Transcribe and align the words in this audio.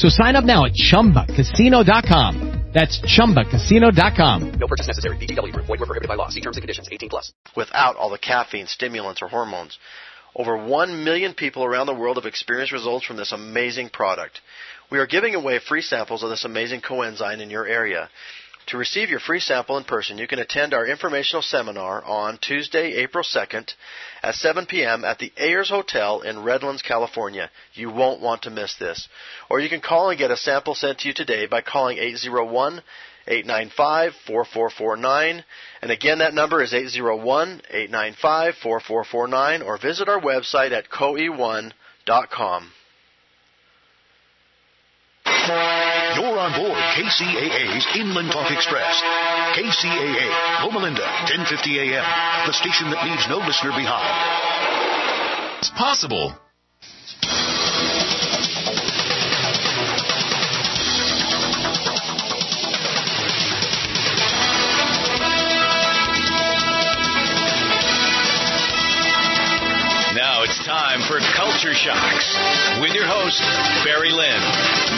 So 0.00 0.08
sign 0.08 0.34
up 0.34 0.46
now 0.46 0.64
at 0.64 0.72
ChumbaCasino.com. 0.72 2.70
That's 2.72 2.98
ChumbaCasino.com. 3.02 4.52
No 4.52 4.66
purchase 4.66 4.86
necessary. 4.86 5.18
VGW 5.18 5.52
Group. 5.52 5.66
Void 5.66 5.80
were 5.80 5.84
prohibited 5.84 6.08
by 6.08 6.14
law. 6.14 6.30
See 6.30 6.40
terms 6.40 6.56
and 6.56 6.62
conditions. 6.62 6.88
18 6.90 7.10
plus. 7.10 7.34
Without 7.54 7.96
all 7.96 8.08
the 8.08 8.16
caffeine, 8.16 8.66
stimulants, 8.66 9.20
or 9.20 9.28
hormones. 9.28 9.78
Over 10.34 10.56
1 10.56 11.04
million 11.04 11.34
people 11.34 11.64
around 11.64 11.86
the 11.86 11.94
world 11.94 12.16
have 12.16 12.24
experienced 12.24 12.72
results 12.72 13.04
from 13.04 13.18
this 13.18 13.32
amazing 13.32 13.90
product. 13.90 14.40
We 14.90 14.98
are 14.98 15.06
giving 15.06 15.34
away 15.34 15.58
free 15.58 15.82
samples 15.82 16.22
of 16.22 16.30
this 16.30 16.46
amazing 16.46 16.80
coenzyme 16.80 17.42
in 17.42 17.50
your 17.50 17.66
area. 17.66 18.08
To 18.68 18.78
receive 18.78 19.10
your 19.10 19.20
free 19.20 19.40
sample 19.40 19.76
in 19.76 19.84
person, 19.84 20.16
you 20.16 20.26
can 20.26 20.38
attend 20.38 20.72
our 20.72 20.86
informational 20.86 21.42
seminar 21.42 22.02
on 22.06 22.38
Tuesday, 22.38 22.94
April 23.02 23.22
2nd 23.22 23.74
at 24.22 24.34
7 24.34 24.66
p.m. 24.66 25.04
at 25.04 25.18
the 25.18 25.32
Ayres 25.36 25.70
Hotel 25.70 26.20
in 26.20 26.42
Redlands, 26.42 26.82
California. 26.82 27.50
You 27.74 27.90
won't 27.90 28.20
want 28.20 28.42
to 28.42 28.50
miss 28.50 28.74
this. 28.78 29.08
Or 29.48 29.60
you 29.60 29.68
can 29.68 29.80
call 29.80 30.10
and 30.10 30.18
get 30.18 30.30
a 30.30 30.36
sample 30.36 30.74
sent 30.74 31.00
to 31.00 31.08
you 31.08 31.14
today 31.14 31.46
by 31.46 31.62
calling 31.62 31.98
801 31.98 32.82
895 33.26 34.12
4449. 34.26 35.44
And 35.82 35.90
again, 35.90 36.18
that 36.18 36.34
number 36.34 36.62
is 36.62 36.74
801 36.74 37.62
895 37.70 38.54
4449 38.62 39.62
or 39.62 39.78
visit 39.78 40.08
our 40.08 40.20
website 40.20 40.72
at 40.72 40.90
coe1.com. 40.90 42.72
You're 46.16 46.38
on 46.38 46.52
board 46.58 46.78
KCAA's 46.94 47.86
Inland 47.96 48.32
Talk 48.32 48.50
Express. 48.50 49.02
KCAA, 49.54 50.64
Loma 50.64 50.78
Linda, 50.80 51.06
1050 51.30 51.80
AM. 51.80 52.04
The 52.46 52.52
station 52.52 52.90
that 52.90 53.04
leaves 53.04 53.26
no 53.28 53.38
listener 53.38 53.70
behind. 53.70 55.58
It's 55.58 55.70
possible. 55.70 56.34
Culture 71.60 71.76
Shocks 71.76 72.80
with 72.80 72.94
your 72.94 73.04
host, 73.06 73.38
Barry 73.84 74.08
Lynn. 74.08 74.42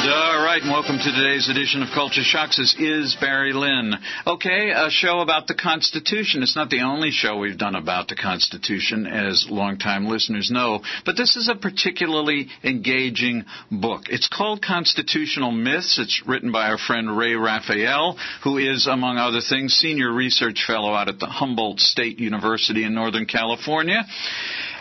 All 0.06 0.44
right, 0.44 0.60
and 0.62 0.70
welcome 0.70 0.96
to 0.96 1.10
today's 1.10 1.48
edition 1.48 1.82
of 1.82 1.88
Culture 1.92 2.22
Shocks. 2.22 2.56
This 2.56 2.76
is 2.78 3.16
Barry 3.20 3.52
Lynn. 3.52 3.94
Okay, 4.28 4.70
a 4.70 4.88
show 4.88 5.18
about 5.18 5.48
the 5.48 5.56
Constitution. 5.56 6.40
It's 6.40 6.54
not 6.54 6.70
the 6.70 6.82
only 6.82 7.10
show 7.10 7.36
we've 7.36 7.58
done 7.58 7.74
about 7.74 8.06
the 8.06 8.14
Constitution, 8.14 9.08
as 9.08 9.48
longtime 9.50 10.06
listeners 10.06 10.52
know, 10.52 10.82
but 11.04 11.16
this 11.16 11.34
is 11.34 11.48
a 11.48 11.56
particularly 11.56 12.46
engaging 12.62 13.44
book. 13.68 14.02
It's 14.08 14.28
called 14.28 14.62
Constitutional 14.62 15.50
Myths. 15.50 15.98
It's 15.98 16.22
written 16.28 16.52
by 16.52 16.68
our 16.68 16.78
friend 16.78 17.18
Ray 17.18 17.34
Raphael, 17.34 18.16
who 18.44 18.58
is, 18.58 18.86
among 18.86 19.18
other 19.18 19.40
things, 19.40 19.72
senior 19.72 20.12
research 20.12 20.62
fellow 20.64 20.94
out 20.94 21.08
at 21.08 21.18
the 21.18 21.26
Humboldt 21.26 21.80
State 21.80 22.20
University 22.20 22.84
in 22.84 22.94
Northern 22.94 23.26
California. 23.26 24.04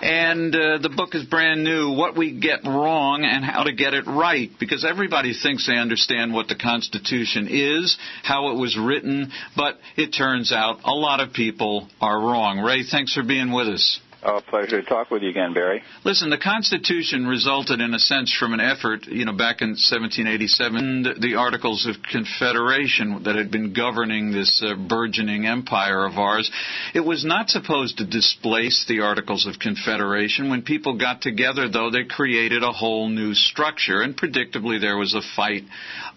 And 0.01 0.55
uh, 0.55 0.79
the 0.79 0.89
book 0.89 1.13
is 1.13 1.25
brand 1.25 1.63
new, 1.63 1.91
What 1.93 2.17
We 2.17 2.39
Get 2.39 2.65
Wrong 2.65 3.23
and 3.23 3.45
How 3.45 3.63
to 3.63 3.71
Get 3.71 3.93
It 3.93 4.07
Right, 4.07 4.49
because 4.59 4.83
everybody 4.83 5.33
thinks 5.33 5.67
they 5.67 5.77
understand 5.77 6.33
what 6.33 6.47
the 6.47 6.55
Constitution 6.55 7.47
is, 7.47 7.97
how 8.23 8.49
it 8.49 8.59
was 8.59 8.75
written, 8.75 9.31
but 9.55 9.77
it 9.97 10.07
turns 10.07 10.51
out 10.51 10.79
a 10.85 10.91
lot 10.91 11.19
of 11.19 11.33
people 11.33 11.87
are 12.01 12.19
wrong. 12.19 12.59
Ray, 12.59 12.83
thanks 12.83 13.13
for 13.13 13.21
being 13.21 13.51
with 13.51 13.67
us. 13.67 13.99
Oh, 14.23 14.39
pleasure 14.47 14.81
to 14.81 14.87
talk 14.87 15.09
with 15.09 15.23
you 15.23 15.29
again, 15.29 15.55
Barry. 15.55 15.81
Listen, 16.05 16.29
the 16.29 16.37
Constitution 16.37 17.25
resulted, 17.25 17.81
in 17.81 17.95
a 17.95 17.99
sense, 17.99 18.31
from 18.37 18.53
an 18.53 18.59
effort, 18.59 19.07
you 19.07 19.25
know, 19.25 19.33
back 19.33 19.61
in 19.61 19.69
1787, 19.69 21.15
the 21.19 21.35
Articles 21.35 21.87
of 21.87 21.95
Confederation 22.03 23.23
that 23.23 23.35
had 23.35 23.49
been 23.49 23.73
governing 23.73 24.31
this 24.31 24.61
uh, 24.63 24.75
burgeoning 24.75 25.47
empire 25.47 26.05
of 26.05 26.19
ours. 26.19 26.51
It 26.93 26.99
was 26.99 27.25
not 27.25 27.49
supposed 27.49 27.97
to 27.97 28.05
displace 28.05 28.85
the 28.87 28.99
Articles 28.99 29.47
of 29.47 29.57
Confederation. 29.57 30.51
When 30.51 30.61
people 30.61 30.99
got 30.99 31.23
together, 31.23 31.67
though, 31.67 31.89
they 31.89 32.03
created 32.03 32.61
a 32.61 32.71
whole 32.71 33.09
new 33.09 33.33
structure, 33.33 34.01
and 34.01 34.15
predictably 34.15 34.79
there 34.79 34.97
was 34.97 35.15
a 35.15 35.35
fight 35.35 35.63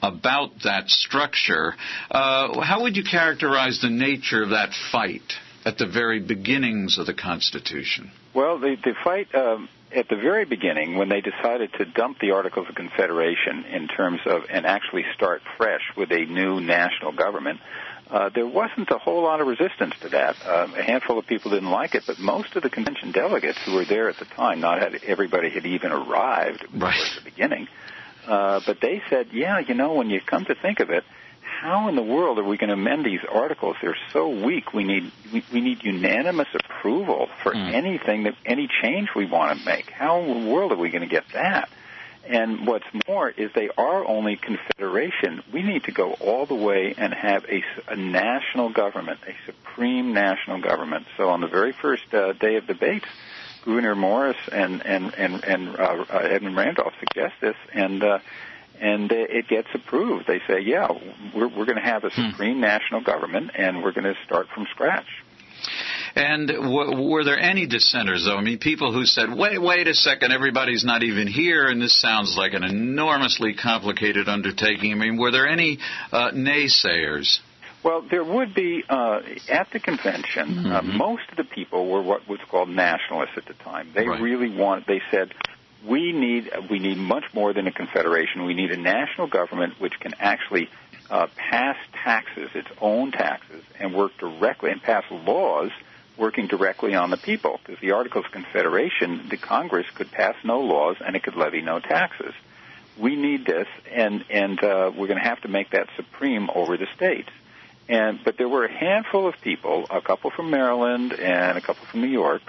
about 0.02 0.50
that 0.64 0.90
structure. 0.90 1.74
Uh, 2.10 2.60
how 2.60 2.82
would 2.82 2.96
you 2.96 3.04
characterize 3.10 3.80
the 3.80 3.88
nature 3.88 4.42
of 4.42 4.50
that 4.50 4.74
fight? 4.92 5.22
At 5.64 5.78
the 5.78 5.86
very 5.86 6.20
beginnings 6.20 6.98
of 6.98 7.06
the 7.06 7.14
Constitution? 7.14 8.10
Well, 8.34 8.58
the, 8.58 8.76
the 8.82 8.94
fight 9.02 9.34
um, 9.34 9.68
at 9.94 10.08
the 10.08 10.16
very 10.16 10.44
beginning, 10.44 10.98
when 10.98 11.08
they 11.08 11.20
decided 11.20 11.72
to 11.78 11.84
dump 11.84 12.18
the 12.20 12.32
Articles 12.32 12.66
of 12.68 12.74
Confederation 12.74 13.64
in 13.64 13.88
terms 13.88 14.20
of 14.26 14.42
and 14.50 14.66
actually 14.66 15.04
start 15.14 15.40
fresh 15.56 15.82
with 15.96 16.10
a 16.10 16.24
new 16.24 16.60
national 16.60 17.12
government, 17.12 17.60
uh, 18.10 18.30
there 18.34 18.46
wasn't 18.46 18.90
a 18.90 18.98
whole 18.98 19.22
lot 19.22 19.40
of 19.40 19.46
resistance 19.46 19.94
to 20.02 20.08
that. 20.10 20.36
Uh, 20.44 20.68
a 20.76 20.82
handful 20.82 21.18
of 21.18 21.26
people 21.26 21.50
didn't 21.50 21.70
like 21.70 21.94
it, 21.94 22.02
but 22.06 22.18
most 22.18 22.54
of 22.56 22.62
the 22.62 22.70
convention 22.70 23.12
delegates 23.12 23.58
who 23.64 23.74
were 23.74 23.84
there 23.84 24.08
at 24.08 24.18
the 24.18 24.26
time, 24.26 24.60
not 24.60 24.80
had 24.80 24.94
everybody 25.04 25.48
had 25.48 25.64
even 25.64 25.90
arrived 25.90 26.64
right. 26.74 26.94
at 26.94 27.24
the 27.24 27.30
beginning, 27.30 27.66
uh, 28.26 28.60
but 28.66 28.80
they 28.80 29.02
said, 29.08 29.28
yeah, 29.32 29.58
you 29.60 29.74
know, 29.74 29.94
when 29.94 30.10
you 30.10 30.20
come 30.20 30.44
to 30.44 30.54
think 30.54 30.80
of 30.80 30.90
it, 30.90 31.04
how 31.64 31.88
in 31.88 31.96
the 31.96 32.02
world 32.02 32.38
are 32.38 32.44
we 32.44 32.58
going 32.58 32.68
to 32.68 32.74
amend 32.74 33.06
these 33.06 33.24
articles? 33.26 33.76
They're 33.80 33.96
so 34.12 34.28
weak. 34.28 34.74
We 34.74 34.84
need 34.84 35.10
we, 35.32 35.42
we 35.50 35.62
need 35.62 35.82
unanimous 35.82 36.48
approval 36.54 37.30
for 37.42 37.54
mm. 37.54 37.72
anything 37.72 38.24
that 38.24 38.34
any 38.44 38.68
change 38.82 39.08
we 39.16 39.24
want 39.24 39.58
to 39.58 39.64
make. 39.64 39.88
How 39.88 40.20
in 40.20 40.44
the 40.44 40.50
world 40.50 40.72
are 40.72 40.76
we 40.76 40.90
going 40.90 41.08
to 41.08 41.08
get 41.08 41.24
that? 41.32 41.70
And 42.26 42.66
what's 42.66 42.84
more 43.08 43.30
is 43.30 43.50
they 43.54 43.70
are 43.78 44.06
only 44.06 44.36
confederation. 44.36 45.42
We 45.54 45.62
need 45.62 45.84
to 45.84 45.92
go 45.92 46.12
all 46.12 46.44
the 46.44 46.54
way 46.54 46.94
and 46.98 47.14
have 47.14 47.46
a, 47.46 47.62
a 47.88 47.96
national 47.96 48.68
government, 48.68 49.20
a 49.26 49.34
supreme 49.46 50.12
national 50.12 50.60
government. 50.60 51.06
So 51.16 51.30
on 51.30 51.40
the 51.40 51.48
very 51.48 51.72
first 51.72 52.12
uh, 52.12 52.34
day 52.34 52.56
of 52.56 52.66
debates, 52.66 53.06
Gouverneur 53.64 53.94
Morris 53.94 54.36
and 54.52 54.84
and 54.84 55.14
and, 55.14 55.42
and 55.42 55.68
uh, 55.76 56.04
uh, 56.12 56.18
Edmund 56.18 56.56
Randolph 56.56 56.92
suggest 57.00 57.36
this, 57.40 57.56
and 57.72 58.04
uh, 58.04 58.18
and 58.80 59.10
it 59.12 59.48
gets 59.48 59.68
approved. 59.74 60.26
They 60.26 60.40
say, 60.46 60.60
yeah, 60.60 60.88
we're, 61.34 61.48
we're 61.48 61.66
going 61.66 61.76
to 61.76 61.82
have 61.82 62.04
a 62.04 62.10
hmm. 62.10 62.30
supreme 62.30 62.56
hmm. 62.56 62.60
national 62.60 63.02
government, 63.02 63.50
and 63.56 63.82
we're 63.82 63.92
going 63.92 64.04
to 64.04 64.16
start 64.24 64.46
from 64.54 64.66
scratch. 64.70 65.06
And 66.16 66.48
w- 66.48 67.10
were 67.10 67.24
there 67.24 67.38
any 67.38 67.66
dissenters, 67.66 68.24
though? 68.24 68.36
I 68.36 68.42
mean, 68.42 68.58
people 68.58 68.92
who 68.92 69.04
said, 69.04 69.34
wait, 69.34 69.60
wait 69.60 69.88
a 69.88 69.94
second, 69.94 70.32
everybody's 70.32 70.84
not 70.84 71.02
even 71.02 71.26
here, 71.26 71.66
and 71.68 71.80
this 71.80 71.98
sounds 72.00 72.36
like 72.36 72.52
an 72.52 72.62
enormously 72.62 73.54
complicated 73.54 74.28
undertaking. 74.28 74.92
I 74.92 74.96
mean, 74.96 75.16
were 75.16 75.32
there 75.32 75.48
any 75.48 75.78
uh, 76.12 76.30
naysayers? 76.30 77.38
Well, 77.84 78.06
there 78.10 78.24
would 78.24 78.54
be 78.54 78.82
uh, 78.88 79.20
at 79.50 79.68
the 79.72 79.80
convention. 79.80 80.66
Uh, 80.66 80.80
mm-hmm. 80.80 80.90
Uh, 80.90 80.96
most 80.96 81.24
of 81.30 81.36
the 81.36 81.44
people 81.44 81.90
were 81.90 82.02
what 82.02 82.26
was 82.28 82.40
called 82.50 82.70
nationalists 82.70 83.36
at 83.36 83.46
the 83.46 83.54
time. 83.54 83.90
They 83.94 84.06
right. 84.06 84.20
really 84.20 84.54
wanted. 84.56 84.84
They 84.86 85.02
said 85.10 85.34
we 85.86 86.12
need 86.12 86.50
we 86.70 86.78
need 86.78 86.96
much 86.96 87.24
more 87.34 87.52
than 87.52 87.66
a 87.66 87.72
confederation. 87.72 88.44
We 88.44 88.54
need 88.54 88.70
a 88.70 88.76
national 88.76 89.26
government 89.26 89.80
which 89.80 89.98
can 90.00 90.14
actually 90.18 90.68
uh, 91.10 91.26
pass 91.36 91.76
taxes, 91.92 92.50
its 92.54 92.68
own 92.80 93.12
taxes, 93.12 93.62
and 93.78 93.94
work 93.94 94.16
directly 94.18 94.70
and 94.70 94.82
pass 94.82 95.04
laws 95.10 95.70
working 96.16 96.46
directly 96.46 96.94
on 96.94 97.10
the 97.10 97.16
people. 97.16 97.60
Because 97.64 97.80
the 97.80 97.92
Articles 97.92 98.24
of 98.26 98.32
Confederation, 98.32 99.28
the 99.28 99.36
Congress 99.36 99.86
could 99.94 100.10
pass 100.10 100.34
no 100.44 100.60
laws 100.60 100.96
and 101.04 101.16
it 101.16 101.22
could 101.22 101.36
levy 101.36 101.60
no 101.60 101.80
taxes. 101.80 102.32
We 102.96 103.16
need 103.16 103.44
this, 103.44 103.66
and 103.90 104.24
and 104.30 104.62
uh, 104.62 104.92
we're 104.96 105.08
going 105.08 105.18
to 105.18 105.28
have 105.28 105.40
to 105.42 105.48
make 105.48 105.70
that 105.70 105.88
supreme 105.96 106.48
over 106.54 106.76
the 106.76 106.86
states. 106.94 107.30
And 107.88 108.20
but 108.24 108.38
there 108.38 108.48
were 108.48 108.64
a 108.64 108.72
handful 108.72 109.26
of 109.26 109.34
people, 109.42 109.86
a 109.90 110.00
couple 110.00 110.30
from 110.30 110.50
Maryland 110.50 111.12
and 111.12 111.58
a 111.58 111.60
couple 111.60 111.84
from 111.86 112.00
New 112.00 112.08
York, 112.08 112.42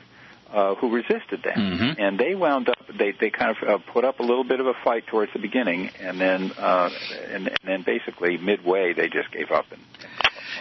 uh, 0.55 0.75
who 0.75 0.87
resisted 0.89 1.43
that, 1.43 1.57
Mm-hmm. 1.57 1.99
and 2.01 2.17
they 2.17 2.33
wound 2.33 2.69
up. 2.69 2.77
They 2.97 3.11
they 3.11 3.29
kind 3.29 3.51
of 3.55 3.57
uh, 3.67 3.77
put 3.93 4.05
up 4.05 4.19
a 4.19 4.23
little 4.23 4.45
bit 4.45 4.59
of 4.61 4.67
a 4.67 4.73
fight 4.85 5.05
towards 5.07 5.33
the 5.33 5.39
beginning, 5.39 5.89
and 5.99 6.19
then 6.19 6.51
uh, 6.57 6.89
and, 7.33 7.47
and 7.47 7.59
then 7.63 7.81
basically 7.83 8.37
midway 8.37 8.93
they 8.93 9.09
just 9.09 9.31
gave 9.31 9.51
up 9.51 9.65
and 9.71 9.81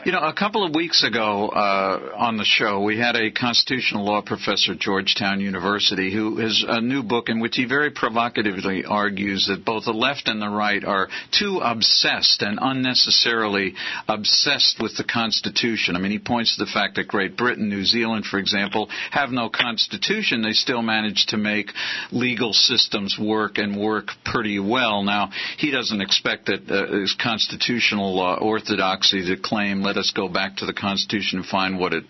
You 0.05 0.13
know, 0.13 0.21
a 0.21 0.35
couple 0.35 0.67
of 0.67 0.75
weeks 0.75 1.03
ago 1.03 1.49
uh, 1.49 2.13
on 2.15 2.37
the 2.37 2.45
show, 2.45 2.83
we 2.83 2.99
had 2.99 3.17
a 3.17 3.31
constitutional 3.31 4.05
law 4.05 4.21
professor 4.21 4.73
at 4.73 4.79
Georgetown 4.79 5.41
University 5.41 6.13
who 6.13 6.37
has 6.41 6.63
a 6.69 6.83
new 6.83 7.03
book 7.03 7.31
in 7.31 7.41
which 7.41 7.57
he 7.57 7.65
very 7.65 7.91
provocatively 7.91 8.85
argues 8.85 9.47
that 9.49 9.65
both 9.65 9.87
the 9.87 9.93
left 9.93 10.29
and 10.29 10.43
the 10.43 10.49
right 10.51 10.85
are 10.85 11.09
too 11.33 11.59
obsessed 11.65 12.43
and 12.43 12.59
unnecessarily 12.61 13.77
obsessed 14.07 14.77
with 14.79 14.95
the 14.99 15.05
Constitution. 15.05 15.97
I 15.97 16.01
mean, 16.01 16.13
he 16.13 16.19
points 16.19 16.59
to 16.59 16.67
the 16.67 16.71
fact 16.71 16.97
that 16.97 17.09
Great 17.09 17.39
Britain, 17.39 17.71
New 17.71 17.87
Zealand, 17.87 18.27
for 18.27 18.39
example, 18.39 18.91
have 19.11 19.31
no 19.31 19.49
Constitution. 19.49 20.43
They 20.43 20.53
still 20.53 20.83
manage 20.83 21.25
to 21.29 21.39
make 21.39 21.71
legal 22.13 22.53
systems 22.53 23.19
work 23.19 23.57
and 23.57 23.75
work 23.75 24.09
pretty 24.23 24.59
well. 24.59 25.03
Now, 25.03 25.31
he 25.57 25.71
doesn't 25.71 26.03
expect 26.03 26.45
that 26.47 26.71
uh, 26.71 26.93
his 27.01 27.17
constitutional 27.19 28.21
uh, 28.21 28.37
orthodoxy 28.37 29.25
to 29.35 29.41
claim 29.41 29.83
let 29.95 30.01
us 30.01 30.11
go 30.11 30.29
back 30.29 30.57
to 30.57 30.67
the 30.67 30.73
Constitution 30.73 31.39
and 31.39 31.47
find 31.47 31.79
what 31.79 31.93
it 31.93 32.05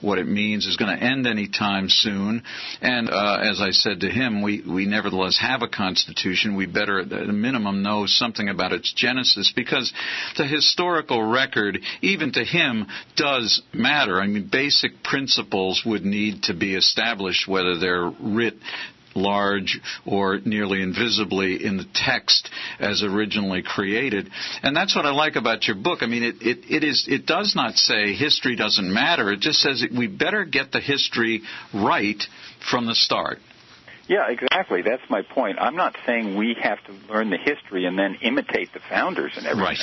what 0.00 0.18
it 0.18 0.26
means 0.26 0.66
is 0.66 0.76
going 0.76 0.96
to 0.96 1.04
end 1.04 1.26
any 1.26 1.48
time 1.48 1.88
soon. 1.88 2.42
And 2.80 3.08
uh, 3.08 3.38
as 3.42 3.60
I 3.60 3.70
said 3.70 4.00
to 4.00 4.10
him, 4.10 4.42
we 4.42 4.62
we 4.62 4.86
nevertheless 4.86 5.38
have 5.38 5.62
a 5.62 5.68
Constitution. 5.68 6.56
We 6.56 6.66
better 6.66 7.00
at 7.00 7.12
a 7.12 7.32
minimum 7.32 7.82
know 7.82 8.06
something 8.06 8.48
about 8.48 8.72
its 8.72 8.92
genesis 8.92 9.52
because 9.54 9.92
the 10.36 10.46
historical 10.46 11.22
record, 11.22 11.78
even 12.02 12.32
to 12.32 12.44
him, 12.44 12.86
does 13.16 13.62
matter. 13.72 14.20
I 14.20 14.26
mean, 14.26 14.48
basic 14.50 15.02
principles 15.04 15.82
would 15.86 16.04
need 16.04 16.44
to 16.44 16.54
be 16.54 16.74
established, 16.74 17.46
whether 17.46 17.78
they're 17.78 18.10
writ 18.20 18.54
large 19.22 19.80
or 20.06 20.38
nearly 20.44 20.82
invisibly 20.82 21.64
in 21.64 21.76
the 21.76 21.86
text 21.94 22.50
as 22.78 23.02
originally 23.02 23.62
created. 23.62 24.30
And 24.62 24.76
that's 24.76 24.94
what 24.94 25.06
I 25.06 25.10
like 25.10 25.36
about 25.36 25.66
your 25.66 25.76
book. 25.76 26.02
I 26.02 26.06
mean, 26.06 26.22
it, 26.22 26.36
it, 26.40 26.58
it 26.68 26.84
is 26.84 27.06
it 27.08 27.26
does 27.26 27.54
not 27.54 27.74
say 27.74 28.14
history 28.14 28.56
doesn't 28.56 28.92
matter. 28.92 29.32
It 29.32 29.40
just 29.40 29.60
says 29.60 29.84
we 29.96 30.06
better 30.06 30.44
get 30.44 30.72
the 30.72 30.80
history 30.80 31.42
right 31.74 32.22
from 32.70 32.86
the 32.86 32.94
start. 32.94 33.38
Yeah, 34.08 34.30
exactly. 34.30 34.80
That's 34.82 35.02
my 35.10 35.20
point. 35.22 35.58
I'm 35.60 35.76
not 35.76 35.94
saying 36.06 36.36
we 36.36 36.56
have 36.62 36.78
to 36.84 36.92
learn 37.12 37.28
the 37.28 37.36
history 37.36 37.84
and 37.84 37.98
then 37.98 38.16
imitate 38.22 38.72
the 38.72 38.80
founders 38.88 39.32
and 39.36 39.46
everything. 39.46 39.64
Right. 39.64 39.78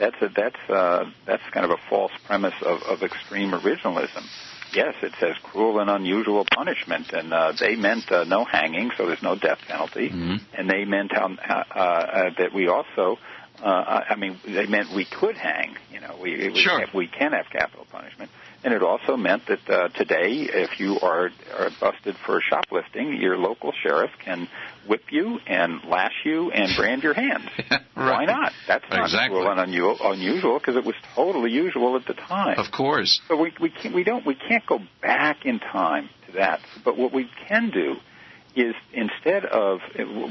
That's 0.00 0.16
a, 0.22 0.28
that's 0.34 0.70
uh, 0.70 1.04
that's 1.26 1.42
kind 1.52 1.64
of 1.64 1.70
a 1.70 1.88
false 1.88 2.10
premise 2.26 2.54
of, 2.62 2.82
of 2.82 3.02
extreme 3.02 3.52
originalism. 3.52 4.24
Yes, 4.72 4.94
it 5.02 5.12
says 5.20 5.34
cruel 5.42 5.80
and 5.80 5.90
unusual 5.90 6.44
punishment, 6.54 7.12
and 7.12 7.32
uh, 7.32 7.52
they 7.58 7.76
meant 7.76 8.10
uh, 8.10 8.24
no 8.24 8.44
hanging, 8.44 8.90
so 8.96 9.06
there's 9.06 9.22
no 9.22 9.34
death 9.36 9.58
penalty, 9.66 10.08
Mm-hmm. 10.10 10.36
and 10.56 10.68
they 10.70 10.84
meant 10.84 11.12
um, 11.16 11.38
uh, 11.46 11.52
uh, 11.52 12.30
that 12.38 12.52
we 12.54 12.68
also. 12.68 13.18
Uh, 13.62 14.00
I 14.08 14.16
mean, 14.16 14.38
they 14.46 14.66
meant 14.66 14.88
we 14.94 15.04
could 15.04 15.36
hang. 15.36 15.76
You 15.92 16.00
know, 16.00 16.16
we 16.22 16.48
we, 16.48 16.60
Sure. 16.60 16.82
we 16.94 17.08
can 17.08 17.32
have 17.32 17.46
capital 17.52 17.86
punishment, 17.90 18.30
and 18.62 18.74
it 18.74 18.82
also 18.82 19.16
meant 19.16 19.42
that 19.46 19.68
uh, 19.68 19.88
today, 19.88 20.48
if 20.52 20.78
you 20.78 20.98
are, 21.00 21.30
are 21.58 21.70
busted 21.80 22.16
for 22.26 22.40
shoplifting, 22.40 23.16
your 23.20 23.36
local 23.38 23.72
sheriff 23.82 24.10
can 24.24 24.48
whip 24.86 25.04
you 25.10 25.38
and 25.46 25.80
lash 25.88 26.12
you 26.24 26.50
and 26.50 26.76
brand 26.76 27.02
your 27.02 27.14
hands. 27.14 27.48
Why 27.94 28.24
not? 28.26 28.52
That's 28.68 28.84
not 28.90 29.04
Exactly. 29.04 29.38
cruel 29.38 29.50
and 29.50 29.60
unusual 29.60 30.12
unusual 30.12 30.58
because 30.58 30.76
it 30.76 30.84
was 30.84 30.94
totally 31.14 31.50
usual 31.50 31.96
at 31.96 32.06
the 32.06 32.14
time. 32.14 32.58
Of 32.58 32.70
course. 32.72 33.20
So 33.28 33.36
we 33.40 33.52
we 33.60 33.70
can't, 33.70 33.94
we 33.94 34.04
don't 34.04 34.26
we 34.26 34.34
can't 34.34 34.66
go 34.66 34.78
back 35.00 35.46
in 35.46 35.58
time 35.58 36.08
to 36.26 36.32
that. 36.32 36.60
But 36.84 36.96
what 36.98 37.12
we 37.12 37.30
can 37.48 37.70
do 37.70 37.96
is 38.56 38.74
instead 38.92 39.44
of 39.44 39.78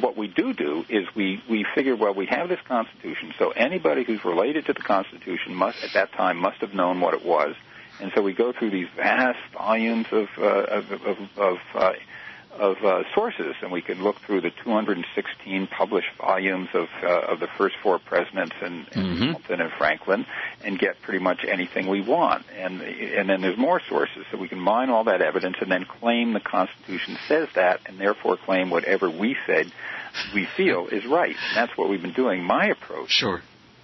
what 0.02 0.18
we 0.18 0.28
do 0.28 0.54
do 0.54 0.84
is 0.90 1.06
we 1.16 1.42
we 1.50 1.66
figure 1.74 1.96
well 1.96 2.14
we 2.14 2.26
have 2.28 2.50
this 2.50 2.60
Constitution, 2.68 3.34
so 3.40 3.52
anybody 3.52 4.04
who's 4.04 4.24
related 4.26 4.66
to 4.66 4.74
the 4.74 4.82
Constitution 4.82 5.56
must 5.56 5.84
at 5.84 5.92
that 5.94 6.12
time 6.14 6.38
must 6.38 6.58
have 6.58 6.74
known 6.74 7.00
what 7.00 7.14
it 7.14 7.26
was, 7.26 7.56
and 8.00 8.12
so 8.16 8.22
we 8.22 8.34
go 8.34 8.52
through 8.52 8.72
these 8.72 8.88
vast 8.96 9.40
volumes 9.54 10.08
of 10.12 10.28
uh, 10.38 10.44
of 10.44 10.92
of, 10.92 11.18
of 11.38 11.58
uh, 11.76 11.92
of 12.52 12.78
uh, 12.84 13.04
sources, 13.14 13.56
and 13.62 13.72
we 13.72 13.82
can 13.82 14.04
look 14.04 14.18
through 14.26 14.42
the 14.42 14.50
216 14.64 15.68
published 15.68 16.10
volumes 16.18 16.68
of 16.74 16.88
uh, 17.04 17.08
of 17.32 17.40
the 17.40 17.48
first 17.58 17.76
four 17.82 18.00
presidents 18.00 18.56
and, 18.62 18.86
Mhm. 18.88 19.18
Hamilton 19.20 19.62
and 19.62 19.72
Franklin, 19.78 20.26
and 20.66 20.78
get 20.78 21.02
pretty 21.02 21.20
much 21.20 21.46
anything 21.48 21.88
we 21.88 22.02
want. 22.02 22.46
And 22.58 22.82
and 22.82 23.30
then 23.30 23.42
there's 23.42 23.58
more 23.58 23.80
sources, 23.88 24.26
so 24.32 24.38
we 24.38 24.48
can 24.48 24.60
mine 24.60 24.90
all 24.90 25.06
that 25.06 25.22
evidence 25.22 25.58
and 25.62 25.72
then 25.72 25.86
claim 25.86 26.34
the 26.34 26.40
Constitution 26.40 27.18
says 27.28 27.48
that, 27.56 27.82
and 27.86 28.00
therefore 28.00 28.36
claim 28.38 28.70
whatever 28.72 29.10
we 29.10 29.38
said 29.46 29.72
we 30.34 30.46
feel 30.58 30.88
is 30.88 31.06
right. 31.06 31.36
And 31.36 31.56
that's 31.56 31.78
what 31.78 31.88
we've 31.90 32.02
been 32.02 32.14
doing. 32.14 32.44
My 32.44 32.66
approach 32.68 33.12
Sure. 33.12 33.42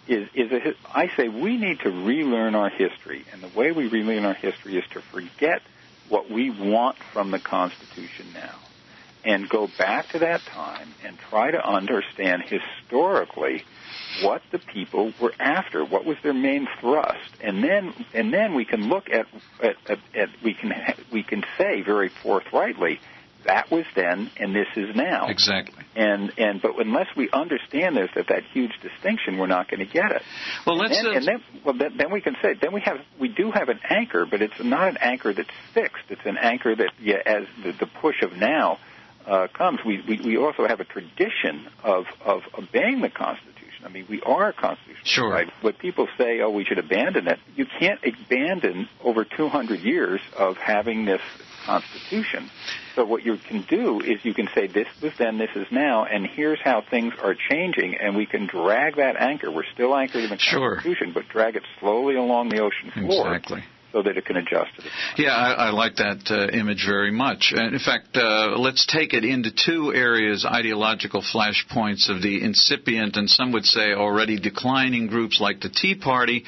Is 0.08 0.28
is 0.34 0.52
a, 0.52 0.74
I 0.94 1.10
say 1.16 1.30
we 1.30 1.58
need 1.58 1.80
to 1.82 1.90
relearn 1.90 2.56
our 2.56 2.70
history, 2.70 3.26
and 3.32 3.42
the 3.42 3.48
way 3.58 3.72
we 3.72 3.88
relearn 3.88 4.26
our 4.26 4.34
history 4.34 4.78
is 4.78 4.84
to 4.92 5.02
forget 5.02 5.62
what 6.10 6.30
we 6.30 6.50
want 6.50 6.98
from 7.14 7.32
the 7.32 7.40
Constitution 7.40 8.28
now, 8.34 8.56
and 9.24 9.50
go 9.50 9.68
back 9.78 10.10
to 10.10 10.20
that 10.20 10.42
time 10.46 10.94
and 11.04 11.18
try 11.18 11.52
to 11.52 11.68
understand 11.68 12.44
historically 12.44 13.64
what 14.22 14.42
the 14.52 14.60
people 14.60 15.12
were 15.20 15.34
after, 15.40 15.84
what 15.84 16.06
was 16.06 16.18
their 16.24 16.34
main 16.34 16.68
thrust, 16.80 17.32
and 17.42 17.64
then 17.64 17.94
and 18.14 18.34
then 18.34 18.54
we 18.54 18.66
can 18.66 18.88
look 18.88 19.10
at 19.10 19.28
at, 19.62 19.76
at, 19.88 20.00
at 20.14 20.30
we 20.44 20.54
can 20.54 20.74
we 21.12 21.24
can 21.24 21.44
say 21.58 21.82
very 21.82 22.10
forthrightly 22.10 23.00
that 23.46 23.72
was 23.72 23.86
then 23.96 24.30
and 24.38 24.56
this 24.56 24.68
is 24.76 24.96
now. 24.96 25.28
Exactly. 25.28 25.84
And 25.96 26.32
and 26.38 26.62
but 26.62 26.80
unless 26.80 27.08
we 27.16 27.30
understand 27.32 27.96
there's 27.96 28.10
that 28.16 28.28
that 28.28 28.44
huge 28.54 28.72
distinction, 28.82 29.38
we're 29.38 29.48
not 29.48 29.70
going 29.70 29.86
to 29.86 29.92
get 29.92 30.12
it. 30.12 30.22
Well, 30.66 30.78
let's. 30.78 30.98
And 30.98 31.06
then, 31.08 31.14
uh, 31.14 31.18
and 31.18 31.28
then 31.28 31.44
well 31.64 31.78
then, 31.78 31.98
then 31.98 32.12
we 32.12 32.22
can 32.22 32.36
say 32.42 32.56
then 32.60 32.74
we 32.74 32.82
have 32.82 32.98
we 33.20 33.30
do 33.30 33.52
have 33.52 33.70
an 33.70 33.80
anchor, 33.90 34.26
but 34.30 34.42
it's 34.42 34.62
not 34.62 34.88
an 34.88 34.98
anchor 34.98 35.34
that's 35.34 35.50
fixed. 35.74 36.04
It's 36.10 36.26
an 36.26 36.38
anchor 36.38 36.76
that 36.76 36.92
yeah, 37.00 37.18
as 37.26 37.44
the, 37.64 37.72
the 37.72 37.88
push 38.02 38.22
of 38.22 38.34
now 38.34 38.80
uh, 39.26 39.48
comes, 39.54 39.80
we, 39.86 40.04
we 40.08 40.20
we 40.24 40.38
also 40.38 40.68
have 40.68 40.80
a 40.80 40.86
tradition 40.86 41.68
of 41.84 42.06
of 42.24 42.42
obeying 42.58 43.02
the 43.02 43.10
Constitution. 43.10 43.86
I 43.86 43.90
mean, 43.90 44.06
we 44.10 44.22
are 44.22 44.50
a 44.50 44.54
constitutional 44.54 45.06
Sure. 45.06 45.30
right? 45.30 45.48
When 45.62 45.74
people 45.74 46.08
say, 46.18 46.42
"Oh, 46.42 46.50
we 46.50 46.64
should 46.66 46.80
abandon 46.80 47.28
it," 47.28 47.40
you 47.56 47.66
can't 47.80 48.00
abandon 48.04 48.88
over 49.04 49.24
200 49.24 49.80
years 49.80 50.20
of 50.38 50.58
having 50.58 51.06
this 51.06 51.22
Constitution. 51.66 52.50
So 52.96 53.04
what 53.06 53.26
you 53.26 53.38
can 53.38 53.62
do 53.62 54.00
is 54.00 54.24
you 54.24 54.34
can 54.34 54.48
say, 54.56 54.68
"This 54.68 54.88
was 55.02 55.14
then, 55.18 55.38
this 55.38 55.50
is 55.56 55.68
now, 55.72 56.06
and 56.06 56.26
here's 56.26 56.60
how 56.62 56.82
things 56.82 57.14
are 57.22 57.34
changing," 57.34 57.98
and 57.98 58.16
we 58.16 58.26
can 58.26 58.46
drag 58.46 58.96
that 58.98 59.16
anchor. 59.20 59.52
We're 59.52 59.66
still 59.74 59.96
anchored 59.96 60.24
in 60.24 60.30
the 60.30 60.38
Sure. 60.38 60.76
Constitution, 60.76 61.12
but 61.12 61.28
drag 61.28 61.56
it 61.56 61.64
slowly 61.80 62.16
along 62.16 62.50
the 62.50 62.60
ocean 62.60 62.92
floor 62.92 63.28
Exactly. 63.28 63.64
So 63.96 64.02
that 64.02 64.18
it 64.18 64.26
can 64.26 64.36
adjust 64.36 64.76
to 64.76 64.82
the 64.82 64.90
Yeah, 65.24 65.30
I, 65.30 65.68
I 65.68 65.70
like 65.70 65.96
that 65.96 66.30
uh, 66.30 66.50
image 66.52 66.84
very 66.86 67.12
much. 67.12 67.54
And 67.56 67.74
in 67.74 67.80
fact, 67.80 68.18
uh, 68.18 68.58
let's 68.58 68.86
take 68.86 69.14
it 69.14 69.24
into 69.24 69.52
two 69.56 69.94
areas, 69.94 70.44
ideological 70.46 71.22
flashpoints 71.22 72.10
of 72.10 72.22
the 72.22 72.44
incipient 72.44 73.16
and 73.16 73.30
some 73.30 73.54
would 73.54 73.64
say 73.64 73.94
already 73.94 74.38
declining 74.38 75.08
groups 75.08 75.40
like 75.40 75.62
the 75.62 75.70
Tea 75.70 75.96
Party. 75.96 76.44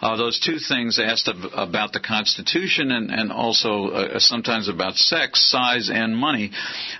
Uh, 0.00 0.16
those 0.16 0.38
two 0.38 0.58
things 0.60 1.00
asked 1.00 1.26
of, 1.26 1.38
about 1.52 1.92
the 1.92 2.00
Constitution 2.00 2.92
and, 2.92 3.10
and 3.10 3.32
also 3.32 3.88
uh, 3.88 4.20
sometimes 4.20 4.68
about 4.68 4.94
sex, 4.94 5.50
size, 5.50 5.90
and 5.92 6.16
money. 6.16 6.52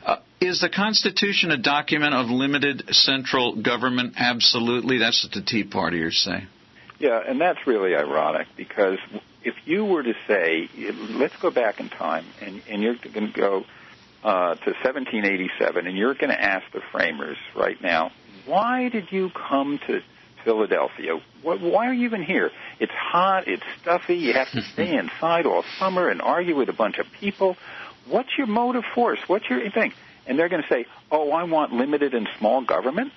Uh, 0.05 0.17
is 0.41 0.61
the 0.61 0.69
Constitution 0.69 1.53
a 1.53 1.57
document 1.57 2.15
of 2.15 2.27
limited 2.27 2.83
central 2.91 3.63
government? 3.63 4.15
Absolutely. 4.17 4.99
That's 4.99 5.25
what 5.25 5.33
the 5.33 5.43
Tea 5.43 5.63
Partiers 5.63 6.15
say. 6.15 6.49
Yeah, 6.99 7.21
and 7.25 7.41
that's 7.41 7.65
really 7.67 7.95
ironic 7.95 8.49
because 8.57 8.99
if 9.45 9.55
you 9.67 9.85
were 9.85 10.03
to 10.03 10.15
say, 10.27 10.69
let's 11.11 11.37
go 11.37 11.51
back 11.51 11.81
in 11.81 11.89
time, 11.89 12.25
and, 12.41 12.63
and 12.69 12.83
you're 12.83 12.97
going 12.97 13.33
to 13.33 13.41
go 13.41 13.65
uh, 14.23 14.55
to 14.55 14.71
1787, 14.71 15.87
and 15.87 15.97
you're 15.97 16.15
going 16.15 16.31
to 16.31 16.41
ask 16.41 16.65
the 16.73 16.81
framers 16.91 17.37
right 17.55 17.81
now, 17.83 18.11
why 18.47 18.89
did 18.89 19.13
you 19.13 19.31
come 19.31 19.79
to 19.87 20.01
Philadelphia? 20.45 21.21
What, 21.43 21.61
why 21.61 21.87
are 21.87 21.93
you 21.93 22.07
even 22.07 22.23
here? 22.23 22.51
It's 22.81 22.93
hot, 22.93 23.47
it's 23.47 23.63
stuffy, 23.83 24.17
you 24.17 24.33
have 24.33 24.51
to 24.53 24.63
stay 24.73 24.97
inside 24.97 25.47
all 25.47 25.65
summer 25.79 26.09
and 26.09 26.23
argue 26.23 26.57
with 26.57 26.69
a 26.69 26.75
bunch 26.75 26.99
of 26.99 27.07
people. 27.21 27.57
What's 28.09 28.31
your 28.37 28.47
motive 28.47 28.85
force? 28.95 29.19
What's 29.27 29.49
your 29.49 29.71
thing? 29.71 29.93
And 30.27 30.39
they're 30.39 30.49
going 30.49 30.63
to 30.63 30.69
say, 30.69 30.87
oh, 31.11 31.31
I 31.33 31.45
want 31.45 31.73
limited 31.73 32.15
and 32.15 32.27
small 32.39 32.65
government. 32.65 33.13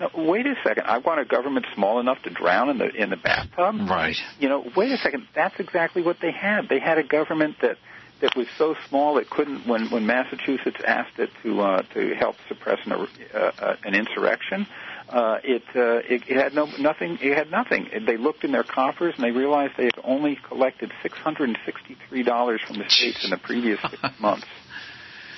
Now, 0.00 0.10
wait 0.14 0.46
a 0.46 0.54
second. 0.64 0.84
I 0.86 0.98
want 0.98 1.20
a 1.20 1.26
government 1.26 1.66
small 1.74 2.00
enough 2.00 2.22
to 2.22 2.30
drown 2.30 2.70
in 2.70 2.78
the 2.78 2.88
in 2.88 3.10
the 3.10 3.16
bathtub. 3.16 3.88
Right. 3.88 4.16
You 4.38 4.48
know, 4.48 4.64
wait 4.74 4.90
a 4.92 4.96
second. 4.96 5.28
That's 5.34 5.60
exactly 5.60 6.02
what 6.02 6.16
they 6.20 6.32
had. 6.32 6.68
They 6.68 6.80
had 6.80 6.96
a 6.96 7.04
government 7.04 7.56
that 7.60 7.76
that 8.20 8.34
was 8.36 8.46
so 8.56 8.74
small 8.88 9.18
it 9.18 9.28
couldn't. 9.28 9.66
When 9.66 9.90
when 9.90 10.06
Massachusetts 10.06 10.80
asked 10.86 11.18
it 11.18 11.30
to 11.42 11.60
uh, 11.60 11.82
to 11.94 12.14
help 12.14 12.36
suppress 12.48 12.78
an 12.86 12.92
uh, 12.92 13.36
uh, 13.36 13.76
an 13.84 13.94
insurrection, 13.94 14.66
uh, 15.08 15.38
it, 15.44 15.62
uh, 15.74 15.98
it 16.08 16.22
it 16.28 16.36
had 16.36 16.54
no 16.54 16.66
nothing. 16.78 17.18
It 17.20 17.36
had 17.36 17.50
nothing. 17.50 17.88
They 18.06 18.16
looked 18.16 18.44
in 18.44 18.52
their 18.52 18.64
coffers 18.64 19.14
and 19.16 19.24
they 19.24 19.32
realized 19.32 19.74
they 19.76 19.84
had 19.84 19.98
only 20.02 20.38
collected 20.48 20.92
six 21.02 21.18
hundred 21.18 21.50
and 21.50 21.58
sixty-three 21.66 22.22
dollars 22.22 22.60
from 22.66 22.78
the 22.78 22.88
states 22.88 23.24
in 23.24 23.30
the 23.30 23.38
previous 23.38 23.80
six 23.82 24.02
months. 24.20 24.46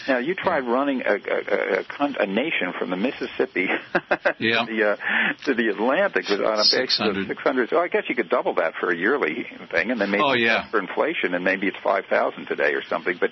Now 0.08 0.18
you 0.18 0.34
tried 0.34 0.66
running 0.66 1.02
a, 1.02 1.14
a, 1.14 1.80
a, 1.80 2.22
a 2.22 2.26
nation 2.26 2.72
from 2.78 2.90
the 2.90 2.96
Mississippi 2.96 3.68
yeah. 4.38 4.64
to 4.64 4.66
the 4.66 4.90
uh, 4.90 4.96
to 5.44 5.54
the 5.54 5.68
Atlantic 5.68 6.30
on 6.30 6.40
a 6.40 6.56
basis 6.56 7.00
of 7.00 7.26
600. 7.26 7.68
So 7.70 7.78
I 7.78 7.88
guess 7.88 8.04
you 8.08 8.14
could 8.14 8.28
double 8.28 8.54
that 8.54 8.74
for 8.80 8.90
a 8.90 8.96
yearly 8.96 9.46
thing, 9.70 9.90
and 9.90 10.00
then 10.00 10.10
maybe 10.10 10.22
oh, 10.24 10.34
yeah. 10.34 10.70
for 10.70 10.78
inflation, 10.78 11.34
and 11.34 11.44
maybe 11.44 11.68
it's 11.68 11.76
five 11.82 12.06
thousand 12.06 12.46
today 12.46 12.72
or 12.72 12.82
something. 12.82 13.16
But 13.18 13.30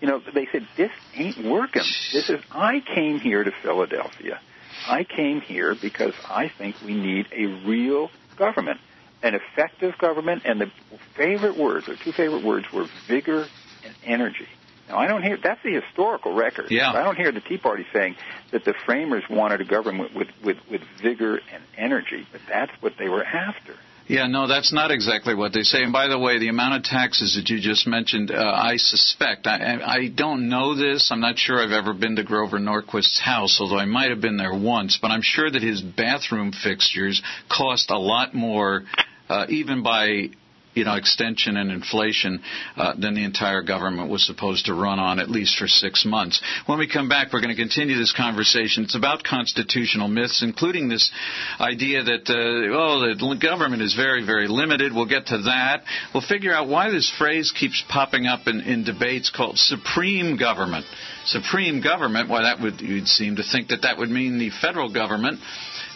you 0.00 0.08
know, 0.08 0.20
they 0.34 0.46
said 0.52 0.66
this 0.76 0.90
ain't 1.14 1.44
working. 1.44 1.84
This 2.12 2.30
is. 2.30 2.40
I 2.50 2.80
came 2.94 3.18
here 3.18 3.44
to 3.44 3.52
Philadelphia. 3.62 4.40
I 4.86 5.04
came 5.04 5.40
here 5.40 5.74
because 5.80 6.14
I 6.28 6.50
think 6.56 6.76
we 6.84 6.94
need 6.94 7.26
a 7.32 7.46
real 7.66 8.10
government, 8.36 8.80
an 9.22 9.34
effective 9.34 9.96
government, 9.98 10.42
and 10.44 10.60
the 10.60 10.70
favorite 11.16 11.56
words, 11.56 11.88
or 11.88 11.96
two 11.96 12.12
favorite 12.12 12.44
words, 12.44 12.66
were 12.72 12.86
vigor 13.08 13.46
and 13.84 13.94
energy. 14.04 14.48
Now, 14.88 14.98
I 14.98 15.06
don't 15.06 15.22
hear 15.22 15.38
that's 15.42 15.62
the 15.62 15.80
historical 15.80 16.34
record. 16.34 16.70
Yeah. 16.70 16.92
I 16.92 17.02
don't 17.04 17.16
hear 17.16 17.32
the 17.32 17.40
Tea 17.40 17.58
Party 17.58 17.86
saying 17.92 18.16
that 18.50 18.64
the 18.64 18.74
framers 18.84 19.24
wanted 19.30 19.60
a 19.60 19.64
government 19.64 20.14
with, 20.14 20.28
with, 20.44 20.58
with 20.70 20.82
vigor 21.02 21.40
and 21.52 21.62
energy, 21.76 22.26
but 22.30 22.40
that's 22.48 22.72
what 22.80 22.94
they 22.98 23.08
were 23.08 23.24
after. 23.24 23.74
Yeah, 24.08 24.26
no, 24.26 24.48
that's 24.48 24.72
not 24.72 24.90
exactly 24.90 25.34
what 25.34 25.52
they 25.52 25.62
say. 25.62 25.82
And 25.82 25.92
by 25.92 26.08
the 26.08 26.18
way, 26.18 26.38
the 26.38 26.48
amount 26.48 26.74
of 26.74 26.82
taxes 26.82 27.36
that 27.36 27.48
you 27.48 27.60
just 27.60 27.86
mentioned, 27.86 28.30
uh, 28.30 28.36
I 28.36 28.76
suspect, 28.76 29.46
I, 29.46 29.78
I 29.80 30.08
don't 30.08 30.48
know 30.48 30.74
this. 30.74 31.10
I'm 31.12 31.20
not 31.20 31.38
sure 31.38 31.62
I've 31.62 31.70
ever 31.70 31.94
been 31.94 32.16
to 32.16 32.24
Grover 32.24 32.58
Norquist's 32.58 33.20
house, 33.20 33.58
although 33.60 33.78
I 33.78 33.84
might 33.84 34.10
have 34.10 34.20
been 34.20 34.36
there 34.36 34.54
once. 34.54 34.98
But 35.00 35.12
I'm 35.12 35.22
sure 35.22 35.50
that 35.50 35.62
his 35.62 35.80
bathroom 35.80 36.52
fixtures 36.52 37.22
cost 37.48 37.90
a 37.90 37.98
lot 37.98 38.34
more, 38.34 38.82
uh, 39.28 39.46
even 39.48 39.82
by 39.82 40.30
you 40.74 40.84
know, 40.84 40.94
extension 40.94 41.56
and 41.56 41.70
inflation 41.70 42.40
uh, 42.76 42.94
than 42.98 43.14
the 43.14 43.24
entire 43.24 43.62
government 43.62 44.10
was 44.10 44.26
supposed 44.26 44.66
to 44.66 44.74
run 44.74 44.98
on, 44.98 45.18
at 45.18 45.30
least 45.30 45.58
for 45.58 45.68
six 45.68 46.04
months. 46.04 46.40
When 46.66 46.78
we 46.78 46.88
come 46.88 47.08
back, 47.08 47.32
we're 47.32 47.40
going 47.40 47.54
to 47.54 47.60
continue 47.60 47.96
this 47.96 48.14
conversation. 48.16 48.84
It's 48.84 48.96
about 48.96 49.22
constitutional 49.24 50.08
myths, 50.08 50.42
including 50.42 50.88
this 50.88 51.10
idea 51.60 52.02
that, 52.02 52.28
uh, 52.28 52.76
oh, 52.76 53.00
the 53.00 53.38
government 53.40 53.82
is 53.82 53.94
very, 53.94 54.24
very 54.24 54.48
limited. 54.48 54.92
We'll 54.94 55.06
get 55.06 55.26
to 55.26 55.38
that. 55.38 55.82
We'll 56.14 56.26
figure 56.26 56.52
out 56.52 56.68
why 56.68 56.90
this 56.90 57.12
phrase 57.18 57.52
keeps 57.52 57.82
popping 57.88 58.26
up 58.26 58.46
in, 58.46 58.60
in 58.60 58.84
debates 58.84 59.30
called 59.30 59.58
supreme 59.58 60.36
government. 60.36 60.86
Supreme 61.26 61.80
government, 61.82 62.28
why 62.28 62.42
that 62.42 62.60
would, 62.60 62.80
you'd 62.80 63.08
seem 63.08 63.36
to 63.36 63.42
think 63.42 63.68
that 63.68 63.82
that 63.82 63.98
would 63.98 64.10
mean 64.10 64.38
the 64.38 64.50
federal 64.60 64.92
government 64.92 65.38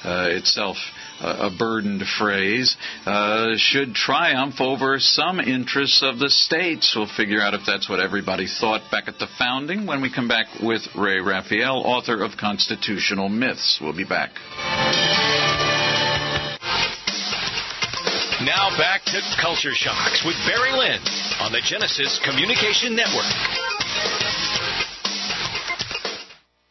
uh, 0.05 0.29
itself 0.31 0.77
a 1.21 1.51
burdened 1.57 2.03
phrase, 2.19 2.77
uh, 3.05 3.53
should 3.57 3.95
triumph 3.95 4.61
over 4.61 4.99
some 4.99 5.41
interests 5.41 6.03
of 6.03 6.19
the 6.19 6.31
states. 6.31 6.95
We'll 6.97 7.09
figure 7.17 7.41
out 7.41 7.55
if 7.55 7.63
that's 7.67 7.89
what 7.89 8.01
everybody 8.01 8.47
thought 8.47 8.91
back 8.91 9.09
at 9.09 9.19
the 9.19 9.29
founding 9.39 9.87
when 9.87 10.03
we 10.03 10.13
come 10.13 10.29
back 10.29 10.47
with 10.63 10.83
Ray 10.97 11.21
Raphael, 11.21 11.83
author 11.85 12.23
of 12.23 12.37
Constitutional 12.37 13.29
Myths. 13.29 13.79
We'll 13.81 13.97
be 13.97 14.05
back. 14.05 14.31
Now 18.45 18.71
back 18.77 19.05
to 19.07 19.21
Culture 19.41 19.73
Shocks 19.75 20.23
with 20.25 20.37
Barry 20.47 20.73
Lynn 20.73 21.01
on 21.41 21.53
the 21.53 21.61
Genesis 21.65 22.21
Communication 22.23 22.95
Network. 22.95 23.25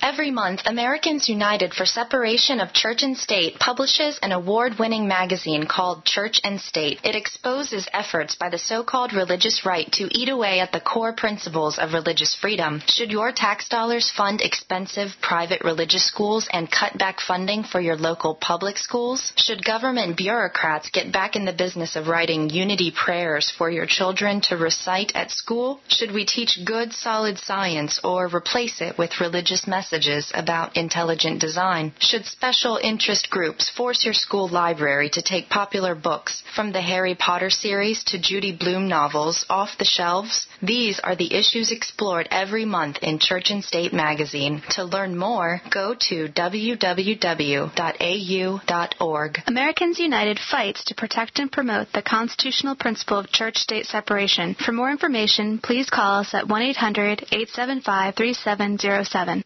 Every 0.06 0.30
month, 0.30 0.62
Americans 0.68 1.28
United 1.28 1.74
for 1.74 1.88
Separation 1.88 2.60
of 2.60 2.74
Church 2.74 3.02
and 3.02 3.18
State 3.18 3.58
publishes 3.58 4.20
an 4.22 4.32
award 4.32 4.78
winning 4.78 5.08
magazine 5.08 5.66
called 5.66 6.06
Church 6.06 6.40
and 6.44 6.62
State. 6.62 7.00
It 7.04 7.16
exposes 7.16 7.88
efforts 7.92 8.36
by 8.36 8.50
the 8.50 8.60
so 8.60 8.84
called 8.84 9.14
religious 9.14 9.66
right 9.66 9.92
to 9.94 10.08
eat 10.16 10.30
away 10.30 10.60
at 10.60 10.72
the 10.72 10.80
core 10.80 11.14
principles 11.14 11.80
of 11.80 11.94
religious 11.94 12.36
freedom. 12.36 12.84
Should 12.86 13.12
your 13.12 13.32
tax 13.32 13.68
dollars 13.68 14.12
fund 14.12 14.42
expensive 14.42 15.10
private 15.24 15.64
religious 15.64 16.06
schools 16.06 16.48
and 16.54 16.70
cut 16.70 16.96
back 17.00 17.20
funding 17.20 17.64
for 17.64 17.82
your 17.82 17.98
local 17.98 18.36
public 18.36 18.78
schools? 18.78 19.34
Should 19.38 19.66
government 19.66 20.18
bureaucrats 20.18 20.92
get 20.92 21.12
back 21.12 21.36
in 21.36 21.46
the 21.46 21.62
business 21.64 21.96
of 21.96 22.10
writing 22.10 22.52
unity 22.52 22.92
prayers 22.92 23.50
for 23.58 23.72
your 23.72 23.88
children 23.88 24.42
to 24.50 24.56
recite 24.56 25.14
at 25.16 25.32
school? 25.32 25.80
Should 25.88 26.12
we 26.12 26.26
teach 26.26 26.60
good, 26.64 26.94
solid 26.94 27.40
science 27.40 28.00
or 28.04 28.28
replace 28.28 28.82
it 28.82 29.00
with 29.00 29.20
religious 29.20 29.66
messages? 29.66 29.95
Messages 29.96 30.30
about 30.34 30.76
intelligent 30.76 31.40
design? 31.40 31.94
Should 32.00 32.26
special 32.26 32.78
interest 32.84 33.30
groups 33.30 33.70
force 33.70 34.04
your 34.04 34.14
school 34.14 34.50
library 34.50 35.10
to 35.12 35.22
take 35.22 35.48
popular 35.50 35.96
books 35.96 36.44
from 36.54 36.74
the 36.74 36.82
Harry 36.82 37.16
Potter 37.16 37.50
series 37.50 38.04
to 38.06 38.20
Judy 38.20 38.52
Blume 38.52 38.90
novels 38.90 39.46
off 39.50 39.78
the 39.80 39.86
shelves? 39.86 40.48
These 40.62 41.00
are 41.00 41.16
the 41.16 41.34
issues 41.34 41.72
explored 41.72 42.28
every 42.30 42.66
month 42.66 42.98
in 43.02 43.20
Church 43.20 43.52
and 43.52 43.64
State 43.64 43.94
magazine. 43.94 44.62
To 44.72 44.84
learn 44.84 45.16
more, 45.18 45.62
go 45.72 45.96
to 46.10 46.28
www.au.org. 46.28 46.92
Americans 49.48 50.00
United 50.00 50.40
fights 50.40 50.84
to 50.86 50.96
protect 50.96 51.40
and 51.40 51.50
promote 51.50 51.94
the 51.94 52.02
constitutional 52.02 52.76
principle 52.76 53.20
of 53.20 53.32
church 53.32 53.58
state 53.58 53.86
separation. 53.86 54.56
For 54.56 54.74
more 54.74 54.92
information, 54.92 55.60
please 55.60 55.90
call 55.90 56.20
us 56.20 56.34
at 56.34 56.50
1 56.50 56.62
800 56.62 57.28
875 57.32 58.16
3707. 58.16 59.46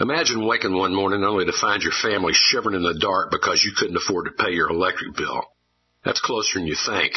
Imagine 0.00 0.46
waking 0.46 0.76
one 0.76 0.94
morning 0.94 1.22
only 1.22 1.44
to 1.44 1.52
find 1.52 1.82
your 1.82 1.92
family 1.92 2.32
shivering 2.34 2.76
in 2.76 2.82
the 2.82 2.98
dark 2.98 3.30
because 3.30 3.62
you 3.62 3.72
couldn't 3.76 3.96
afford 3.96 4.24
to 4.24 4.44
pay 4.44 4.52
your 4.52 4.70
electric 4.70 5.14
bill. 5.14 5.42
That's 6.04 6.20
closer 6.20 6.58
than 6.58 6.66
you 6.66 6.74
think. 6.74 7.12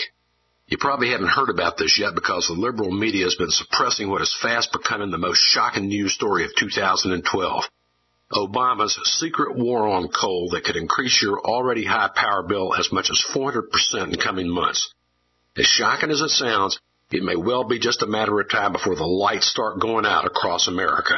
You 0.68 0.78
probably 0.78 1.12
haven't 1.12 1.30
heard 1.30 1.50
about 1.50 1.78
this 1.78 1.98
yet 2.00 2.16
because 2.16 2.48
the 2.48 2.54
liberal 2.54 2.92
media 2.92 3.24
has 3.24 3.36
been 3.36 3.50
suppressing 3.50 4.10
what 4.10 4.22
is 4.22 4.36
fast 4.42 4.74
becoming 4.74 5.12
the 5.12 5.18
most 5.18 5.40
shocking 5.40 5.88
news 5.88 6.14
story 6.14 6.44
of 6.44 6.56
2012. 6.58 7.64
Obama's 8.34 9.00
secret 9.20 9.56
war 9.56 9.88
on 9.88 10.10
coal 10.10 10.50
that 10.52 10.64
could 10.64 10.76
increase 10.76 11.22
your 11.22 11.40
already 11.40 11.86
high 11.86 12.10
power 12.14 12.44
bill 12.44 12.74
as 12.74 12.92
much 12.92 13.10
as 13.10 13.24
400% 13.34 14.14
in 14.14 14.20
coming 14.20 14.50
months. 14.50 14.94
As 15.56 15.66
shocking 15.66 16.10
as 16.10 16.22
it 16.22 16.30
sounds, 16.30 16.80
it 17.12 17.24
may 17.24 17.36
well 17.36 17.64
be 17.64 17.80
just 17.80 18.02
a 18.02 18.08
matter 18.08 18.40
of 18.40 18.50
time 18.50 18.74
before 18.74 18.96
the 18.96 19.06
lights 19.06 19.48
start 19.48 19.80
going 19.80 20.06
out 20.06 20.26
across 20.26 20.68
America. 20.68 21.16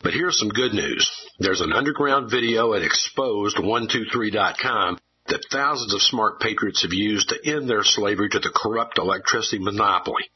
But 0.00 0.14
here's 0.14 0.38
some 0.38 0.50
good 0.50 0.74
news. 0.74 1.10
There's 1.40 1.60
an 1.60 1.72
underground 1.72 2.30
video 2.30 2.72
at 2.74 2.82
exposed123.com 2.82 4.98
that 5.26 5.44
thousands 5.50 5.92
of 5.92 6.02
smart 6.02 6.38
patriots 6.40 6.82
have 6.82 6.92
used 6.92 7.30
to 7.30 7.44
end 7.44 7.68
their 7.68 7.82
slavery 7.82 8.28
to 8.30 8.38
the 8.38 8.52
corrupt 8.54 8.98
electricity 8.98 9.58
monopoly. 9.58 10.30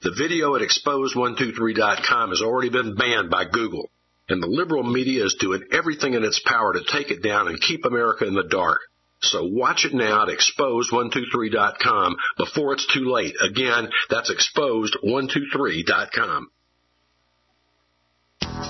The 0.00 0.14
video 0.16 0.56
at 0.56 0.62
exposed123.com 0.62 2.30
has 2.30 2.40
already 2.42 2.70
been 2.70 2.94
banned 2.96 3.28
by 3.30 3.44
Google, 3.44 3.90
and 4.28 4.42
the 4.42 4.48
liberal 4.48 4.82
media 4.82 5.24
is 5.24 5.36
doing 5.38 5.62
everything 5.70 6.14
in 6.14 6.24
its 6.24 6.40
power 6.44 6.72
to 6.72 6.82
take 6.82 7.10
it 7.10 7.22
down 7.22 7.48
and 7.48 7.60
keep 7.60 7.84
America 7.84 8.26
in 8.26 8.34
the 8.34 8.48
dark. 8.48 8.80
So 9.20 9.44
watch 9.44 9.84
it 9.84 9.92
now 9.94 10.22
at 10.22 10.28
exposed123.com 10.28 12.16
before 12.38 12.72
it's 12.72 12.86
too 12.92 13.12
late. 13.12 13.36
Again, 13.40 13.88
that's 14.10 14.32
exposed123.com. 14.32 16.50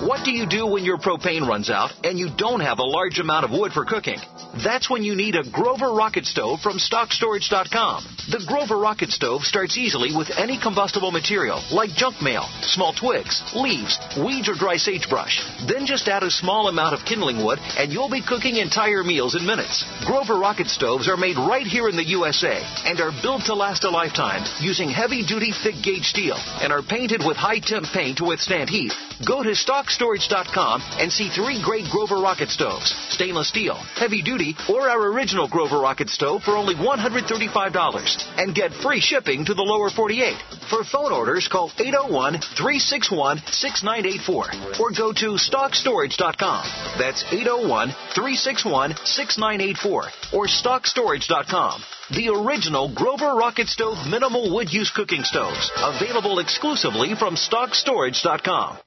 What 0.01 0.25
do 0.25 0.31
you 0.31 0.45
do 0.45 0.67
when 0.67 0.83
your 0.83 0.97
propane 0.97 1.47
runs 1.47 1.69
out 1.69 1.91
and 2.03 2.17
you 2.19 2.29
don't 2.35 2.59
have 2.59 2.79
a 2.79 2.83
large 2.83 3.19
amount 3.19 3.45
of 3.45 3.51
wood 3.51 3.71
for 3.71 3.85
cooking? 3.85 4.17
That's 4.63 4.89
when 4.89 5.03
you 5.03 5.15
need 5.15 5.35
a 5.35 5.49
Grover 5.49 5.93
Rocket 5.93 6.25
Stove 6.25 6.59
from 6.61 6.77
StockStorage.com. 6.77 8.03
The 8.29 8.43
Grover 8.47 8.77
Rocket 8.77 9.11
Stove 9.11 9.43
starts 9.43 9.77
easily 9.77 10.15
with 10.15 10.31
any 10.37 10.59
combustible 10.59 11.11
material 11.11 11.61
like 11.71 11.89
junk 11.91 12.21
mail, 12.21 12.47
small 12.61 12.93
twigs, 12.93 13.41
leaves, 13.55 13.99
weeds, 14.17 14.49
or 14.49 14.55
dry 14.55 14.77
sagebrush. 14.77 15.43
Then 15.67 15.85
just 15.85 16.07
add 16.07 16.23
a 16.23 16.31
small 16.31 16.67
amount 16.67 16.95
of 16.95 17.05
kindling 17.05 17.43
wood 17.43 17.59
and 17.77 17.91
you'll 17.91 18.09
be 18.09 18.21
cooking 18.21 18.57
entire 18.57 19.03
meals 19.03 19.35
in 19.35 19.45
minutes. 19.45 19.83
Grover 20.05 20.39
Rocket 20.39 20.67
Stoves 20.67 21.09
are 21.09 21.17
made 21.17 21.37
right 21.37 21.67
here 21.67 21.89
in 21.89 21.95
the 21.95 22.09
USA 22.15 22.63
and 22.85 22.99
are 22.99 23.11
built 23.21 23.45
to 23.45 23.55
last 23.55 23.83
a 23.83 23.89
lifetime 23.89 24.43
using 24.59 24.89
heavy 24.89 25.25
duty 25.25 25.51
thick 25.51 25.75
gauge 25.83 26.05
steel 26.05 26.37
and 26.61 26.71
are 26.71 26.83
painted 26.83 27.21
with 27.25 27.37
high 27.37 27.59
temp 27.59 27.85
paint 27.93 28.17
to 28.17 28.25
withstand 28.25 28.69
heat. 28.69 28.93
Go 29.25 29.41
to 29.41 29.51
StockStorage.com 29.51 30.81
and 30.99 31.11
see 31.11 31.29
three 31.29 31.61
great 31.63 31.85
Grover 31.89 32.17
Rocket 32.17 32.49
Stoves 32.49 32.93
stainless 33.09 33.49
steel, 33.49 33.75
heavy 33.95 34.21
duty, 34.21 34.55
or 34.69 34.89
our 34.89 35.11
original 35.13 35.47
Grover 35.47 35.79
Rocket 35.79 36.09
Stove 36.09 36.43
for 36.43 36.57
only 36.57 36.75
$135 36.75 38.37
and 38.37 38.55
get 38.55 38.73
free 38.73 38.99
shipping 38.99 39.45
to 39.45 39.53
the 39.53 39.61
lower 39.61 39.89
48. 39.89 40.35
For 40.69 40.83
phone 40.83 41.13
orders, 41.13 41.47
call 41.47 41.71
801 41.77 42.41
361 42.57 43.37
6984 43.47 44.81
or 44.81 44.91
go 44.91 45.13
to 45.13 45.37
StockStorage.com. 45.37 46.65
That's 46.97 47.23
801 47.31 47.89
361 48.15 48.95
6984 49.05 50.03
or 50.33 50.47
StockStorage.com. 50.47 51.81
The 52.11 52.29
original 52.29 52.93
Grover 52.93 53.35
Rocket 53.35 53.67
Stove 53.69 53.97
minimal 54.09 54.53
wood 54.53 54.73
use 54.73 54.91
cooking 54.91 55.23
stoves. 55.23 55.71
Available 55.77 56.39
exclusively 56.39 57.15
from 57.15 57.35
StockStorage.com. 57.35 58.82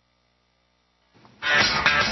All 1.48 1.54
right, 1.54 1.84
we 1.86 1.92
are 1.92 2.05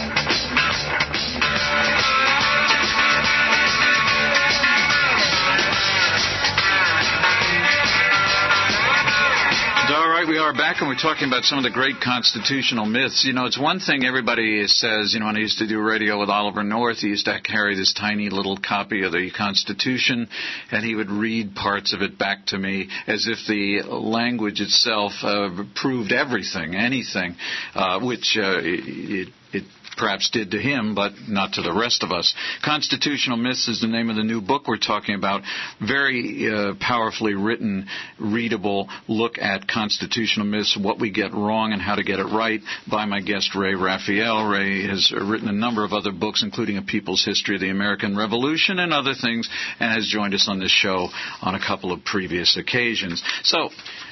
back 10.64 10.80
and 10.80 10.88
we're 10.88 10.94
talking 10.94 11.28
about 11.28 11.44
some 11.44 11.58
of 11.58 11.64
the 11.64 11.70
great 11.70 12.00
constitutional 12.02 12.86
myths. 12.86 13.22
You 13.26 13.34
know, 13.34 13.44
it's 13.44 13.58
one 13.58 13.80
thing 13.80 14.06
everybody 14.06 14.66
says, 14.66 15.12
you 15.12 15.20
know, 15.20 15.26
when 15.26 15.36
I 15.36 15.40
used 15.40 15.58
to 15.58 15.68
do 15.68 15.78
radio 15.78 16.18
with 16.18 16.30
Oliver 16.30 16.64
North, 16.64 17.00
he 17.00 17.08
used 17.08 17.26
to 17.26 17.38
carry 17.42 17.76
this 17.76 17.92
tiny 17.92 18.30
little 18.30 18.56
copy 18.56 19.02
of 19.02 19.12
the 19.12 19.30
Constitution 19.30 20.26
and 20.72 20.82
he 20.82 20.94
would 20.94 21.10
read 21.10 21.54
parts 21.54 21.92
of 21.92 22.00
it 22.00 22.18
back 22.18 22.46
to 22.46 22.56
me 22.56 22.88
as 23.06 23.28
if 23.28 23.46
the 23.46 23.82
language 23.86 24.62
itself 24.62 25.12
uh, 25.22 25.50
proved 25.74 26.12
everything, 26.12 26.74
anything, 26.74 27.36
uh, 27.74 28.00
which 28.00 28.38
uh, 28.40 28.56
it, 28.62 29.28
it 29.52 29.64
perhaps 29.96 30.30
did 30.30 30.50
to 30.52 30.58
him, 30.58 30.94
but 30.94 31.12
not 31.28 31.54
to 31.54 31.62
the 31.62 31.72
rest 31.72 32.02
of 32.02 32.12
us. 32.12 32.34
Constitutional 32.64 33.36
Myths 33.36 33.68
is 33.68 33.80
the 33.80 33.86
name 33.86 34.10
of 34.10 34.16
the 34.16 34.22
new 34.22 34.40
book 34.40 34.66
we're 34.66 34.76
talking 34.76 35.14
about. 35.14 35.42
Very 35.80 36.48
uh, 36.50 36.74
powerfully 36.80 37.34
written, 37.34 37.86
readable 38.18 38.88
look 39.08 39.38
at 39.38 39.68
constitutional 39.68 40.46
myths, 40.46 40.76
what 40.80 40.98
we 40.98 41.10
get 41.10 41.32
wrong 41.32 41.72
and 41.72 41.80
how 41.80 41.94
to 41.94 42.02
get 42.02 42.18
it 42.18 42.24
right 42.24 42.60
by 42.90 43.04
my 43.04 43.20
guest 43.20 43.54
Ray 43.54 43.74
Raphael. 43.74 44.48
Ray 44.48 44.86
has 44.86 45.12
written 45.12 45.48
a 45.48 45.52
number 45.52 45.84
of 45.84 45.92
other 45.92 46.12
books, 46.12 46.42
including 46.42 46.76
A 46.76 46.82
People's 46.82 47.24
History 47.24 47.56
of 47.56 47.60
the 47.60 47.70
American 47.70 48.16
Revolution 48.16 48.78
and 48.78 48.92
other 48.92 49.14
things, 49.14 49.48
and 49.80 49.92
has 49.92 50.06
joined 50.08 50.34
us 50.34 50.46
on 50.48 50.60
this 50.60 50.70
show 50.70 51.08
on 51.42 51.54
a 51.54 51.64
couple 51.64 51.92
of 51.92 52.04
previous 52.04 52.56
occasions. 52.56 53.22
So, 53.42 53.70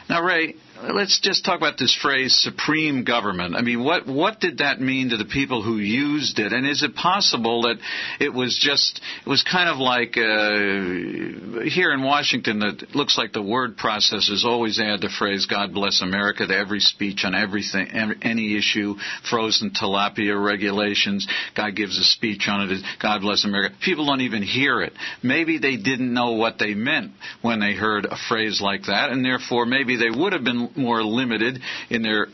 now 0.09 0.23
Ray, 0.23 0.55
let's 0.91 1.21
just 1.21 1.45
talk 1.45 1.57
about 1.57 1.79
this 1.79 1.97
phrase 2.01 2.35
supreme 2.41 3.05
government. 3.05 3.55
I 3.55 3.63
mean, 3.63 3.85
what 3.85 4.07
what 4.07 4.41
did 4.41 4.59
that 4.59 4.81
mean 4.81 5.11
to 5.11 5.17
the 5.17 5.25
people 5.25 5.63
who 5.63 5.77
used 5.77 6.39
it? 6.39 6.53
And 6.53 6.67
is 6.67 6.83
it 6.83 6.95
possible 6.95 7.63
that 7.63 7.77
it 8.21 8.33
was 8.33 8.59
just 8.61 9.01
it 9.25 9.29
was 9.29 9.43
kind 9.43 9.69
of 9.69 9.79
like 9.79 10.17
uh, 10.17 11.65
here 11.69 11.93
in 11.93 12.03
Washington 12.03 12.61
that 12.61 12.95
looks 12.95 13.17
like 13.17 13.33
the 13.33 13.43
word 13.43 13.77
processors 13.77 14.45
always 14.45 14.81
add 14.81 15.01
the 15.01 15.11
phrase 15.17 15.47
"God 15.47 15.73
bless 15.73 16.03
America" 16.03 16.47
to 16.47 16.55
every 16.55 16.81
speech 16.81 17.25
on 17.25 17.35
everything, 17.35 17.89
any 18.23 18.59
issue, 18.59 18.97
frozen 19.29 19.71
tilapia 19.71 20.43
regulations. 20.43 21.27
God 21.57 21.77
gives 21.77 21.99
a 21.99 22.05
speech 22.05 22.49
on 22.49 22.71
it. 22.71 22.83
God 23.01 23.21
bless 23.21 23.45
America. 23.45 23.75
People 23.85 24.07
don't 24.07 24.23
even 24.23 24.43
hear 24.43 24.81
it. 24.83 24.93
Maybe 25.23 25.59
they 25.59 25.77
didn't 25.77 26.13
know 26.13 26.33
what 26.33 26.59
they 26.59 26.75
meant 26.75 27.13
when 27.41 27.61
they 27.61 27.75
heard 27.75 28.07
a 28.07 28.17
phrase 28.29 28.61
like 28.61 28.83
that, 28.85 29.11
and 29.11 29.25
therefore 29.25 29.67
maybe 29.67 29.97
they 29.97 30.11
would 30.11 30.33
have 30.33 30.45
been 30.45 30.72
more 30.77 31.03
limited 31.03 31.61
in 31.91 32.03
their 32.03 32.29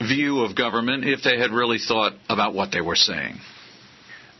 view 0.00 0.40
of 0.40 0.54
government 0.54 1.04
if 1.04 1.22
they 1.22 1.38
had 1.38 1.50
really 1.50 1.78
thought 1.78 2.14
about 2.28 2.54
what 2.54 2.72
they 2.72 2.80
were 2.80 2.96
saying. 2.96 3.38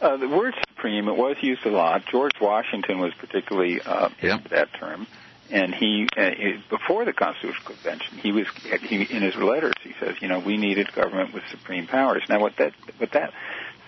Uh, 0.00 0.16
the 0.16 0.28
word 0.28 0.54
supreme, 0.68 1.08
it 1.08 1.16
was 1.16 1.36
used 1.40 1.64
a 1.64 1.70
lot. 1.70 2.02
George 2.10 2.32
Washington 2.40 2.98
was 2.98 3.12
particularly 3.18 3.80
uh, 3.80 4.10
yep. 4.22 4.48
that 4.50 4.68
term. 4.78 5.06
And 5.50 5.74
he, 5.74 6.08
uh, 6.16 6.30
before 6.70 7.04
the 7.04 7.12
Constitutional 7.12 7.64
Convention, 7.64 8.18
he 8.18 8.32
was 8.32 8.46
he, 8.82 9.02
in 9.02 9.22
his 9.22 9.36
letters. 9.36 9.74
He 9.82 9.92
says, 10.00 10.16
you 10.20 10.28
know, 10.28 10.40
we 10.40 10.56
needed 10.56 10.92
government 10.92 11.34
with 11.34 11.42
supreme 11.50 11.86
powers. 11.86 12.22
Now, 12.28 12.40
what 12.40 12.56
that 12.56 12.72
what 12.96 13.12
that 13.12 13.32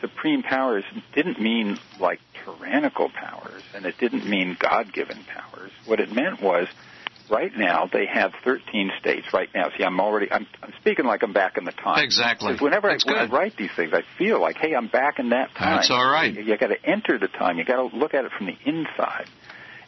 supreme 0.00 0.42
powers 0.42 0.84
didn't 1.14 1.40
mean 1.40 1.78
like 1.98 2.20
tyrannical 2.44 3.08
powers, 3.08 3.62
and 3.74 3.86
it 3.86 3.96
didn't 3.98 4.28
mean 4.28 4.56
God-given 4.60 5.24
powers. 5.24 5.72
What 5.86 5.98
it 5.98 6.12
meant 6.12 6.42
was 6.42 6.68
right 7.30 7.56
now 7.56 7.88
they 7.90 8.06
have 8.06 8.32
13 8.44 8.92
states 9.00 9.32
right 9.32 9.48
now. 9.54 9.70
See, 9.76 9.84
I'm 9.84 10.00
already 10.00 10.30
I'm, 10.30 10.46
I'm 10.62 10.72
speaking 10.80 11.04
like 11.04 11.22
I'm 11.22 11.32
back 11.32 11.56
in 11.56 11.64
the 11.64 11.72
time. 11.72 12.04
Exactly. 12.04 12.52
Because 12.52 12.62
whenever 12.62 12.88
That's 12.88 13.04
I, 13.06 13.12
when 13.12 13.20
I 13.20 13.26
write 13.26 13.56
these 13.56 13.70
things, 13.74 13.92
I 13.92 14.02
feel 14.18 14.40
like, 14.40 14.56
hey, 14.56 14.74
I'm 14.74 14.88
back 14.88 15.18
in 15.18 15.30
that 15.30 15.54
time. 15.54 15.76
That's 15.76 15.90
all 15.90 16.08
right. 16.08 16.32
You, 16.32 16.42
you 16.42 16.56
got 16.56 16.68
to 16.68 16.84
enter 16.84 17.18
the 17.18 17.28
time. 17.28 17.58
You 17.58 17.64
got 17.64 17.90
to 17.90 17.96
look 17.96 18.14
at 18.14 18.24
it 18.24 18.32
from 18.36 18.46
the 18.46 18.56
inside. 18.64 19.28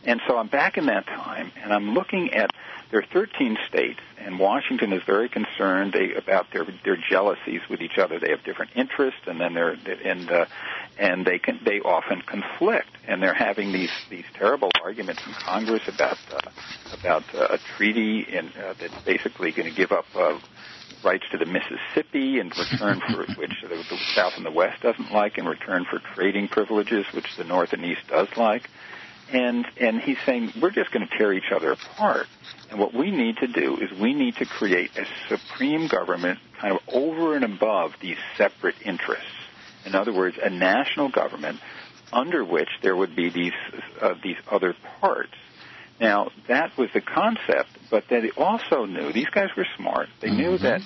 And 0.04 0.20
so 0.28 0.36
I'm 0.36 0.48
back 0.48 0.78
in 0.78 0.86
that 0.86 1.06
time, 1.06 1.50
and 1.62 1.72
I'm 1.72 1.94
looking 1.94 2.32
at 2.32 2.50
there 2.90 3.00
are 3.00 3.06
13 3.12 3.58
states, 3.68 4.00
and 4.18 4.38
Washington 4.38 4.92
is 4.92 5.02
very 5.04 5.28
concerned 5.28 5.92
they, 5.92 6.14
about 6.14 6.46
their 6.52 6.66
their 6.84 6.96
jealousies 6.96 7.60
with 7.68 7.82
each 7.82 7.98
other. 7.98 8.18
They 8.18 8.30
have 8.30 8.44
different 8.44 8.72
interests, 8.76 9.20
and 9.26 9.40
then 9.40 9.54
they're 9.54 9.76
and 10.04 10.30
uh, 10.30 10.46
and 10.98 11.26
they 11.26 11.38
can 11.38 11.60
they 11.64 11.80
often 11.80 12.22
conflict, 12.22 12.88
and 13.06 13.22
they're 13.22 13.34
having 13.34 13.72
these 13.72 13.90
these 14.08 14.24
terrible 14.34 14.70
arguments 14.82 15.20
in 15.26 15.34
Congress 15.34 15.82
about 15.86 16.16
uh, 16.32 16.50
about 16.98 17.24
uh, 17.34 17.56
a 17.56 17.58
treaty 17.76 18.20
in, 18.20 18.46
uh, 18.48 18.74
that's 18.80 19.04
basically 19.04 19.52
going 19.52 19.68
to 19.68 19.76
give 19.76 19.92
up. 19.92 20.06
Uh, 20.14 20.38
rights 21.04 21.24
to 21.30 21.38
the 21.38 21.46
Mississippi 21.46 22.40
in 22.40 22.48
return 22.48 23.00
for 23.12 23.24
which 23.38 23.52
the, 23.62 23.68
the 23.68 23.98
South 24.16 24.32
and 24.36 24.44
the 24.44 24.50
West 24.50 24.82
doesn't 24.82 25.12
like, 25.12 25.38
in 25.38 25.46
return 25.46 25.86
for 25.88 26.00
trading 26.16 26.48
privileges 26.48 27.06
which 27.14 27.36
the 27.36 27.44
North 27.44 27.72
and 27.72 27.84
East 27.84 28.00
does 28.08 28.26
like 28.36 28.68
and 29.32 29.66
and 29.80 30.00
he's 30.00 30.18
saying 30.26 30.52
we're 30.60 30.70
just 30.70 30.90
going 30.90 31.06
to 31.06 31.18
tear 31.18 31.32
each 31.32 31.50
other 31.54 31.72
apart. 31.72 32.26
And 32.70 32.78
what 32.78 32.92
we 32.94 33.10
need 33.10 33.36
to 33.38 33.46
do 33.46 33.76
is 33.76 33.90
we 33.98 34.12
need 34.14 34.36
to 34.36 34.44
create 34.46 34.90
a 34.96 35.06
supreme 35.28 35.88
government 35.88 36.38
kind 36.60 36.74
of 36.74 36.80
over 36.94 37.34
and 37.34 37.44
above 37.44 37.92
these 38.00 38.18
separate 38.36 38.74
interests. 38.84 39.24
In 39.86 39.94
other 39.94 40.12
words, 40.12 40.36
a 40.42 40.50
national 40.50 41.10
government 41.10 41.60
under 42.12 42.44
which 42.44 42.68
there 42.82 42.96
would 42.96 43.14
be 43.16 43.30
these 43.30 43.52
uh, 44.00 44.14
these 44.22 44.36
other 44.50 44.74
parts. 45.00 45.32
Now 46.00 46.30
that 46.48 46.76
was 46.78 46.90
the 46.94 47.00
concept, 47.00 47.70
but 47.90 48.04
they 48.08 48.30
also 48.36 48.84
knew 48.84 49.12
these 49.12 49.28
guys 49.32 49.48
were 49.56 49.66
smart. 49.76 50.08
They 50.20 50.30
knew 50.30 50.52
Mm-hmm. 50.58 50.64
that 50.64 50.80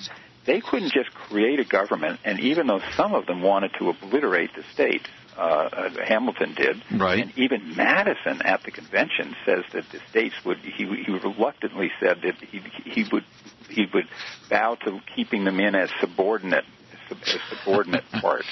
they 0.45 0.61
couldn't 0.61 0.93
just 0.93 1.13
create 1.15 1.61
a 1.61 1.65
government, 1.65 2.19
and 2.25 2.41
even 2.41 2.67
though 2.67 2.81
some 2.97 3.15
of 3.15 3.27
them 3.27 3.43
wanted 3.43 3.71
to 3.79 3.91
obliterate 3.91 4.51
the 4.57 4.65
states, 4.75 5.07
uh, 5.37 5.41
uh, 5.41 5.89
Hamilton 6.07 6.55
did, 6.55 6.83
Right. 7.01 7.21
and 7.21 7.33
even 7.39 7.75
Madison 7.77 8.43
at 8.45 8.63
the 8.65 8.71
convention 8.71 9.35
says 9.47 9.65
that 9.73 9.85
the 9.91 10.01
states 10.11 10.35
would 10.45 10.59
he, 10.59 10.85
he 10.85 11.13
reluctantly 11.13 11.91
said 12.01 12.19
that 12.23 12.35
he 12.51 12.61
he 12.85 13.05
would 13.13 13.25
he 13.69 13.87
would 13.93 14.07
bow 14.51 14.75
to 14.85 15.01
keeping 15.17 15.45
them 15.45 15.59
in 15.61 15.75
as 15.75 15.89
subordinate 16.01 16.65
as 17.11 17.41
subordinate 17.51 18.05
parts. 18.21 18.47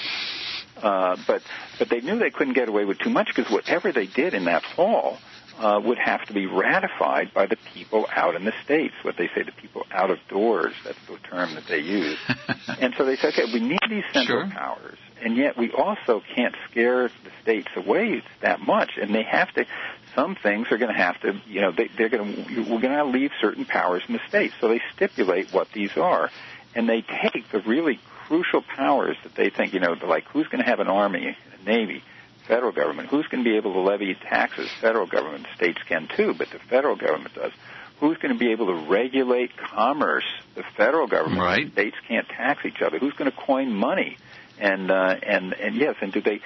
Uh, 0.76 1.16
but 1.26 1.42
but 1.78 1.90
they 1.90 2.00
knew 2.00 2.18
they 2.18 2.30
couldn't 2.30 2.54
get 2.54 2.68
away 2.68 2.84
with 2.84 2.98
too 2.98 3.10
much 3.10 3.28
because 3.34 3.50
whatever 3.52 3.92
they 3.92 4.06
did 4.06 4.32
in 4.34 4.44
that 4.46 4.62
hall 4.62 5.18
uh, 5.58 5.78
would 5.84 5.98
have 5.98 6.24
to 6.26 6.32
be 6.32 6.46
ratified 6.46 7.34
by 7.34 7.44
the 7.44 7.56
people 7.74 8.06
out 8.16 8.34
in 8.34 8.44
the 8.46 8.52
states. 8.64 8.94
What 9.02 9.16
they 9.18 9.26
say, 9.34 9.42
the 9.42 9.52
people 9.52 9.82
out 9.92 10.10
of 10.10 10.16
doors. 10.30 10.72
That's 10.84 10.96
the 11.06 11.18
term 11.28 11.54
that 11.54 11.64
they 11.68 11.80
use. 11.80 12.16
and 12.80 12.94
so 12.96 13.04
they 13.04 13.16
said, 13.16 13.34
okay, 13.34 13.44
we 13.52 13.60
need 13.60 13.78
these 13.90 14.04
central 14.14 14.44
Sure. 14.44 14.50
powers, 14.50 14.96
and 15.22 15.36
yet 15.36 15.56
we 15.56 15.70
also 15.70 16.22
can't 16.34 16.54
scare 16.70 17.08
the 17.08 17.30
states 17.42 17.68
away 17.76 18.22
that 18.40 18.60
much. 18.60 18.92
And 19.00 19.14
they 19.14 19.22
have 19.22 19.52
to. 19.54 19.66
Some 20.14 20.34
things 20.34 20.66
are 20.70 20.78
going 20.78 20.92
to 20.92 20.98
have 21.00 21.20
to, 21.20 21.40
you 21.46 21.60
know, 21.60 21.72
they, 21.72 21.88
they're 21.96 22.08
going 22.08 22.44
to. 22.44 22.62
We're 22.62 22.80
going 22.80 22.96
to 22.96 23.04
leave 23.04 23.30
certain 23.40 23.64
powers 23.64 24.02
in 24.08 24.14
the 24.14 24.20
states. 24.28 24.54
So 24.60 24.68
they 24.68 24.80
stipulate 24.94 25.52
what 25.52 25.68
these 25.72 25.96
are, 25.96 26.30
and 26.74 26.88
they 26.88 27.02
take 27.02 27.50
the 27.50 27.60
really 27.60 28.00
crucial 28.26 28.62
powers 28.62 29.16
that 29.24 29.34
they 29.34 29.50
think, 29.50 29.74
you 29.74 29.80
know, 29.80 29.96
like 30.06 30.24
who's 30.28 30.46
going 30.48 30.62
to 30.62 30.68
have 30.68 30.80
an 30.80 30.88
army, 30.88 31.36
a 31.36 31.64
navy, 31.64 32.02
federal 32.46 32.72
government, 32.72 33.08
who's 33.08 33.26
going 33.26 33.42
to 33.42 33.50
be 33.50 33.56
able 33.56 33.72
to 33.72 33.80
levy 33.80 34.14
taxes, 34.14 34.70
federal 34.80 35.06
government, 35.06 35.46
states 35.56 35.80
can 35.88 36.08
too, 36.16 36.34
but 36.34 36.48
the 36.50 36.58
federal 36.58 36.96
government 36.96 37.34
does. 37.34 37.52
Who's 38.00 38.16
going 38.18 38.32
to 38.32 38.38
be 38.38 38.52
able 38.52 38.66
to 38.66 38.86
regulate 38.88 39.56
commerce? 39.56 40.24
The 40.54 40.64
federal 40.76 41.06
government. 41.06 41.40
Right. 41.42 41.72
States 41.72 41.96
can't 42.08 42.26
tax 42.28 42.64
each 42.64 42.80
other. 42.84 42.98
Who's 42.98 43.12
going 43.12 43.30
to 43.30 43.36
coin 43.36 43.72
money? 43.72 44.16
And 44.58 44.90
uh, 44.90 45.16
and 45.22 45.52
and 45.54 45.76
yes, 45.76 45.96
and 46.00 46.12
do 46.12 46.20
they? 46.20 46.40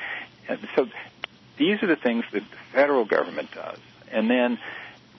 And 0.48 0.58
so 0.76 0.86
these 1.56 1.82
are 1.82 1.86
the 1.86 1.96
things 1.96 2.24
that 2.32 2.42
the 2.42 2.56
federal 2.72 3.04
government 3.04 3.50
does. 3.52 3.78
And 4.12 4.28
then 4.30 4.58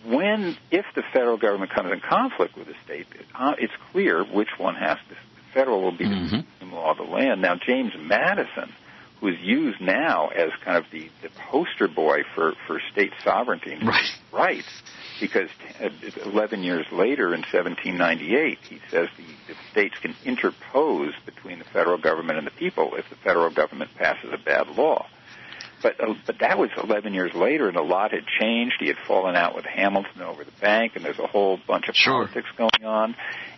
when, 0.06 0.56
if 0.71 0.86
the 0.95 1.04
federal 1.13 1.38
government 1.38 1.71
comes 1.71 1.91
in 1.91 2.00
conflict 2.00 2.56
with 2.58 2.67
the 2.67 2.76
state, 2.86 3.08
uh, 3.34 3.54
it's 3.58 3.74
clear 3.91 4.24
which 4.24 4.50
one 4.58 4.76
has 4.76 4.98
to. 5.10 5.15
The 5.15 5.54
federal 5.54 5.82
will 5.82 5.98
be 5.98 6.06
Mm-hmm. 6.06 6.69
the 6.69 6.76
law 6.76 6.91
of 6.91 6.98
the 6.98 7.04
land. 7.04 7.41
Now, 7.41 7.56
James 7.56 7.93
Madison, 7.98 8.71
who 9.19 9.30
is 9.30 9.39
used 9.41 9.82
now 9.82 10.28
as 10.28 10.50
kind 10.63 10.78
of 10.78 10.86
the, 10.91 11.10
the 11.24 11.30
poster 11.50 11.88
boy 11.88 12.19
for, 12.36 12.54
for 12.67 12.80
state 12.91 13.13
sovereignty 13.24 13.71
and 13.74 13.88
right. 14.36 14.65
because 15.19 15.50
uh, 15.82 15.89
11 16.26 16.63
years 16.63 16.86
later 16.91 17.34
in 17.34 17.41
1798, 17.41 18.58
he 18.69 18.80
says 18.89 19.08
the, 19.17 19.24
the 19.48 19.56
states 19.71 19.95
can 20.02 20.15
interpose 20.26 21.13
between 21.26 21.60
the 21.60 21.65
federal 21.65 21.98
government 21.98 22.38
and 22.38 22.48
the 22.48 22.52
people 22.52 22.95
if 22.95 23.10
the 23.10 23.15
federal 23.17 23.50
government 23.50 23.91
passes 23.95 24.32
a 24.34 24.38
bad 24.38 24.67
law. 24.69 25.06
But 25.82 26.02
uh, 26.02 26.13
but 26.26 26.39
that 26.39 26.58
was 26.58 26.69
11 26.82 27.13
years 27.13 27.34
later, 27.36 27.67
and 27.67 27.78
a 27.78 27.84
lot 27.84 28.12
had 28.12 28.26
changed. 28.41 28.76
He 28.80 28.88
had 28.88 28.98
fallen 29.08 29.36
out 29.36 29.56
with 29.56 29.65
Hamilton 29.65 30.21
over 30.21 30.43
the 30.43 30.52
bank, 30.62 30.93
and 30.95 31.04
there's 31.04 31.19
a 31.19 31.28
whole 31.28 31.60
bunch 31.67 31.89
of 31.89 31.95
politics 31.95 32.48
going 32.58 32.86
on. 32.86 33.15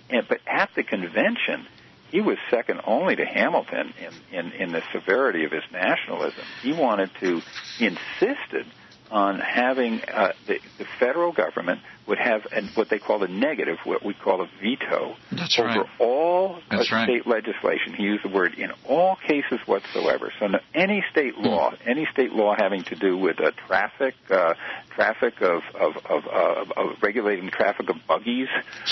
And 0.10 0.28
but 0.28 0.40
at 0.48 0.70
the 0.76 0.84
convention, 0.84 1.68
he 2.10 2.22
was 2.22 2.38
second 2.50 2.82
only 2.86 3.16
to 3.16 3.26
Hamilton 3.26 3.94
in, 4.32 4.38
in, 4.38 4.52
in 4.54 4.72
the 4.72 4.82
severity 4.94 5.44
of 5.44 5.52
his 5.52 5.64
nationalism. 5.72 6.44
He 6.62 6.74
wanted 6.74 7.12
to, 7.20 7.42
he 7.78 7.86
insisted 7.86 8.66
on 9.12 9.40
having 9.40 10.02
uh, 10.02 10.34
the, 10.48 10.60
the 10.78 10.86
federal 11.00 11.32
government 11.32 11.80
would 12.08 12.18
have 12.20 12.42
an, 12.54 12.70
what 12.76 12.90
they 12.90 13.00
call 13.00 13.22
a 13.24 13.28
negative, 13.28 13.78
what 13.84 14.04
we 14.06 14.14
call 14.14 14.42
a 14.42 14.48
veto 14.62 15.16
That's 15.32 15.60
over 15.60 15.68
right. 15.68 15.86
all 16.00 16.60
That's 16.72 16.92
uh, 16.92 16.96
right. 16.96 17.04
state 17.06 17.28
legislation. 17.28 17.94
He 17.98 18.04
used 18.04 18.24
the 18.24 18.30
word 18.30 18.54
in 18.56 18.70
all 18.88 19.18
cases 19.28 19.60
whatsoever. 19.66 20.32
So 20.40 20.48
no, 20.48 20.60
any 20.74 21.04
state 21.12 21.36
Hmm. 21.36 21.46
law, 21.46 21.74
any 21.86 22.08
state 22.12 22.32
law 22.32 22.56
having 22.58 22.84
to 22.86 22.96
do 22.96 23.18
with 23.18 23.40
uh, 23.42 23.52
traffic, 23.68 24.16
uh, 24.30 24.54
traffic 24.96 25.42
of 25.42 25.62
of, 25.76 25.98
of, 26.10 26.24
uh, 26.28 26.66
of 26.82 26.88
regulating 27.02 27.50
traffic 27.50 27.90
of 27.90 27.98
buggies, 28.08 28.48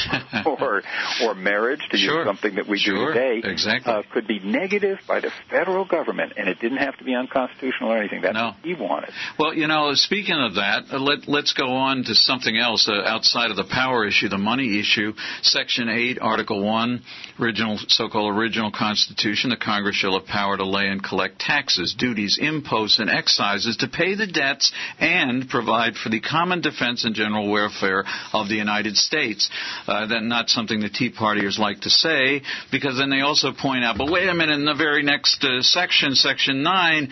or 0.46 0.84
or 1.24 1.34
marriage 1.36 1.82
to 1.92 1.98
Sure. 1.98 2.20
use 2.20 2.28
something 2.28 2.56
that 2.56 2.68
we 2.68 2.78
Sure. 2.80 3.14
do 3.14 3.20
today, 3.20 3.42
Exactly. 3.50 3.94
uh, 3.94 4.02
could 4.14 4.28
be 4.28 4.40
negative 4.40 5.00
by 5.08 5.20
the 5.22 5.32
federal 5.50 5.86
government, 5.86 6.34
and 6.38 6.50
it 6.50 6.60
didn't 6.60 6.78
have 6.80 6.98
to 6.98 7.04
be 7.06 7.16
unconstitutional 7.16 7.92
or 7.92 7.98
anything. 7.98 8.22
That's 8.22 8.34
No. 8.36 8.48
what 8.48 8.56
he 8.64 8.74
wanted. 8.74 9.12
Well, 9.40 9.54
you 9.54 9.68
know, 9.68 9.94
speaking 10.06 10.38
of 10.38 10.56
that, 10.56 10.86
uh, 10.92 11.00
let, 11.00 11.28
let's 11.28 11.54
go 11.54 11.66
on 11.66 12.04
to 12.04 12.14
something 12.14 12.56
else 12.56 12.88
uh, 12.88 13.02
outside 13.06 13.50
of 13.50 13.58
the 13.58 13.64
power 13.64 14.06
issue, 14.06 14.30
the 14.30 14.38
money 14.38 14.80
issue. 14.80 15.14
Section 15.42 15.90
8, 15.90 16.20
Article 16.22 16.64
1, 16.64 17.02
original, 17.40 17.80
so-called 17.88 18.36
original 18.36 18.72
Constitution, 18.72 19.50
the 19.50 19.58
Congress 19.58 19.96
shall 19.96 20.18
have 20.18 20.28
power 20.28 20.58
to 20.58 20.66
lay 20.66 20.88
and 20.88 21.04
collect 21.04 21.40
taxes, 21.40 21.96
duties, 21.98 22.38
imposts, 22.40 23.00
and 23.00 23.10
excises 23.10 23.78
to 23.78 23.88
pay 23.88 24.14
the 24.14 24.28
debts 24.28 24.72
and 25.00 25.50
provide 25.50 25.96
for 25.96 26.10
the 26.10 26.22
common 26.22 26.62
defense 26.62 27.04
and 27.04 27.16
general 27.16 27.50
welfare 27.50 28.04
of 28.32 28.48
the 28.48 28.56
United 28.56 28.96
States. 28.96 29.50
Uh, 29.88 30.06
that 30.06 30.22
not 30.22 30.50
something 30.50 30.82
the 30.82 30.90
Tea 30.90 31.12
Partiers 31.12 31.58
like 31.58 31.82
to 31.82 31.90
say, 31.90 32.44
because 32.72 32.98
then 33.00 33.10
they 33.10 33.22
also 33.22 33.52
point 33.52 33.84
out, 33.84 33.98
but 33.98 34.12
wait 34.12 34.30
a 34.30 34.36
minute, 34.36 34.60
in 34.60 34.66
the 34.66 34.76
very 34.76 35.02
next 35.02 35.44
uh, 35.44 35.64
section, 35.64 36.14
section 36.14 36.62
9, 36.62 37.12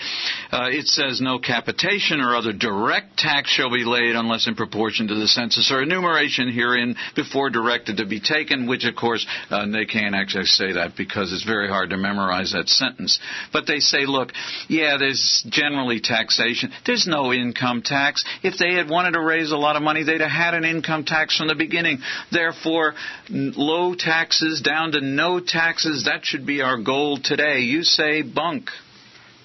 uh, 0.51 0.69
it 0.69 0.86
says 0.86 1.19
no 1.21 1.39
capitation 1.39 2.21
or 2.21 2.36
other 2.36 2.53
direct 2.53 2.83
tax 3.17 3.50
shall 3.50 3.72
be 3.72 3.84
laid 3.84 4.15
unless 4.15 4.48
in 4.48 4.56
proportion 4.56 5.08
to 5.08 5.15
the 5.15 5.28
census 5.28 5.72
or 5.72 5.82
enumeration 5.82 6.52
herein 6.52 6.96
before 7.15 7.50
directed 7.50 7.98
to 7.98 8.06
be 8.06 8.19
taken, 8.19 8.67
which 8.67 8.86
of 8.86 8.96
course 8.96 9.26
uh, 9.50 9.65
they 9.72 9.86
can't 9.86 10.15
actually 10.15 10.46
say 10.46 10.74
that 10.74 10.96
because 10.98 11.32
it's 11.34 11.43
very 11.43 11.67
hard 11.67 11.89
to 11.89 11.98
memorize 11.98 12.52
that 12.54 12.67
sentence. 12.69 13.19
But 13.52 13.67
they 13.67 13.80
say, 13.80 14.06
look, 14.06 14.32
yeah, 14.67 14.98
there's 14.98 15.46
generally 15.50 16.00
taxation. 16.00 16.72
There's 16.86 17.08
no 17.08 17.34
income 17.34 17.82
tax. 17.84 18.24
If 18.43 18.58
they 18.58 18.76
had 18.76 18.89
wanted 18.89 19.13
to 19.13 19.22
raise 19.22 19.52
a 19.52 19.58
lot 19.58 19.76
of 19.76 19.82
money, 19.82 20.04
they'd 20.04 20.22
have 20.22 20.30
had 20.30 20.54
an 20.54 20.65
income 20.65 21.04
tax 21.06 21.38
from 21.38 21.48
the 21.48 21.56
beginning. 21.56 22.00
Therefore, 22.32 22.93
low 23.30 23.96
taxes 23.96 24.62
down 24.62 24.91
to 24.93 25.02
no 25.02 25.39
taxes, 25.39 26.06
that 26.06 26.26
should 26.26 26.46
be 26.46 26.62
our 26.62 26.82
goal 26.82 27.19
today. 27.24 27.60
You 27.60 27.84
say 27.84 28.22
bunk. 28.22 28.69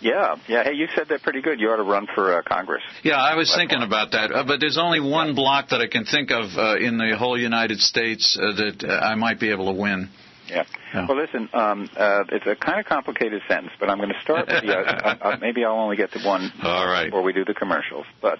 Yeah, 0.00 0.36
yeah. 0.46 0.64
Hey, 0.64 0.74
you 0.74 0.86
said 0.94 1.08
that 1.08 1.22
pretty 1.22 1.40
good. 1.40 1.60
You 1.60 1.70
ought 1.70 1.76
to 1.76 1.82
run 1.82 2.06
for 2.14 2.38
uh, 2.38 2.42
Congress. 2.42 2.82
Yeah, 3.02 3.16
I 3.16 3.34
was 3.34 3.52
thinking 3.54 3.82
about 3.82 4.12
that, 4.12 4.32
uh, 4.32 4.44
but 4.44 4.60
there's 4.60 4.78
only 4.78 5.00
one 5.00 5.34
block 5.34 5.70
that 5.70 5.80
I 5.80 5.88
can 5.88 6.04
think 6.04 6.30
of 6.30 6.56
uh, 6.56 6.76
in 6.76 6.98
the 6.98 7.16
whole 7.18 7.38
United 7.38 7.80
States 7.80 8.38
uh, 8.40 8.54
that 8.56 8.84
uh, 8.84 8.92
I 8.92 9.14
might 9.16 9.40
be 9.40 9.50
able 9.50 9.72
to 9.72 9.80
win. 9.80 10.08
Yeah. 10.48 10.64
Well, 10.94 11.16
listen, 11.18 11.48
um, 11.52 11.90
uh, 11.96 12.24
it's 12.30 12.46
a 12.46 12.56
kind 12.56 12.80
of 12.80 12.86
complicated 12.86 13.42
sentence, 13.48 13.72
but 13.78 13.90
I'm 13.90 13.98
going 13.98 14.10
to 14.10 14.20
start 14.22 14.46
with 14.46 14.62
the. 14.62 14.68
Uh, 14.78 15.14
uh, 15.20 15.36
maybe 15.40 15.64
I'll 15.64 15.78
only 15.78 15.96
get 15.96 16.12
to 16.12 16.20
one 16.20 16.50
All 16.62 16.86
right. 16.86 17.06
before 17.06 17.22
we 17.22 17.32
do 17.32 17.44
the 17.44 17.54
commercials. 17.54 18.06
But 18.22 18.38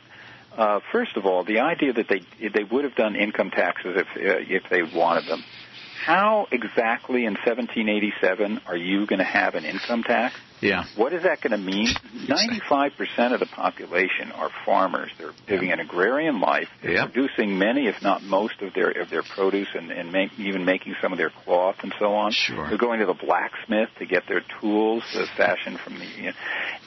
uh, 0.57 0.81
first 0.93 1.17
of 1.17 1.27
all, 1.27 1.45
the 1.45 1.61
idea 1.61 1.93
that 1.93 2.09
they 2.09 2.23
they 2.49 2.65
would 2.65 2.85
have 2.85 2.95
done 2.95 3.17
income 3.17 3.51
taxes 3.51 3.97
if 3.97 4.07
uh, 4.17 4.39
if 4.49 4.63
they 4.71 4.83
wanted 4.83 5.29
them. 5.29 5.45
How 6.05 6.47
exactly 6.51 7.27
in 7.27 7.35
1787 7.35 8.63
are 8.67 8.77
you 8.77 9.07
going 9.07 9.19
to 9.19 9.25
have 9.25 9.55
an 9.55 9.65
income 9.65 10.03
tax? 10.03 10.35
Yeah. 10.61 10.85
What 10.97 11.13
is 11.13 11.23
that 11.23 11.41
going 11.41 11.53
to 11.53 11.59
mean? 11.59 11.89
95% 12.27 13.33
of 13.33 13.41
the 13.41 13.47
population 13.47 14.33
are 14.35 14.51
farmers. 14.65 15.11
They're 15.19 15.33
living 15.49 15.73
an 15.73 15.81
agrarian 15.81 16.41
life. 16.41 16.69
They're 16.83 16.93
Yeah. 16.93 17.07
producing 17.07 17.59
many, 17.59 17.87
if 17.87 18.03
not 18.03 18.23
most, 18.23 18.61
of 18.63 18.75
their 18.75 18.91
of 18.91 19.11
their 19.11 19.23
produce 19.23 19.69
and, 19.75 19.91
and 19.91 20.11
make, 20.13 20.31
even 20.39 20.65
making 20.65 20.97
some 21.01 21.13
of 21.13 21.19
their 21.19 21.31
cloth 21.31 21.77
and 21.83 21.95
so 21.99 22.15
on. 22.15 22.33
Sure. 22.33 22.69
They're 22.69 22.79
going 22.79 23.01
to 23.01 23.07
the 23.07 23.15
blacksmith 23.15 23.91
to 23.99 24.07
get 24.07 24.25
their 24.29 24.43
tools 24.61 25.03
uh, 25.15 25.27
fashioned 25.37 25.79
from 25.81 25.99
the. 25.99 26.07
You 26.07 26.23
know, 26.25 26.33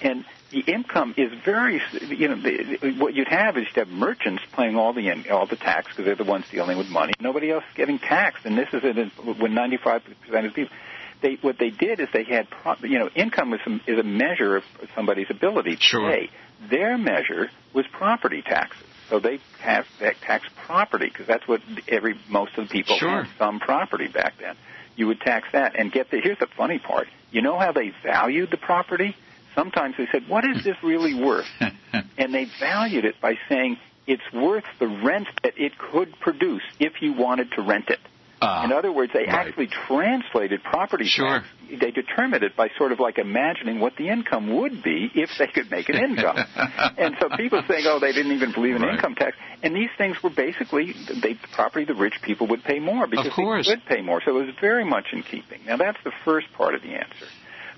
and 0.04 0.26
the 0.52 0.60
income 0.60 1.14
is 1.18 1.32
very, 1.46 1.82
you 2.10 2.28
know, 2.28 2.36
the, 2.42 2.96
what 3.00 3.14
you'd 3.14 3.30
have 3.30 3.56
is 3.58 3.66
you'd 3.68 3.88
have 3.88 3.88
merchants 3.88 4.44
paying 4.54 4.76
all 4.76 4.94
the 4.94 5.08
in, 5.08 5.26
all 5.32 5.46
the 5.48 5.56
tax 5.56 5.88
because 5.88 6.04
they're 6.06 6.16
the 6.16 6.26
ones 6.26 6.46
dealing 6.52 6.78
with 6.78 6.88
money. 6.88 7.14
Nobody 7.22 7.52
else 7.52 7.64
is 7.72 7.78
getting 7.78 8.00
taxed, 8.00 8.46
and 8.46 8.58
this 8.58 8.68
is 8.74 8.82
it 8.84 9.12
when 9.40 9.54
95% 9.54 10.02
of 10.46 10.54
people 10.54 10.76
they 11.22 11.38
what 11.42 11.58
they 11.60 11.70
did 11.70 12.00
is 12.00 12.08
they 12.14 12.24
had 12.24 12.50
pro- 12.50 12.76
you 12.82 13.00
know 13.00 13.10
income 13.16 13.54
is 13.54 13.60
a, 13.66 13.92
is 13.92 14.00
a 14.00 14.04
measure 14.04 14.58
of 14.58 14.64
somebody's 14.96 15.28
ability 15.30 15.76
to 15.76 15.82
Sure. 15.82 16.12
pay. 16.12 16.30
Their 16.70 16.98
measure 16.98 17.50
was 17.74 17.86
property 17.92 18.42
taxes. 18.42 18.86
So 19.10 19.20
they 19.20 19.40
tax 19.60 19.88
they 20.00 20.12
tax 20.26 20.48
property 20.66 21.08
because 21.08 21.28
that's 21.28 21.48
what 21.48 21.62
every 21.88 22.18
most 22.30 22.58
of 22.58 22.68
the 22.68 22.72
people 22.72 22.98
Sure. 22.98 23.24
had 23.24 23.28
some 23.38 23.60
property 23.60 24.08
back 24.08 24.36
then. 24.40 24.56
You 24.96 25.08
would 25.08 25.20
tax 25.22 25.48
that 25.54 25.78
and 25.80 25.92
get 25.92 26.10
the 26.12 26.20
here's 26.22 26.40
the 26.40 26.48
funny 26.58 26.80
part. 26.80 27.08
You 27.32 27.42
know 27.42 27.58
how 27.58 27.72
they 27.72 27.92
valued 28.04 28.52
the 28.52 28.58
property? 28.58 29.16
Sometimes 29.56 29.96
they 29.98 30.08
said, 30.12 30.28
"What 30.30 30.46
is 30.46 30.64
this 30.64 30.78
really 30.84 31.14
worth?" 31.14 31.48
and 32.18 32.34
they 32.34 32.46
valued 32.60 33.06
it 33.06 33.20
by 33.22 33.38
saying 33.50 33.78
it's 34.08 34.24
worth 34.34 34.64
the 34.80 34.88
rent 34.88 35.28
that 35.44 35.54
it 35.58 35.78
could 35.78 36.18
produce 36.20 36.64
if 36.80 37.02
you 37.02 37.14
wanted 37.14 37.52
to 37.54 37.62
rent 37.62 37.90
it. 37.90 38.00
Ah, 38.44 38.66
In 38.66 38.72
other 38.74 38.92
words, 38.92 39.14
they 39.14 39.26
actually 39.26 39.68
translated 39.88 40.64
property 40.64 41.06
Sure. 41.06 41.28
tax. 41.42 41.46
They 41.70 41.92
determined 41.92 42.44
it 42.44 42.56
by 42.56 42.70
sort 42.78 42.92
of 42.92 43.00
like 43.00 43.20
imagining 43.20 43.80
what 43.80 43.96
the 43.98 44.10
income 44.10 44.56
would 44.56 44.82
be 44.84 45.10
if 45.14 45.30
they 45.38 45.48
could 45.48 45.70
make 45.70 45.90
an 45.90 45.96
income. 45.98 46.38
and 46.98 47.16
so 47.20 47.30
people 47.38 47.62
saying, 47.68 47.86
"Oh, 47.88 48.00
they 48.00 48.12
didn't 48.12 48.32
even 48.34 48.52
believe 48.52 48.76
in 48.76 48.82
Right. 48.82 48.96
income 48.96 49.16
tax," 49.16 49.38
and 49.64 49.76
these 49.76 49.92
things 49.98 50.22
were 50.24 50.32
basically 50.32 50.94
they, 51.22 51.34
the 51.34 51.48
property 51.54 51.86
the 51.86 51.94
rich 51.94 52.16
people 52.24 52.48
would 52.48 52.64
pay 52.64 52.80
more 52.80 53.06
because 53.08 53.28
they 53.36 53.64
could 53.76 53.86
pay 53.86 54.02
more. 54.02 54.22
So 54.26 54.38
it 54.40 54.46
was 54.48 54.56
very 54.60 54.84
much 54.84 55.06
in 55.14 55.22
keeping. 55.24 55.60
Now 55.66 55.78
that's 55.78 56.00
the 56.04 56.12
first 56.26 56.52
part 56.54 56.74
of 56.76 56.82
the 56.82 56.96
answer. 56.96 57.28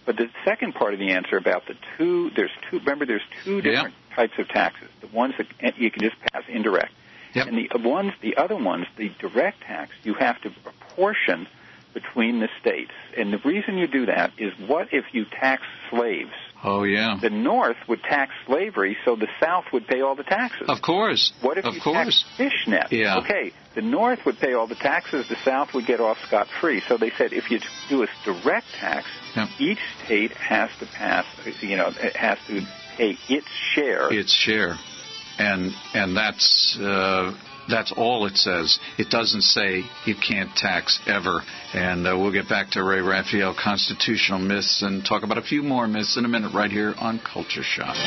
But 0.05 0.17
the 0.17 0.29
second 0.45 0.75
part 0.75 0.93
of 0.93 0.99
the 0.99 1.11
answer 1.11 1.37
about 1.37 1.65
the 1.67 1.75
two, 1.97 2.29
there's 2.35 2.51
two. 2.69 2.79
Remember, 2.79 3.05
there's 3.05 3.21
two 3.43 3.57
Yeah. 3.57 3.61
different 3.63 3.95
types 4.15 4.33
of 4.39 4.47
taxes. 4.49 4.89
The 5.01 5.07
ones 5.07 5.33
that 5.37 5.77
you 5.77 5.91
can 5.91 6.01
just 6.03 6.15
pass 6.31 6.43
indirect, 6.47 6.91
Yep. 7.33 7.47
and 7.47 7.57
the 7.57 7.89
ones, 7.89 8.13
the 8.21 8.37
other 8.37 8.55
ones, 8.55 8.85
the 8.97 9.09
direct 9.19 9.61
tax, 9.61 9.91
you 10.03 10.13
have 10.13 10.39
to 10.41 10.51
apportion 10.65 11.47
between 11.93 12.39
the 12.39 12.49
states. 12.61 12.91
And 13.17 13.31
the 13.31 13.37
reason 13.39 13.77
you 13.77 13.87
do 13.87 14.05
that 14.07 14.31
is, 14.37 14.51
what 14.67 14.89
if 14.91 15.05
you 15.13 15.25
tax 15.25 15.63
slaves? 15.89 16.31
Oh 16.63 16.83
yeah. 16.83 17.17
The 17.21 17.29
North 17.29 17.75
would 17.87 18.01
tax 18.03 18.31
slavery, 18.45 18.97
so 19.03 19.15
the 19.15 19.27
South 19.39 19.65
would 19.73 19.85
pay 19.85 20.01
all 20.01 20.15
the 20.15 20.23
taxes. 20.23 20.69
Of 20.69 20.81
course. 20.81 21.33
What 21.41 21.57
if 21.57 21.65
of 21.65 21.75
you 21.75 21.81
course. 21.81 22.23
tax 22.23 22.25
fishnet? 22.37 22.87
Yeah. 22.91 23.19
Okay, 23.19 23.51
the 23.75 23.81
North 23.81 24.19
would 24.25 24.39
pay 24.39 24.53
all 24.53 24.65
the 24.65 24.75
taxes, 24.75 25.27
the 25.27 25.35
South 25.43 25.73
would 25.73 25.85
get 25.85 25.99
off 25.99 26.17
scot 26.25 26.47
free. 26.61 26.81
So 26.87 26.97
they 26.97 27.11
said 27.11 27.33
if 27.33 27.51
you 27.51 27.59
do 27.89 28.03
a 28.03 28.07
direct 28.23 28.67
tax, 28.79 29.07
each 29.59 29.79
state 30.05 30.31
has 30.31 30.69
to 30.79 30.85
pass, 30.85 31.25
you 31.61 31.75
know, 31.75 31.91
it 31.99 32.15
has 32.15 32.37
to 32.47 32.61
pay 32.95 33.17
its 33.27 33.47
share. 33.73 34.11
its 34.13 34.33
share, 34.33 34.77
and 35.37 35.71
and 35.93 36.15
that's 36.15 36.77
uh, 36.79 37.33
that's 37.69 37.93
all 37.95 38.25
it 38.25 38.37
says. 38.37 38.79
It 38.97 39.09
doesn't 39.09 39.41
say 39.41 39.83
you 40.05 40.15
can't 40.15 40.53
tax 40.55 40.99
ever. 41.07 41.41
And 41.73 42.05
uh, 42.05 42.17
we'll 42.17 42.33
get 42.33 42.49
back 42.49 42.71
to 42.71 42.83
Ray 42.83 42.99
Raphael, 43.01 43.55
constitutional 43.57 44.39
myths, 44.39 44.81
and 44.81 45.05
talk 45.05 45.23
about 45.23 45.37
a 45.37 45.41
few 45.41 45.63
more 45.63 45.87
myths 45.87 46.17
in 46.17 46.25
a 46.25 46.27
minute 46.27 46.53
right 46.53 46.71
here 46.71 46.93
on 46.97 47.19
Culture 47.19 47.63
Shocks. 47.63 47.97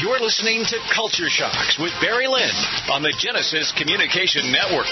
You're 0.00 0.20
listening 0.20 0.64
to 0.64 0.78
Culture 0.94 1.28
Shocks 1.28 1.78
with 1.78 1.92
Barry 2.00 2.26
Lynn 2.26 2.50
on 2.90 3.02
the 3.02 3.14
Genesis 3.18 3.72
Communication 3.76 4.50
Network. 4.50 4.86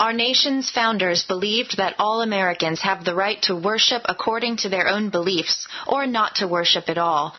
Our 0.00 0.14
nation's 0.14 0.70
founders 0.70 1.24
believed 1.24 1.76
that 1.76 1.96
all 1.98 2.22
Americans 2.22 2.80
have 2.80 3.04
the 3.04 3.14
right 3.14 3.40
to 3.42 3.54
worship 3.54 4.00
according 4.06 4.56
to 4.58 4.70
their 4.70 4.88
own 4.88 5.10
beliefs, 5.10 5.68
or 5.86 6.06
not 6.06 6.36
to 6.36 6.48
worship 6.48 6.88
at 6.88 6.96
all. 6.96 7.36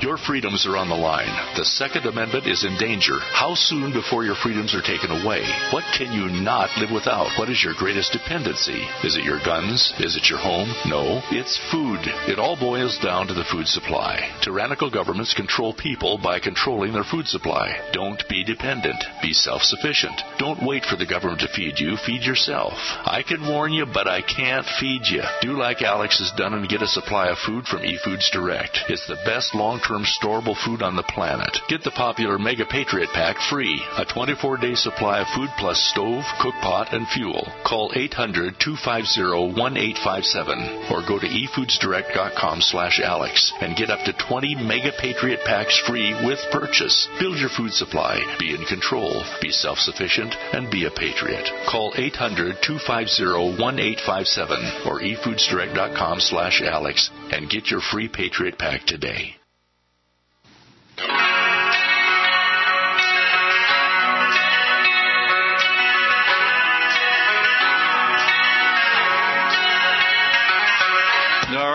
Your 0.00 0.16
freedoms 0.16 0.64
are 0.64 0.78
on 0.78 0.88
the 0.88 0.96
line. 0.96 1.28
The 1.60 1.64
Second 1.76 2.06
Amendment 2.06 2.46
is 2.46 2.64
in 2.64 2.78
danger. 2.78 3.20
How 3.36 3.52
soon 3.54 3.92
before 3.92 4.24
your 4.24 4.34
freedoms 4.34 4.74
are 4.74 4.80
taken 4.80 5.12
away? 5.12 5.44
What 5.76 5.84
can 5.92 6.08
you 6.08 6.32
not 6.40 6.72
live 6.80 6.88
without? 6.88 7.36
What 7.36 7.50
is 7.50 7.60
your 7.62 7.74
greatest 7.76 8.16
dependency? 8.16 8.80
Is 9.04 9.20
it 9.20 9.28
your 9.28 9.44
guns? 9.44 9.92
Is 10.00 10.16
it 10.16 10.30
your 10.30 10.38
home? 10.40 10.72
No, 10.88 11.20
it's 11.28 11.60
food. 11.68 12.00
It 12.32 12.38
all 12.38 12.56
boils 12.56 12.96
down 13.04 13.26
to 13.28 13.34
the 13.34 13.44
food 13.52 13.68
supply. 13.68 14.24
Tyrannical 14.40 14.88
governments 14.90 15.34
control 15.36 15.74
people 15.76 16.16
by 16.16 16.40
controlling 16.40 16.94
their 16.94 17.04
food 17.04 17.28
supply. 17.28 17.76
Don't 17.92 18.24
be 18.26 18.42
dependent. 18.42 19.04
Be 19.20 19.34
self-sufficient. 19.34 20.16
Don't 20.38 20.64
wait 20.64 20.86
for 20.88 20.96
the 20.96 21.04
government 21.04 21.40
to 21.44 21.52
feed 21.52 21.76
you. 21.76 22.00
Feed 22.00 22.24
yourself. 22.24 22.72
I 23.04 23.20
can 23.20 23.46
warn 23.46 23.74
you, 23.74 23.84
but 23.84 24.08
I 24.08 24.22
can't 24.22 24.64
feed 24.80 25.04
you. 25.12 25.20
Do 25.42 25.60
like 25.60 25.82
Alex 25.82 26.24
has 26.24 26.32
done 26.40 26.54
and 26.54 26.66
get 26.66 26.80
a 26.80 26.88
supply 26.88 27.28
of 27.28 27.36
food 27.44 27.66
from 27.66 27.84
eFoods 27.84 28.32
Direct. 28.32 28.88
It's 28.88 29.06
the 29.06 29.20
best 29.26 29.54
long-term 29.54 29.89
long-term 29.90 30.04
storable 30.04 30.56
food 30.64 30.80
on 30.82 30.96
the 30.96 31.02
planet. 31.02 31.58
Get 31.68 31.82
the 31.82 31.90
popular 31.90 32.38
Mega 32.38 32.64
Patriot 32.66 33.10
Pack 33.12 33.36
free. 33.50 33.82
A 33.98 34.04
24-day 34.04 34.74
supply 34.74 35.20
of 35.20 35.26
food 35.34 35.50
plus 35.58 35.78
stove, 35.90 36.22
cook 36.40 36.54
pot, 36.62 36.92
and 36.92 37.08
fuel. 37.08 37.46
Call 37.64 37.90
800-250-1857 37.92 40.90
or 40.90 41.02
go 41.06 41.18
to 41.18 41.26
efoodsdirect.com 41.26 42.60
slash 42.60 43.00
Alex 43.02 43.52
and 43.60 43.76
get 43.76 43.90
up 43.90 44.04
to 44.04 44.12
20 44.12 44.54
Mega 44.56 44.92
Patriot 44.98 45.40
Packs 45.44 45.78
free 45.86 46.12
with 46.24 46.38
purchase. 46.52 47.08
Build 47.18 47.38
your 47.38 47.50
food 47.50 47.72
supply. 47.72 48.20
Be 48.38 48.54
in 48.54 48.64
control. 48.66 49.24
Be 49.40 49.50
self-sufficient 49.50 50.34
and 50.52 50.70
be 50.70 50.84
a 50.84 50.90
patriot. 50.90 51.48
Call 51.70 51.92
800-250-1857 51.94 54.86
or 54.86 55.00
efoodsdirect.com 55.00 56.20
slash 56.20 56.62
Alex 56.62 57.10
and 57.32 57.50
get 57.50 57.70
your 57.70 57.80
free 57.80 58.08
Patriot 58.08 58.58
Pack 58.58 58.84
today. 58.86 59.39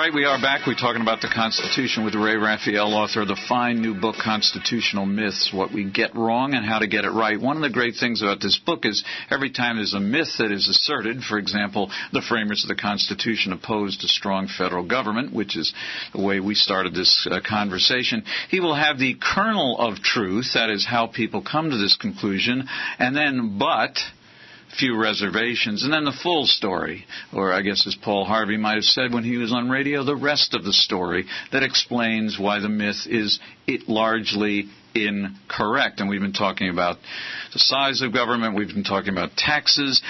Right, 0.06 0.14
we 0.14 0.26
are 0.26 0.40
back. 0.40 0.68
We're 0.68 0.76
talking 0.76 1.02
about 1.02 1.22
the 1.22 1.32
Constitution 1.34 2.06
with 2.06 2.14
Ray 2.14 2.36
Raphael, 2.36 2.94
author 2.94 3.22
of 3.22 3.28
the 3.28 3.42
fine 3.50 3.82
new 3.82 4.00
book, 4.00 4.18
Constitutional 4.24 5.08
Myths 5.08 5.50
What 5.52 5.74
We 5.74 5.90
Get 5.90 6.16
Wrong 6.16 6.54
and 6.54 6.64
How 6.64 6.78
to 6.78 6.86
Get 6.86 7.06
It 7.06 7.10
Right. 7.10 7.42
One 7.42 7.56
of 7.56 7.64
the 7.64 7.72
great 7.72 7.96
things 8.00 8.22
about 8.22 8.40
this 8.40 8.56
book 8.64 8.86
is 8.86 9.04
every 9.32 9.50
time 9.50 9.78
there's 9.78 9.96
a 9.96 10.00
myth 10.00 10.28
that 10.38 10.52
is 10.52 10.68
asserted, 10.70 11.24
for 11.24 11.40
example, 11.40 11.90
the 12.14 12.22
framers 12.22 12.64
of 12.64 12.68
the 12.68 12.80
Constitution 12.80 13.52
opposed 13.52 14.04
a 14.04 14.08
strong 14.08 14.48
federal 14.48 14.86
government, 14.86 15.34
which 15.34 15.58
is 15.58 15.74
the 16.14 16.22
way 16.22 16.40
we 16.40 16.54
started 16.54 16.94
this 16.94 17.28
uh, 17.32 17.40
conversation, 17.44 18.24
he 18.52 18.60
will 18.60 18.76
have 18.76 19.00
the 19.00 19.16
kernel 19.20 19.76
of 19.80 20.04
truth, 20.04 20.52
that 20.54 20.70
is 20.70 20.86
how 20.86 21.08
people 21.08 21.42
come 21.42 21.72
to 21.72 21.78
this 21.78 21.98
conclusion, 22.00 22.68
and 23.00 23.16
then, 23.16 23.58
but, 23.58 23.98
few 24.78 24.98
reservations, 24.98 25.84
and 25.84 25.94
then 25.94 26.06
the 26.06 26.12
full 26.12 26.46
story, 26.46 27.06
or 27.34 27.54
I 27.54 27.62
guess 27.62 27.86
as 27.88 27.96
Paul 27.96 28.26
Harvey 28.26 28.58
might 28.58 28.76
have 28.76 28.84
said 28.84 29.14
when 29.14 29.24
he 29.24 29.38
was 29.38 29.52
on 29.52 29.70
radio, 29.70 30.04
the 30.04 30.16
rest 30.16 30.54
of 30.54 30.64
the 30.64 30.74
story 30.74 31.26
that 31.52 31.64
explains 31.64 32.40
why 32.40 32.60
the 32.60 32.70
myth 32.70 33.08
is 33.08 33.40
it 33.68 33.88
largely 33.88 34.70
incorrect. 34.96 36.00
And 36.00 36.10
we've 36.10 36.22
been 36.22 36.34
talking 36.34 36.70
about 36.70 36.98
the 37.54 37.60
size 37.60 38.02
of 38.02 38.14
government, 38.14 38.56
we've 38.56 38.68
been 38.68 38.84
talking 38.84 39.12
about 39.12 39.36
taxes. 39.36 40.02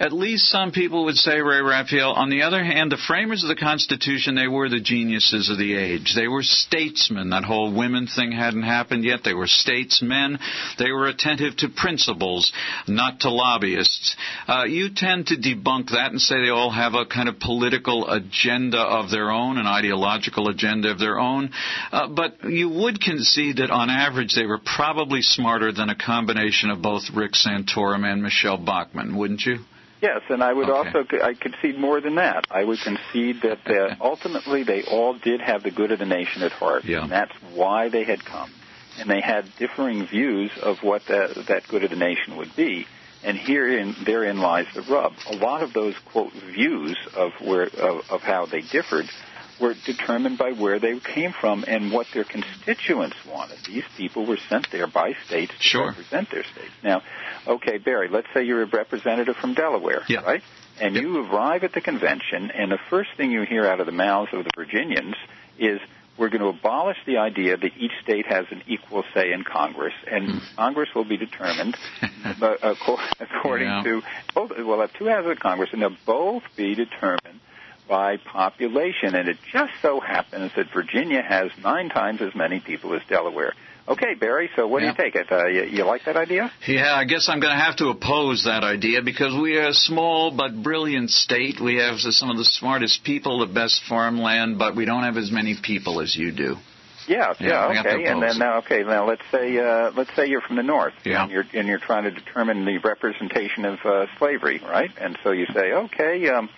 At 0.00 0.12
least 0.12 0.48
some 0.48 0.72
people 0.72 1.04
would 1.04 1.16
say, 1.16 1.40
Ray 1.40 1.60
Raphael, 1.60 2.12
on 2.12 2.30
the 2.30 2.42
other 2.42 2.62
hand, 2.62 2.92
the 2.92 3.02
framers 3.08 3.42
of 3.42 3.48
the 3.48 3.56
Constitution, 3.56 4.34
they 4.34 4.48
were 4.48 4.68
the 4.68 4.80
geniuses 4.80 5.48
of 5.48 5.58
the 5.58 5.76
age. 5.76 6.12
They 6.14 6.28
were 6.28 6.42
statesmen. 6.42 7.30
That 7.30 7.44
whole 7.44 7.74
women 7.74 8.06
thing 8.06 8.32
hadn't 8.32 8.62
happened 8.62 9.04
yet. 9.04 9.20
They 9.24 9.34
were 9.34 9.46
statesmen. 9.46 10.38
They 10.78 10.90
were 10.90 11.06
attentive 11.06 11.56
to 11.58 11.68
principles, 11.68 12.52
not 12.88 13.20
to 13.20 13.30
lobbyists. 13.30 14.16
Uh, 14.46 14.64
you 14.64 14.90
tend 14.94 15.28
to 15.28 15.36
debunk 15.36 15.90
that 15.90 16.10
and 16.10 16.20
say 16.20 16.40
they 16.40 16.50
all 16.50 16.70
have 16.70 16.94
a 16.94 17.06
kind 17.06 17.28
of 17.28 17.38
political 17.38 18.08
agenda 18.08 18.78
of 18.78 19.10
their 19.10 19.30
own, 19.30 19.58
an 19.58 19.66
ideological 19.66 20.48
agenda 20.48 20.90
of 20.90 20.98
their 20.98 21.18
own. 21.18 21.50
Uh, 21.90 22.08
but 22.08 22.44
you 22.44 22.68
would 22.68 23.00
concede 23.00 23.56
that 23.56 23.70
on 23.70 23.90
average 23.90 24.31
they 24.34 24.46
were 24.46 24.58
probably 24.58 25.22
smarter 25.22 25.72
than 25.72 25.88
a 25.90 25.94
combination 25.94 26.70
of 26.70 26.82
both 26.82 27.02
Rick 27.14 27.32
Santorum 27.32 28.04
and 28.04 28.22
Michele 28.22 28.58
Bachmann, 28.58 29.16
wouldn't 29.16 29.44
you? 29.44 29.58
Yes, 30.00 30.22
and 30.28 30.42
I 30.42 30.52
would 30.52 30.68
Okay. 30.68 30.98
also 30.98 31.16
I 31.22 31.34
concede 31.34 31.78
more 31.78 32.00
than 32.00 32.16
that. 32.16 32.46
I 32.50 32.64
would 32.64 32.80
concede 32.80 33.42
that 33.42 33.60
uh, 33.68 33.94
ultimately 34.00 34.64
they 34.64 34.82
all 34.82 35.14
did 35.16 35.40
have 35.40 35.62
the 35.62 35.70
good 35.70 35.92
of 35.92 36.00
the 36.00 36.06
nation 36.06 36.42
at 36.42 36.50
heart, 36.52 36.84
Yeah. 36.84 37.02
and 37.02 37.12
that's 37.12 37.32
why 37.54 37.88
they 37.88 38.02
had 38.04 38.24
come. 38.24 38.50
And 38.98 39.08
they 39.08 39.20
had 39.20 39.46
differing 39.58 40.06
views 40.06 40.50
of 40.60 40.82
what 40.82 41.02
that 41.06 41.46
that 41.48 41.68
good 41.68 41.84
of 41.84 41.90
the 41.90 41.96
nation 41.96 42.36
would 42.36 42.54
be. 42.56 42.86
And 43.24 43.38
herein 43.38 43.94
therein 44.04 44.38
lies 44.40 44.66
the 44.74 44.82
rub. 44.82 45.12
A 45.30 45.36
lot 45.36 45.62
of 45.62 45.72
those 45.72 45.94
quote 46.10 46.32
views 46.32 46.96
of 47.14 47.30
where 47.40 47.68
of, 47.68 48.02
of 48.10 48.20
how 48.22 48.46
they 48.46 48.60
differed 48.60 49.06
were 49.60 49.74
determined 49.86 50.38
by 50.38 50.52
where 50.52 50.78
they 50.78 50.98
came 50.98 51.32
from 51.32 51.64
and 51.66 51.92
what 51.92 52.06
their 52.12 52.24
constituents 52.24 53.16
wanted. 53.26 53.58
These 53.66 53.84
people 53.96 54.26
were 54.26 54.38
sent 54.48 54.70
there 54.70 54.86
by 54.86 55.14
states 55.26 55.52
to 55.56 55.62
Sure. 55.62 55.86
represent 55.88 56.30
their 56.30 56.44
states. 56.44 56.72
Now, 56.82 57.02
okay, 57.46 57.78
Barry, 57.78 58.08
let's 58.08 58.26
say 58.34 58.42
you're 58.44 58.62
a 58.62 58.66
representative 58.66 59.36
from 59.36 59.54
Delaware, 59.54 60.02
Yeah. 60.08 60.20
right? 60.20 60.42
And 60.80 60.96
you 60.96 61.18
arrive 61.30 61.64
at 61.64 61.72
the 61.72 61.80
convention, 61.80 62.50
and 62.50 62.72
the 62.72 62.78
first 62.90 63.10
thing 63.16 63.30
you 63.30 63.42
hear 63.42 63.66
out 63.66 63.80
of 63.80 63.86
the 63.86 63.92
mouths 63.92 64.32
of 64.32 64.44
the 64.44 64.50
Virginians 64.56 65.14
is, 65.58 65.80
we're 66.16 66.28
going 66.28 66.40
to 66.42 66.48
abolish 66.48 66.98
the 67.06 67.18
idea 67.18 67.56
that 67.56 67.72
each 67.78 67.92
state 68.02 68.26
has 68.26 68.44
an 68.50 68.62
equal 68.66 69.04
say 69.14 69.32
in 69.32 69.44
Congress, 69.44 69.94
and 70.10 70.30
Hmm. 70.30 70.38
Congress 70.56 70.88
will 70.94 71.04
be 71.04 71.16
determined 71.16 71.76
according 72.62 73.68
Yeah. 73.68 73.82
to 73.84 74.02
both. 74.34 74.52
We'll 74.56 74.80
have 74.80 74.92
two 74.94 75.08
houses 75.08 75.30
of 75.32 75.40
Congress, 75.40 75.70
and 75.72 75.82
they'll 75.82 75.96
both 76.06 76.42
be 76.56 76.74
determined 76.74 77.40
by 77.92 78.16
population. 78.16 79.14
And 79.14 79.28
it 79.28 79.36
just 79.52 79.74
so 79.82 80.00
happens 80.00 80.50
that 80.56 80.68
Virginia 80.72 81.20
has 81.20 81.50
nine 81.62 81.90
times 81.90 82.22
as 82.22 82.34
many 82.34 82.58
people 82.58 82.94
as 82.94 83.02
Delaware. 83.06 83.52
Okay, 83.86 84.14
Barry. 84.18 84.48
So 84.56 84.66
what 84.66 84.80
Yeah. 84.82 84.94
do 84.94 85.02
you 85.02 85.04
take 85.10 85.14
it? 85.22 85.30
Uh, 85.30 85.46
you, 85.48 85.64
you 85.64 85.84
like 85.84 86.04
that 86.06 86.16
idea? 86.16 86.50
Yeah, 86.66 86.94
I 86.94 87.04
guess 87.04 87.28
I'm 87.28 87.40
going 87.40 87.52
to 87.54 87.62
have 87.62 87.76
to 87.76 87.88
oppose 87.88 88.44
that 88.44 88.64
idea 88.64 89.02
because 89.02 89.34
we 89.38 89.58
are 89.58 89.68
a 89.68 89.74
small 89.74 90.30
but 90.30 90.50
brilliant 90.62 91.10
state. 91.10 91.60
We 91.60 91.74
have 91.84 91.98
some 92.00 92.30
of 92.30 92.38
the 92.38 92.46
smartest 92.46 93.04
people, 93.04 93.40
the 93.46 93.52
best 93.52 93.82
farmland, 93.86 94.58
but 94.58 94.74
we 94.74 94.86
don't 94.86 95.02
have 95.02 95.18
as 95.18 95.30
many 95.30 95.54
people 95.70 96.00
as 96.00 96.16
you 96.16 96.32
do. 96.32 96.56
Yeah, 97.08 97.34
Yeah, 97.40 97.48
yeah, 97.48 97.66
I 97.66 97.74
got 97.74 97.82
to 97.82 97.88
okay. 97.96 98.04
And 98.06 98.22
then 98.22 98.38
now, 98.38 98.58
okay, 98.60 98.84
now 98.84 99.06
let's 99.06 99.26
say 99.30 99.58
uh, 99.58 99.90
let's 99.96 100.14
say 100.16 100.28
you're 100.28 100.40
from 100.40 100.56
the 100.56 100.62
north, 100.62 100.94
Yeah. 101.04 101.24
and 101.24 101.30
you're 101.32 101.44
and 101.52 101.66
you're 101.68 101.80
trying 101.90 102.04
to 102.04 102.12
determine 102.12 102.64
the 102.64 102.78
representation 102.78 103.64
of 103.66 103.78
uh, 103.84 104.06
slavery, 104.18 104.62
right? 104.64 104.90
And 104.98 105.18
so 105.22 105.32
you 105.32 105.46
say, 105.52 105.72
okay, 105.86 106.28
um, 106.28 106.48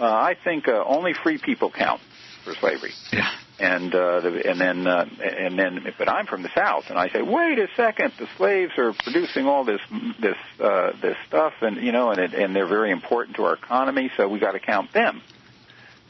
uh, 0.00 0.04
I 0.04 0.36
think 0.42 0.68
uh, 0.68 0.82
only 0.84 1.12
free 1.14 1.38
people 1.38 1.70
count 1.70 2.00
for 2.44 2.54
slavery. 2.54 2.92
Yeah. 3.12 3.30
And 3.58 3.94
uh, 3.94 4.20
the, 4.20 4.50
and 4.50 4.60
then 4.60 4.86
uh, 4.86 5.06
and 5.22 5.56
then, 5.56 5.94
but 5.96 6.08
I'm 6.08 6.26
from 6.26 6.42
the 6.42 6.50
south, 6.56 6.86
and 6.88 6.98
I 6.98 7.08
say, 7.08 7.22
wait 7.22 7.56
a 7.60 7.68
second, 7.76 8.12
the 8.18 8.26
slaves 8.36 8.72
are 8.78 8.92
producing 8.92 9.46
all 9.46 9.64
this 9.64 9.80
this 10.20 10.36
uh, 10.60 10.90
this 11.00 11.16
stuff, 11.28 11.52
and 11.60 11.76
you 11.76 11.92
know, 11.92 12.10
and 12.10 12.18
it, 12.18 12.34
and 12.34 12.54
they're 12.54 12.66
very 12.66 12.90
important 12.90 13.36
to 13.36 13.44
our 13.44 13.54
economy, 13.54 14.10
so 14.16 14.28
we 14.28 14.40
got 14.40 14.52
to 14.52 14.58
count 14.60 14.92
them. 14.92 15.22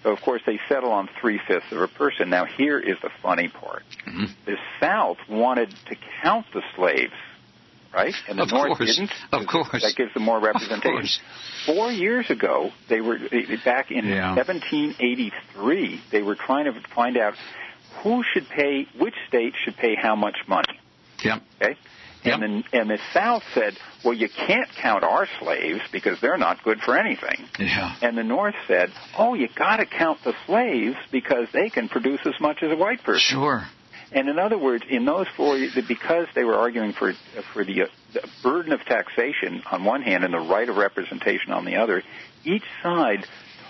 So 0.03 0.11
of 0.11 0.23
course 0.23 0.41
they 0.47 0.59
settle 0.71 0.91
on 0.93 1.09
three 1.21 1.39
fifths 1.47 1.71
of 1.71 1.83
a 1.83 1.89
person. 1.89 2.31
Now 2.31 2.47
here 2.47 2.79
is 2.79 2.97
the 3.03 3.11
funny 3.23 3.49
part: 3.49 3.83
Mm-hmm. 4.07 4.25
the 4.47 4.57
South 4.81 5.19
wanted 5.29 5.69
to 5.91 5.97
count 6.23 6.47
the 6.55 6.63
slaves, 6.77 7.13
right? 7.95 8.15
And 8.29 8.39
the 8.39 8.43
Of 8.43 8.51
North 8.53 8.79
course. 8.79 8.97
didn't. 8.97 9.13
Of 9.33 9.47
course. 9.47 9.83
That 9.83 9.95
gives 9.97 10.13
them 10.15 10.25
more 10.25 10.41
representation. 10.41 11.23
Four 11.67 11.91
years 11.93 12.29
ago, 12.31 12.71
they 12.89 13.01
were 13.01 13.19
back 13.65 13.91
in 13.91 14.07
Yeah. 14.07 14.35
1783. 14.35 16.01
They 16.11 16.23
were 16.23 16.35
trying 16.35 16.65
to 16.67 16.75
find 16.95 17.17
out 17.17 17.35
who 18.03 18.23
should 18.33 18.49
pay, 18.49 18.87
which 18.99 19.15
state 19.29 19.55
should 19.65 19.77
pay 19.77 19.95
how 19.95 20.17
much 20.17 20.37
money. 20.49 20.79
Yep. 21.25 21.43
Okay. 21.63 21.77
And 22.25 22.43
then, 22.43 22.65
and 22.73 22.89
the 22.89 22.99
South 23.13 23.43
said, 23.53 23.75
well, 24.03 24.15
you 24.15 24.31
can't 24.31 24.69
count 24.81 25.05
our 25.05 25.29
slaves 25.41 25.81
because 25.93 26.19
they're 26.23 26.39
not 26.39 26.63
good 26.65 26.81
for 26.81 26.97
anything. 26.97 27.37
Yeah. 27.59 27.95
And 28.01 28.17
the 28.17 28.23
North 28.25 28.55
said, 28.67 28.89
oh, 29.19 29.35
you 29.35 29.49
got 29.55 29.77
to 29.77 29.85
count 29.87 30.21
the 30.25 30.33
slaves 30.47 30.97
because 31.13 31.49
they 31.53 31.69
can 31.69 31.91
produce 31.91 32.21
as 32.25 32.33
much 32.41 32.63
as 32.63 32.73
a 32.73 32.77
white 32.77 33.03
person. 33.05 33.21
Sure. 33.21 33.65
And 34.15 34.29
in 34.29 34.39
other 34.39 34.57
words, 34.57 34.85
in 34.89 35.05
those 35.05 35.27
four, 35.37 35.59
because 35.89 36.29
they 36.37 36.45
were 36.45 36.55
arguing 36.55 36.93
for 36.93 37.13
for 37.53 37.65
the, 37.65 37.83
uh, 37.83 37.87
the 38.13 38.29
burden 38.45 38.73
of 38.73 38.81
taxation 38.85 39.63
on 39.71 39.85
one 39.85 40.03
hand 40.03 40.23
and 40.23 40.33
the 40.33 40.39
right 40.39 40.69
of 40.69 40.77
representation 40.77 41.53
on 41.53 41.65
the 41.65 41.77
other, 41.77 42.03
each 42.45 42.63
side 42.81 43.27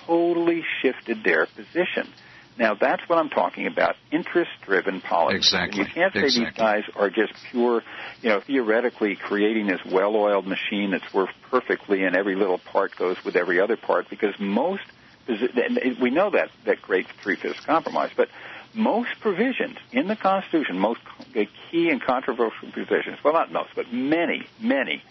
totally 0.06 0.62
shifted 0.82 1.24
their 1.24 1.46
position. 1.46 2.12
Now 2.58 2.74
that's 2.74 3.02
what 3.08 3.18
I'm 3.18 3.30
talking 3.30 3.66
about: 3.66 3.96
interest-driven 4.12 5.00
politics. 5.00 5.46
Exactly. 5.46 5.80
You 5.80 5.86
can't 5.86 6.12
say 6.12 6.24
these 6.24 6.54
guys 6.54 6.82
are 6.94 7.08
just 7.08 7.32
pure, 7.50 7.82
you 8.20 8.28
know, 8.28 8.40
theoretically 8.46 9.16
creating 9.16 9.66
this 9.66 9.80
well-oiled 9.90 10.46
machine 10.46 10.90
that's 10.90 11.12
worked 11.14 11.34
perfectly, 11.50 12.04
and 12.04 12.14
every 12.14 12.36
little 12.36 12.58
part 12.58 12.94
goes 12.96 13.16
with 13.24 13.34
every 13.34 13.60
other 13.60 13.78
part. 13.78 14.10
Because 14.10 14.34
most, 14.38 14.82
we 15.26 16.10
know 16.10 16.30
that 16.30 16.50
that 16.66 16.82
great 16.82 17.06
three-fifths 17.22 17.64
compromise, 17.64 18.10
but 18.14 18.28
most 18.74 19.10
provisions 19.20 19.76
in 19.92 20.08
the 20.08 20.16
Constitution, 20.16 20.78
most 20.78 21.00
key 21.70 21.90
and 21.90 22.02
controversial 22.02 22.70
provisions, 22.72 23.18
well, 23.24 23.34
not 23.34 23.52
most, 23.52 23.70
but 23.74 23.92
many, 23.92 24.46
many 24.60 25.02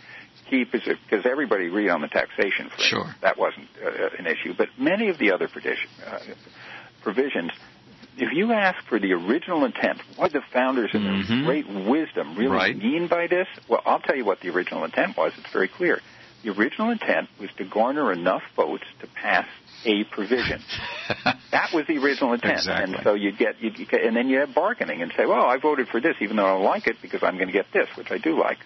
key 0.50 0.66
positions, 0.66 1.00
because 1.10 1.26
everybody 1.26 1.68
agreed 1.68 1.90
on 1.90 2.02
the 2.02 2.08
taxation. 2.08 2.70
For 2.70 2.82
Sure. 2.82 3.16
That 3.22 3.38
wasn't 3.38 3.68
uh, 3.84 4.10
an 4.20 4.28
issue, 4.28 4.54
but 4.58 4.68
many 4.78 5.10
of 5.10 5.18
the 5.18 5.32
other 5.32 5.48
provision, 5.48 5.88
uh, 6.06 6.20
provisions. 7.02 7.52
If 8.16 8.32
you 8.34 8.52
ask 8.52 8.84
for 8.88 9.00
the 9.00 9.14
original 9.14 9.66
intent, 9.66 10.00
what 10.18 10.34
the 10.34 10.42
founders 10.52 10.92
in 10.94 11.04
their 11.04 11.44
great 11.46 11.68
wisdom 11.68 12.36
really 12.36 12.48
Mm-hmm. 12.50 12.54
Right. 12.54 12.78
mean 12.78 13.08
by 13.08 13.28
this, 13.28 13.48
well, 13.68 13.82
I'll 13.86 14.00
tell 14.02 14.16
you 14.16 14.26
what 14.26 14.40
the 14.42 14.50
original 14.50 14.84
intent 14.84 15.18
was. 15.18 15.32
It's 15.38 15.52
very 15.52 15.68
clear. 15.68 16.00
The 16.44 16.50
original 16.52 16.92
intent 16.92 17.30
was 17.40 17.50
to 17.58 17.64
garner 17.64 18.12
enough 18.12 18.44
votes 18.56 18.84
to 19.00 19.08
pass 19.08 19.48
a 19.86 20.04
provision. 20.06 20.62
that 21.52 21.70
was 21.74 21.86
the 21.88 21.98
original 21.98 22.34
intent. 22.34 22.60
Exactly. 22.60 22.96
And 22.96 23.04
so 23.04 23.14
you'd 23.14 23.38
get, 23.38 23.62
you, 23.62 23.72
you 23.76 23.86
get, 23.86 24.04
and 24.04 24.16
then 24.16 24.30
you 24.30 24.40
have 24.40 24.54
bargaining 24.54 25.02
and 25.02 25.12
say, 25.16 25.26
well, 25.26 25.46
I 25.46 25.58
voted 25.58 25.88
for 25.88 26.02
this 26.02 26.16
even 26.22 26.38
though 26.38 26.46
I 26.46 26.54
don't 26.56 26.64
like 26.64 26.88
it 26.88 26.98
because 27.02 27.24
I'm 27.24 27.36
going 27.36 27.48
to 27.48 27.54
get 27.54 27.68
this, 27.74 27.88
which 27.98 28.12
I 28.12 28.18
do 28.18 28.40
like. 28.40 28.60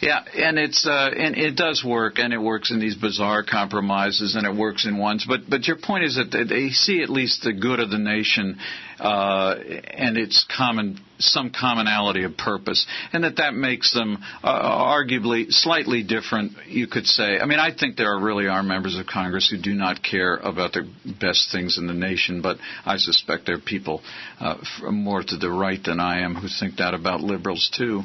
Yeah, 0.00 0.24
and 0.34 0.58
it's 0.58 0.86
uh, 0.86 1.10
and 1.14 1.36
it 1.36 1.56
does 1.56 1.84
work, 1.84 2.18
and 2.18 2.32
it 2.32 2.38
works 2.38 2.70
in 2.70 2.80
these 2.80 2.94
bizarre 2.94 3.44
compromises, 3.44 4.34
and 4.34 4.46
it 4.46 4.58
works 4.58 4.86
in 4.86 4.96
ones. 4.96 5.26
But 5.28 5.40
but 5.48 5.66
your 5.66 5.76
point 5.76 6.04
is 6.04 6.16
that 6.16 6.30
they 6.48 6.70
see 6.70 7.02
at 7.02 7.10
least 7.10 7.42
the 7.42 7.52
good 7.52 7.80
of 7.80 7.90
the 7.90 7.98
nation, 7.98 8.58
uh, 9.00 9.54
and 9.94 10.16
its 10.16 10.46
common 10.56 11.00
some 11.20 11.50
commonality 11.50 12.24
of 12.24 12.36
purpose, 12.36 12.86
and 13.12 13.24
that 13.24 13.36
that 13.36 13.54
makes 13.54 13.92
them 13.92 14.18
uh, 14.42 14.94
arguably 14.94 15.50
slightly 15.50 16.02
different. 16.02 16.52
You 16.66 16.86
could 16.86 17.06
say. 17.06 17.38
I 17.38 17.46
mean, 17.46 17.58
I 17.58 17.74
think 17.74 17.96
there 17.96 18.10
are 18.10 18.20
really 18.20 18.46
are 18.46 18.62
members 18.62 18.98
of 18.98 19.06
Congress 19.06 19.48
who 19.50 19.60
do 19.60 19.74
not 19.74 20.02
care 20.02 20.36
about 20.36 20.72
the 20.72 20.90
best 21.20 21.52
things 21.52 21.78
in 21.78 21.86
the 21.86 21.94
nation, 21.94 22.42
but 22.42 22.56
I 22.84 22.96
suspect 22.96 23.46
there 23.46 23.56
are 23.56 23.60
people 23.60 24.02
uh, 24.38 24.56
more 24.90 25.22
to 25.22 25.36
the 25.36 25.50
right 25.50 25.82
than 25.82 26.00
I 26.00 26.20
am 26.20 26.34
who 26.34 26.48
think 26.48 26.76
that 26.76 26.94
about 26.94 27.20
liberals 27.20 27.70
too. 27.76 28.02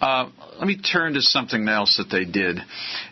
Uh, 0.00 0.28
let 0.58 0.66
me 0.66 0.76
turn 0.76 1.14
to 1.14 1.22
something 1.22 1.66
else 1.68 1.96
that 1.96 2.14
they 2.14 2.24
did. 2.24 2.58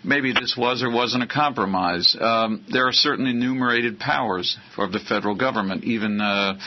Maybe 0.05 0.33
this 0.33 0.57
was 0.59 0.83
or 0.83 0.91
wasn't 0.91 1.23
a 1.23 1.27
compromise. 1.27 2.15
Um, 2.21 2.67
there 2.71 2.87
are 2.87 2.93
certain 2.93 3.27
enumerated 3.27 3.99
powers 3.99 4.59
of 4.77 4.93
the 4.93 4.99
federal 4.99 5.35
government. 5.35 5.85
Even, 5.85 6.21
uh, 6.21 6.59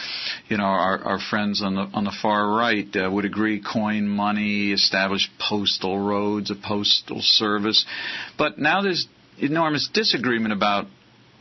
you 0.56 0.62
know, 0.62 0.68
our, 0.68 1.04
our 1.04 1.20
friends 1.20 1.62
on 1.62 1.76
the 1.76 1.82
on 1.82 2.06
the 2.06 2.16
far 2.22 2.48
right 2.48 2.88
uh, 2.96 3.12
would 3.12 3.26
agree: 3.26 3.62
coin 3.62 4.08
money, 4.08 4.72
establish 4.72 5.30
postal 5.38 6.00
roads, 6.00 6.50
a 6.50 6.56
postal 6.56 7.20
service. 7.22 7.86
But 8.38 8.58
now 8.58 8.82
there's 8.82 9.06
enormous 9.38 9.90
disagreement 9.94 10.54
about 10.54 10.88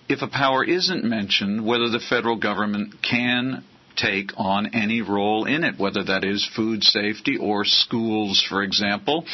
if 0.08 0.20
a 0.22 0.26
power 0.26 0.64
isn't 0.64 1.04
mentioned, 1.04 1.64
whether 1.64 1.88
the 1.90 2.00
federal 2.00 2.34
government 2.34 2.96
can 3.08 3.62
take 3.96 4.30
on 4.36 4.74
any 4.74 5.02
role 5.02 5.44
in 5.46 5.64
it, 5.64 5.78
whether 5.78 6.04
that 6.04 6.24
is 6.24 6.48
food 6.56 6.82
safety 6.82 7.36
or 7.36 7.64
schools, 7.64 8.44
for 8.48 8.62
example. 8.62 9.24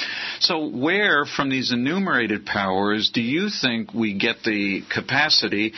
So, 0.41 0.67
where 0.67 1.25
from 1.25 1.51
these 1.51 1.73
enumerated 1.73 2.47
powers 2.47 3.11
do 3.13 3.21
you 3.23 3.49
think 3.49 3.95
we 3.95 4.19
get 4.19 4.43
the 4.45 4.83
capacity 4.93 5.73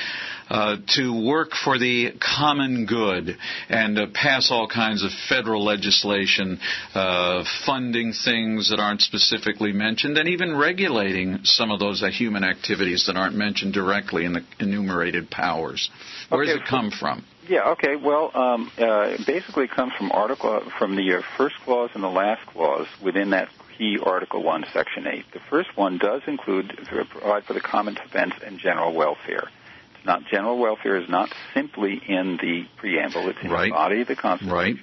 uh, 0.51 0.77
to 0.97 1.27
work 1.27 1.53
for 1.53 1.79
the 1.79 2.13
common 2.21 2.85
good 2.85 3.37
and 3.71 3.99
uh, 3.99 4.07
pass 4.13 4.51
all 4.51 4.69
kinds 4.69 5.03
of 5.03 5.11
federal 5.29 5.65
legislation, 5.65 6.59
uh, 6.95 7.43
funding 7.65 8.13
things 8.13 8.69
that 8.71 8.79
aren't 8.79 9.01
specifically 9.01 9.73
mentioned, 9.73 10.19
and 10.19 10.29
even 10.29 10.55
regulating 10.55 11.39
some 11.45 11.71
of 11.71 11.81
those 11.81 12.03
uh, 12.03 12.09
human 12.11 12.45
activities 12.45 13.05
that 13.07 13.17
aren't 13.17 13.35
mentioned 13.35 13.73
directly 13.73 14.27
in 14.27 14.35
the 14.35 14.45
enumerated 14.61 15.31
powers. 15.31 15.89
Where 16.29 16.43
Okay, 16.43 16.53
does 16.53 16.61
it 16.61 16.69
come 16.69 16.91
from? 16.91 17.25
Yeah. 17.49 17.71
Okay. 17.71 17.97
Well, 17.97 18.31
um, 18.35 18.71
uh, 18.79 19.17
basically, 19.27 19.65
it 19.65 19.71
comes 19.71 19.93
from 19.95 20.13
article 20.13 20.61
from 20.79 20.97
the 20.97 21.15
uh, 21.15 21.23
first 21.37 21.57
clause 21.65 21.91
and 21.95 22.03
the 22.03 22.09
last 22.09 22.47
clause 22.47 22.87
within 23.03 23.31
that 23.31 23.49
key 23.77 23.99
Article 24.03 24.43
One, 24.43 24.65
Section 24.73 25.07
Eight. 25.07 25.25
The 25.33 25.41
first 25.51 25.77
one 25.77 25.99
does 25.99 26.23
include 26.27 26.77
provide 27.11 27.45
for 27.45 27.53
the 27.55 27.61
common 27.61 27.95
defense 27.95 28.35
and 28.45 28.59
general 28.59 28.93
welfare. 28.93 29.49
It's 29.97 30.07
not 30.07 30.25
general 30.27 30.59
welfare 30.59 30.97
is 30.97 31.09
not 31.09 31.33
simply 31.55 32.01
in 32.07 32.37
the 32.37 32.67
preamble; 32.77 33.29
it's 33.29 33.39
in 33.43 33.51
Right. 33.51 33.71
the 33.71 33.77
body 33.77 34.01
of 34.03 34.09
the 34.09 34.17
Constitution. 34.17 34.55
Right. 34.55 34.77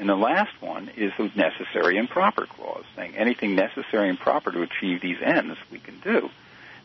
And 0.00 0.08
the 0.08 0.14
last 0.14 0.52
one 0.60 0.90
is 0.96 1.12
the 1.18 1.30
necessary 1.34 1.98
and 1.98 2.08
proper 2.08 2.46
clause, 2.46 2.84
saying 2.94 3.16
anything 3.16 3.56
necessary 3.56 4.08
and 4.08 4.18
proper 4.18 4.52
to 4.52 4.62
achieve 4.62 5.00
these 5.00 5.18
ends 5.20 5.56
we 5.72 5.78
can 5.80 5.98
do. 6.00 6.30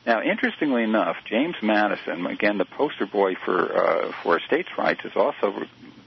Now, 0.06 0.22
interestingly 0.22 0.84
enough, 0.84 1.16
James 1.26 1.56
Madison, 1.62 2.26
again 2.26 2.58
the 2.58 2.66
poster 2.66 3.06
boy 3.06 3.36
for 3.45 3.76
uh, 3.76 4.12
for 4.22 4.39
states' 4.41 4.70
rights, 4.78 5.01
is 5.06 5.14
also 5.16 5.64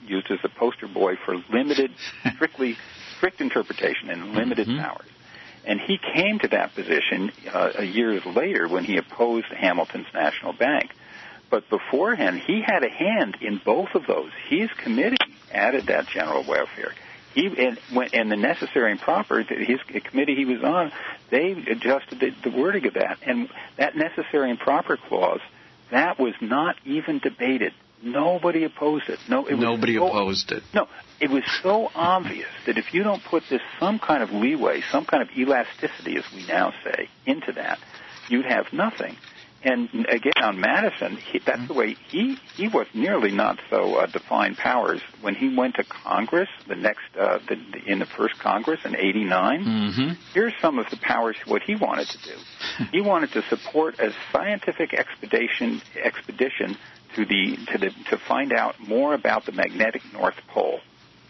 used 0.06 0.30
as 0.30 0.38
the 0.42 0.48
poster 0.50 0.86
boy 0.86 1.16
for 1.24 1.36
limited, 1.50 1.92
strictly 2.34 2.76
strict 3.16 3.40
interpretation 3.40 4.10
and 4.10 4.34
limited 4.34 4.66
powers. 4.66 5.08
And 5.64 5.80
he 5.80 5.98
came 5.98 6.38
to 6.40 6.48
that 6.48 6.74
position 6.74 7.32
uh, 7.52 7.82
years 7.82 8.24
later 8.24 8.68
when 8.68 8.84
he 8.84 8.98
opposed 8.98 9.46
Hamilton's 9.46 10.06
National 10.14 10.52
Bank. 10.52 10.92
But 11.50 11.68
beforehand, 11.68 12.40
he 12.40 12.62
had 12.64 12.84
a 12.84 12.88
hand 12.88 13.38
in 13.40 13.60
both 13.64 13.94
of 13.94 14.06
those. 14.06 14.30
His 14.48 14.70
committee 14.72 15.16
added 15.52 15.86
that 15.86 16.06
general 16.08 16.44
welfare. 16.44 16.92
He 17.36 17.46
and, 17.46 17.78
and 18.14 18.32
the 18.32 18.36
necessary 18.36 18.92
and 18.92 18.98
proper, 19.00 19.42
his 19.42 19.78
committee 20.04 20.34
he 20.34 20.46
was 20.46 20.62
on, 20.64 20.90
they 21.30 21.52
adjusted 21.52 22.18
the, 22.18 22.30
the 22.42 22.56
wording 22.56 22.86
of 22.86 22.94
that. 22.94 23.18
And 23.26 23.50
that 23.76 23.94
necessary 23.94 24.48
and 24.50 24.58
proper 24.58 24.96
clause, 24.96 25.40
that 25.90 26.18
was 26.18 26.32
not 26.40 26.76
even 26.86 27.18
debated. 27.18 27.74
Nobody 28.02 28.64
opposed 28.64 29.10
it. 29.10 29.18
No, 29.28 29.46
it 29.46 29.52
was 29.52 29.60
Nobody 29.62 29.96
so- 29.96 30.08
opposed 30.08 30.50
it. 30.50 30.62
no, 30.74 30.88
it 31.20 31.28
was 31.28 31.42
so 31.62 31.90
obvious 31.94 32.48
that 32.64 32.78
if 32.78 32.94
you 32.94 33.02
don't 33.02 33.22
put 33.22 33.42
this 33.50 33.60
some 33.78 33.98
kind 33.98 34.22
of 34.22 34.30
leeway, 34.32 34.80
some 34.90 35.04
kind 35.04 35.22
of 35.22 35.28
elasticity, 35.36 36.16
as 36.16 36.24
we 36.34 36.46
now 36.46 36.72
say, 36.84 37.08
into 37.26 37.52
that, 37.52 37.78
you'd 38.28 38.46
have 38.46 38.72
nothing. 38.72 39.14
And 39.66 40.06
again, 40.08 40.32
on 40.40 40.60
Madison, 40.60 41.16
he, 41.16 41.40
that's 41.40 41.66
the 41.66 41.74
way 41.74 41.96
he 42.08 42.38
he 42.54 42.68
was 42.68 42.86
nearly 42.94 43.32
not 43.32 43.58
so 43.68 43.96
uh, 43.96 44.06
defined 44.06 44.56
powers 44.56 45.00
when 45.22 45.34
he 45.34 45.56
went 45.56 45.74
to 45.74 45.84
Congress. 45.84 46.48
The 46.68 46.76
next 46.76 47.02
uh, 47.18 47.40
the, 47.48 47.56
the, 47.56 47.90
in 47.90 47.98
the 47.98 48.06
first 48.06 48.38
Congress 48.38 48.78
in 48.84 48.94
'89. 48.94 49.64
Mm-hmm. 49.64 50.12
Here's 50.32 50.52
some 50.62 50.78
of 50.78 50.88
the 50.90 50.96
powers 50.98 51.34
what 51.46 51.62
he 51.62 51.74
wanted 51.74 52.06
to 52.06 52.18
do. 52.18 52.84
he 52.92 53.00
wanted 53.00 53.32
to 53.32 53.42
support 53.48 53.98
a 53.98 54.12
scientific 54.30 54.94
expedition 54.94 55.82
expedition 56.00 56.76
to 57.16 57.24
the 57.24 57.56
to 57.72 57.78
the 57.78 57.90
to 58.10 58.18
find 58.18 58.52
out 58.52 58.78
more 58.78 59.14
about 59.14 59.46
the 59.46 59.52
magnetic 59.52 60.02
North 60.12 60.36
Pole. 60.46 60.78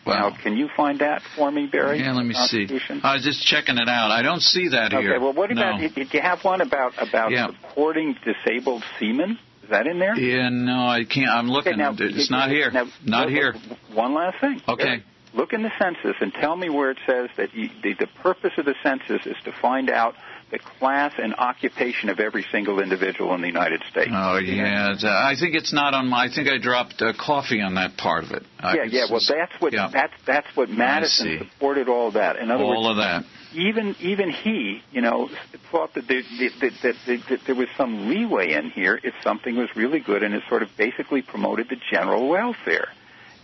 Now, 0.06 0.36
can 0.42 0.56
you 0.56 0.68
find 0.76 1.00
that 1.00 1.22
for 1.36 1.50
me, 1.50 1.66
Barry? 1.66 1.98
Yeah, 2.00 2.12
let 2.12 2.24
me 2.24 2.34
see. 2.34 2.66
I 3.02 3.14
was 3.14 3.24
just 3.24 3.44
checking 3.46 3.76
it 3.78 3.88
out. 3.88 4.10
I 4.10 4.22
don't 4.22 4.40
see 4.42 4.68
that 4.68 4.92
Okay. 4.92 5.02
here. 5.02 5.20
Well, 5.20 5.32
what 5.32 5.50
about 5.50 5.80
no. 5.80 5.88
did 5.88 6.12
you 6.14 6.20
have 6.20 6.44
one 6.44 6.60
about 6.60 6.94
about 6.98 7.30
Yeah. 7.32 7.46
supporting 7.48 8.16
disabled 8.24 8.84
seamen? 8.98 9.38
Is 9.64 9.70
that 9.70 9.86
in 9.88 9.98
there? 9.98 10.14
Yeah, 10.16 10.48
no, 10.50 10.86
I 10.86 11.04
can't. 11.04 11.28
I'm 11.28 11.48
looking. 11.50 11.72
Okay, 11.74 11.82
now, 11.82 11.94
it's 11.98 12.30
not 12.30 12.50
here. 12.50 12.70
now, 12.70 12.86
not 13.04 13.22
look- 13.26 13.30
here. 13.34 13.54
One 13.92 14.14
last 14.14 14.38
thing. 14.40 14.60
Okay. 14.68 15.02
Look 15.34 15.52
in 15.52 15.62
the 15.62 15.72
census 15.78 16.16
and 16.20 16.32
tell 16.32 16.56
me 16.56 16.70
where 16.70 16.90
it 16.92 16.98
says 17.06 17.28
that 17.36 17.52
you, 17.54 17.68
the, 17.82 17.92
the 17.94 18.06
purpose 18.22 18.52
of 18.56 18.64
the 18.64 18.74
census 18.82 19.26
is 19.26 19.36
to 19.44 19.52
find 19.52 19.90
out 19.90 20.14
the 20.50 20.58
class 20.78 21.12
and 21.18 21.34
occupation 21.34 22.08
of 22.08 22.20
every 22.20 22.46
single 22.52 22.80
individual 22.80 23.34
in 23.34 23.40
the 23.40 23.48
United 23.48 23.82
States. 23.90 24.10
Oh 24.12 24.38
yeah, 24.38 24.94
I 25.04 25.34
think 25.38 25.54
it's 25.56 25.72
not 25.72 25.92
on 25.92 26.06
my. 26.08 26.26
I 26.26 26.28
think 26.32 26.48
I 26.48 26.58
dropped 26.58 27.02
uh, 27.02 27.12
coffee 27.18 27.60
on 27.60 27.74
that 27.74 27.96
part 27.96 28.24
of 28.24 28.30
it. 28.30 28.44
I- 28.60 28.76
yeah, 28.76 28.84
yeah. 28.84 29.04
Well, 29.10 29.20
that's 29.28 29.60
what 29.60 29.72
yeah. 29.72 29.90
that's 29.92 30.14
that's 30.24 30.46
what 30.56 30.68
Madison 30.70 31.38
supported 31.50 31.88
all 31.88 32.08
of 32.08 32.14
that. 32.14 32.36
In 32.36 32.50
other 32.50 32.62
all 32.62 32.84
words, 32.84 32.90
of 32.90 32.96
that. 32.98 33.24
even 33.54 33.96
even 34.00 34.30
he, 34.30 34.82
you 34.92 35.00
know, 35.00 35.28
thought 35.72 35.94
that 35.94 36.06
there, 36.06 36.22
that, 36.22 36.72
that, 36.82 36.94
that, 37.06 37.20
that 37.28 37.40
there 37.46 37.54
was 37.56 37.68
some 37.76 38.08
leeway 38.08 38.52
in 38.52 38.70
here 38.70 39.00
if 39.02 39.14
something 39.24 39.56
was 39.56 39.68
really 39.74 39.98
good, 40.00 40.22
and 40.22 40.32
it 40.32 40.44
sort 40.48 40.62
of 40.62 40.68
basically 40.76 41.22
promoted 41.22 41.68
the 41.68 41.76
general 41.90 42.28
welfare. 42.28 42.88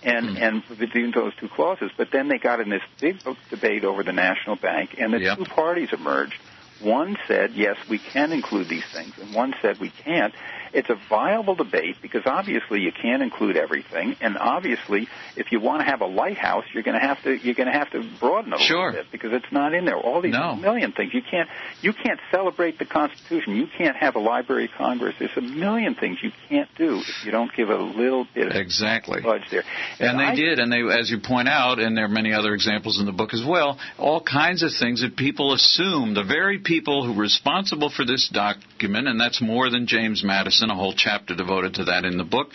And 0.04 0.36
and 0.36 0.64
between 0.80 1.12
those 1.12 1.32
two 1.36 1.48
clauses, 1.48 1.92
but 1.96 2.08
then 2.12 2.26
they 2.26 2.38
got 2.38 2.58
in 2.58 2.68
this 2.68 2.82
big 3.00 3.18
debate 3.50 3.84
over 3.84 4.02
the 4.02 4.12
national 4.12 4.56
bank, 4.56 4.96
and 4.98 5.12
the 5.12 5.20
Yep. 5.20 5.38
two 5.38 5.44
parties 5.44 5.90
emerged. 5.92 6.34
One 6.82 7.16
said 7.28 7.52
yes, 7.54 7.76
we 7.88 7.98
can 7.98 8.32
include 8.32 8.68
these 8.68 8.84
things, 8.92 9.12
and 9.20 9.34
one 9.34 9.54
said 9.62 9.78
we 9.80 9.90
can't. 9.90 10.34
It's 10.72 10.88
a 10.90 10.96
viable 11.08 11.54
debate 11.54 11.96
because 12.00 12.22
obviously 12.26 12.80
you 12.80 12.92
can't 12.92 13.22
include 13.22 13.56
everything, 13.56 14.16
and 14.20 14.38
obviously 14.38 15.08
if 15.36 15.52
you 15.52 15.60
want 15.60 15.80
to 15.80 15.84
have 15.84 16.00
a 16.00 16.06
lighthouse, 16.06 16.64
you're 16.72 16.82
going 16.82 16.98
to 16.98 17.06
have 17.06 17.22
to 17.24 17.36
you're 17.36 17.54
going 17.54 17.70
to 17.70 17.78
have 17.78 17.90
to 17.90 18.02
broaden 18.20 18.52
it 18.52 18.60
a 18.60 18.62
Sure. 18.64 18.86
little 18.86 19.02
bit 19.02 19.12
because 19.12 19.32
it's 19.32 19.50
not 19.52 19.74
in 19.74 19.84
there. 19.84 19.96
All 19.96 20.20
these 20.20 20.32
No. 20.32 20.56
million 20.56 20.92
things 20.92 21.12
you 21.14 21.22
can't 21.22 21.48
you 21.82 21.92
can't 21.92 22.18
celebrate 22.30 22.78
the 22.78 22.84
Constitution. 22.86 23.56
You 23.56 23.66
can't 23.78 23.96
have 23.96 24.16
a 24.16 24.18
Library 24.18 24.64
of 24.64 24.70
Congress. 24.78 25.14
There's 25.18 25.36
a 25.36 25.40
million 25.42 25.94
things 25.94 26.18
you 26.22 26.32
can't 26.48 26.68
do 26.76 26.98
if 27.00 27.24
you 27.24 27.30
don't 27.32 27.52
give 27.54 27.68
a 27.70 27.76
little 27.76 28.26
bit 28.34 28.48
of 28.48 28.56
Exactly. 28.56 29.22
fudge 29.22 29.42
there. 29.50 29.64
And 30.00 30.18
they 30.18 30.24
I- 30.24 30.34
did, 30.34 30.58
and 30.58 30.72
they, 30.72 30.80
as 30.82 31.10
you 31.10 31.18
point 31.18 31.48
out, 31.48 31.78
and 31.78 31.96
there 31.96 32.04
are 32.06 32.08
many 32.08 32.32
other 32.32 32.54
examples 32.54 32.98
in 32.98 33.06
the 33.06 33.12
book 33.12 33.34
as 33.34 33.44
well, 33.44 33.78
all 33.98 34.20
kinds 34.20 34.62
of 34.62 34.72
things 34.72 35.02
that 35.02 35.16
people 35.16 35.52
assume, 35.52 36.14
the 36.14 36.22
very 36.24 36.58
people 36.58 37.04
who 37.04 37.12
were 37.12 37.22
responsible 37.22 37.90
for 37.90 38.04
this 38.04 38.28
document, 38.28 39.08
and 39.08 39.20
that's 39.20 39.40
more 39.40 39.68
than 39.70 39.86
James 39.86 40.22
Madison, 40.24 40.61
a 40.70 40.74
whole 40.74 40.94
chapter 40.96 41.34
devoted 41.34 41.74
to 41.74 41.84
that 41.84 42.04
in 42.04 42.18
the 42.18 42.24
book, 42.24 42.48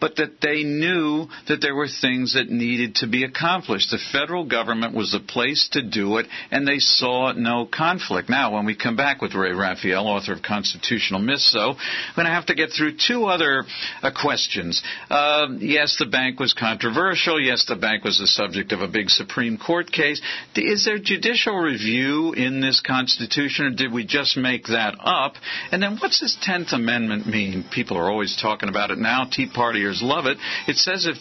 but 0.00 0.16
that 0.16 0.40
they 0.40 0.62
knew 0.62 1.26
that 1.48 1.60
there 1.60 1.74
were 1.74 1.88
things 1.88 2.34
that 2.34 2.50
needed 2.50 2.96
to 2.96 3.06
be 3.06 3.24
accomplished. 3.24 3.90
The 3.90 3.98
federal 4.12 4.46
government 4.46 4.94
was 4.94 5.12
the 5.12 5.20
place 5.20 5.68
to 5.72 5.82
do 5.82 6.18
it, 6.18 6.26
and 6.50 6.66
they 6.66 6.78
saw 6.78 7.32
no 7.32 7.66
conflict. 7.66 8.28
Now, 8.28 8.54
when 8.54 8.66
we 8.66 8.76
come 8.76 8.96
back 8.96 9.20
with 9.20 9.34
Ray 9.34 9.52
Raphael, 9.52 10.06
author 10.06 10.32
of 10.32 10.42
Constitutional 10.42 11.20
Myths, 11.20 11.52
though, 11.52 11.70
I'm 11.70 12.14
going 12.14 12.26
to 12.26 12.32
have 12.32 12.46
to 12.46 12.54
get 12.54 12.70
through 12.70 12.96
two 12.96 13.26
other 13.26 13.64
uh, 14.02 14.10
questions. 14.10 14.82
Uh, 15.08 15.48
yes, 15.58 15.96
the 15.98 16.06
bank 16.06 16.40
was 16.40 16.52
controversial. 16.52 17.40
Yes, 17.40 17.64
the 17.68 17.76
bank 17.76 18.04
was 18.04 18.18
the 18.18 18.26
subject 18.26 18.72
of 18.72 18.80
a 18.80 18.88
big 18.88 19.10
Supreme 19.10 19.58
Court 19.58 19.90
case. 19.90 20.20
Is 20.54 20.84
there 20.84 20.98
judicial 20.98 21.56
review 21.56 22.32
in 22.32 22.60
this 22.60 22.80
Constitution, 22.80 23.66
or 23.66 23.70
did 23.70 23.92
we 23.92 24.04
just 24.04 24.36
make 24.36 24.66
that 24.66 24.94
up? 25.00 25.34
And 25.72 25.82
then 25.82 25.98
what's 25.98 26.20
this 26.20 26.36
Tenth 26.40 26.72
Amendment 26.72 27.26
mean? 27.26 27.49
People 27.72 27.96
are 27.96 28.10
always 28.10 28.36
talking 28.40 28.68
about 28.68 28.90
it 28.90 28.98
now. 28.98 29.26
Tea 29.30 29.48
Partiers 29.48 30.02
love 30.02 30.26
it. 30.26 30.38
It 30.66 30.76
says 30.76 31.06
if 31.06 31.16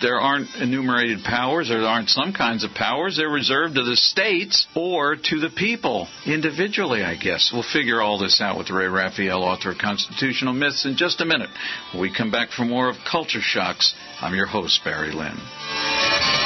there 0.00 0.20
aren't 0.20 0.48
enumerated 0.56 1.24
powers, 1.24 1.70
or 1.70 1.80
there 1.80 1.88
aren't 1.88 2.08
some 2.08 2.32
kinds 2.32 2.64
of 2.64 2.72
powers, 2.72 3.16
they're 3.16 3.28
reserved 3.28 3.74
to 3.76 3.84
the 3.84 3.96
states 3.96 4.66
or 4.74 5.16
to 5.16 5.40
the 5.40 5.50
people 5.56 6.08
individually, 6.26 7.02
I 7.02 7.16
guess. 7.16 7.50
We'll 7.52 7.62
figure 7.62 8.00
all 8.00 8.18
this 8.18 8.40
out 8.40 8.58
with 8.58 8.70
Ray 8.70 8.86
Raphael, 8.86 9.42
author 9.42 9.72
of 9.72 9.78
Constitutional 9.78 10.52
Myths, 10.52 10.84
in 10.84 10.96
just 10.96 11.20
a 11.20 11.26
minute. 11.26 11.50
When 11.92 12.02
we 12.02 12.14
come 12.14 12.30
back 12.30 12.50
for 12.50 12.64
more 12.64 12.88
of 12.88 12.96
Culture 13.10 13.40
Shocks, 13.40 13.94
I'm 14.20 14.34
your 14.34 14.46
host, 14.46 14.80
Barry 14.84 15.12
Lynn. 15.12 16.45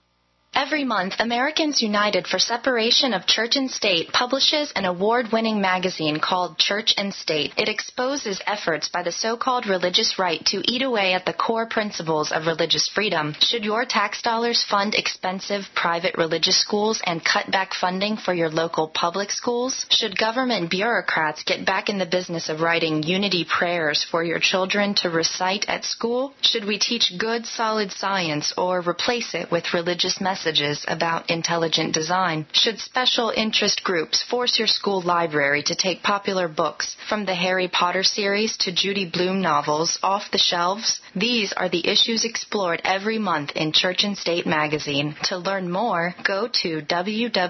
Every 0.53 0.83
month, 0.83 1.15
Americans 1.17 1.81
United 1.81 2.27
for 2.27 2.37
Separation 2.37 3.13
of 3.13 3.25
Church 3.25 3.55
and 3.55 3.71
State 3.71 4.11
publishes 4.11 4.73
an 4.75 4.83
award 4.83 5.31
winning 5.31 5.61
magazine 5.61 6.19
called 6.19 6.57
Church 6.57 6.93
and 6.97 7.13
State. 7.13 7.53
It 7.55 7.69
exposes 7.69 8.41
efforts 8.45 8.89
by 8.89 9.03
the 9.03 9.13
so 9.13 9.37
called 9.37 9.65
religious 9.65 10.19
right 10.19 10.43
to 10.47 10.61
eat 10.69 10.81
away 10.81 11.13
at 11.13 11.25
the 11.25 11.31
core 11.31 11.67
principles 11.67 12.33
of 12.33 12.47
religious 12.47 12.89
freedom. 12.89 13.33
Should 13.39 13.63
your 13.63 13.85
tax 13.85 14.21
dollars 14.21 14.61
fund 14.61 14.93
expensive 14.93 15.63
private 15.73 16.17
religious 16.17 16.59
schools 16.59 17.01
and 17.05 17.23
cut 17.23 17.49
back 17.49 17.73
funding 17.73 18.17
for 18.17 18.33
your 18.33 18.49
local 18.49 18.89
public 18.89 19.31
schools? 19.31 19.85
Should 19.89 20.17
government 20.17 20.69
bureaucrats 20.69 21.43
get 21.43 21.65
back 21.65 21.87
in 21.87 21.97
the 21.97 22.05
business 22.05 22.49
of 22.49 22.59
writing 22.59 23.03
unity 23.03 23.45
prayers 23.45 24.03
for 24.03 24.21
your 24.21 24.39
children 24.39 24.95
to 24.95 25.09
recite 25.09 25.63
at 25.69 25.85
school? 25.85 26.33
Should 26.41 26.65
we 26.65 26.77
teach 26.77 27.13
good, 27.17 27.45
solid 27.45 27.93
science 27.93 28.53
or 28.57 28.81
replace 28.81 29.33
it 29.33 29.49
with 29.49 29.73
religious 29.73 30.19
messages? 30.19 30.40
Messages 30.41 30.83
about 30.87 31.29
intelligent 31.29 31.93
design? 31.93 32.47
Should 32.51 32.79
special 32.79 33.31
interest 33.35 33.83
groups 33.83 34.23
force 34.23 34.57
your 34.57 34.67
school 34.67 35.01
library 35.01 35.61
to 35.63 35.75
take 35.75 36.01
popular 36.01 36.47
books 36.47 36.95
from 37.07 37.25
the 37.25 37.35
Harry 37.35 37.67
Potter 37.67 38.01
series 38.01 38.57
to 38.57 38.71
Judy 38.71 39.05
Blume 39.05 39.41
novels 39.41 39.99
off 40.01 40.31
the 40.31 40.39
shelves? 40.39 40.99
These 41.15 41.53
are 41.53 41.69
the 41.69 41.87
issues 41.87 42.25
explored 42.25 42.81
every 42.83 43.19
month 43.19 43.51
in 43.55 43.71
Church 43.71 44.03
and 44.03 44.17
State 44.17 44.47
magazine. 44.47 45.15
To 45.25 45.37
learn 45.37 45.69
more, 45.69 46.15
go 46.23 46.47
to 46.63 46.81
www.au.org. 46.81 47.45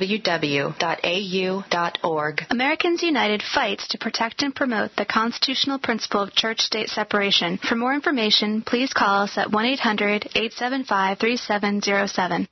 Americans 2.49 3.03
United 3.03 3.41
fights 3.41 3.87
to 3.87 3.97
protect 3.97 4.43
and 4.43 4.53
promote 4.53 4.97
the 4.97 5.05
constitutional 5.05 5.79
principle 5.79 6.23
of 6.23 6.33
church 6.33 6.59
state 6.59 6.89
separation. 6.89 7.57
For 7.57 7.75
more 7.75 7.93
information, 7.93 8.63
please 8.63 8.91
call 8.91 9.23
us 9.23 9.37
at 9.37 9.49
1 9.49 9.65
800 9.65 10.25
875 10.35 11.19
3707. 11.19 12.47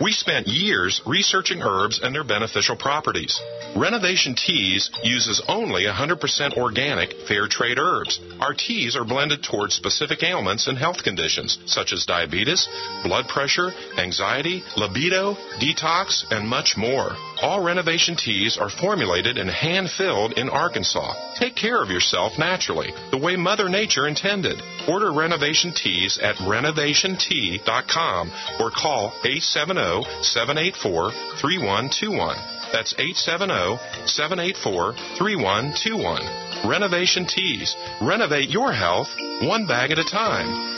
We 0.00 0.12
spent 0.12 0.46
years 0.46 1.00
researching 1.06 1.60
herbs 1.60 2.00
and 2.02 2.14
their 2.14 2.22
beneficial 2.22 2.76
properties. 2.76 3.40
Renovation 3.76 4.36
Teas 4.36 4.90
uses 5.02 5.42
only 5.48 5.84
100% 5.84 6.56
organic, 6.56 7.12
fair 7.26 7.48
trade 7.48 7.78
herbs. 7.78 8.20
Our 8.40 8.54
teas 8.54 8.94
are 8.94 9.04
blended 9.04 9.42
towards 9.42 9.74
specific 9.74 10.22
ailments 10.22 10.68
and 10.68 10.78
health 10.78 11.02
conditions, 11.02 11.58
such 11.66 11.92
as 11.92 12.06
diabetes, 12.06 12.68
blood 13.02 13.26
pressure, 13.26 13.72
anxiety, 13.98 14.62
libido, 14.76 15.34
detox, 15.60 16.24
and 16.30 16.48
much 16.48 16.76
more. 16.76 17.16
All 17.40 17.62
renovation 17.62 18.16
teas 18.16 18.58
are 18.58 18.68
formulated 18.68 19.38
and 19.38 19.48
hand 19.48 19.90
filled 19.90 20.32
in 20.32 20.48
Arkansas. 20.48 21.14
Take 21.36 21.54
care 21.54 21.80
of 21.82 21.90
yourself 21.90 22.38
naturally, 22.38 22.92
the 23.10 23.18
way 23.18 23.36
Mother 23.36 23.68
Nature 23.68 24.08
intended. 24.08 24.60
Order 24.88 25.12
renovation 25.12 25.72
teas 25.72 26.18
at 26.18 26.36
renovationtea.com 26.36 28.32
or 28.58 28.70
call 28.70 29.12
870 29.24 30.22
784 30.22 31.12
3121. 31.40 32.36
That's 32.72 32.92
870 32.98 33.78
784 34.06 34.92
3121. 35.16 36.68
Renovation 36.68 37.26
Teas. 37.26 37.76
Renovate 38.02 38.50
your 38.50 38.72
health 38.72 39.08
one 39.42 39.66
bag 39.66 39.90
at 39.90 39.98
a 39.98 40.04
time. 40.04 40.77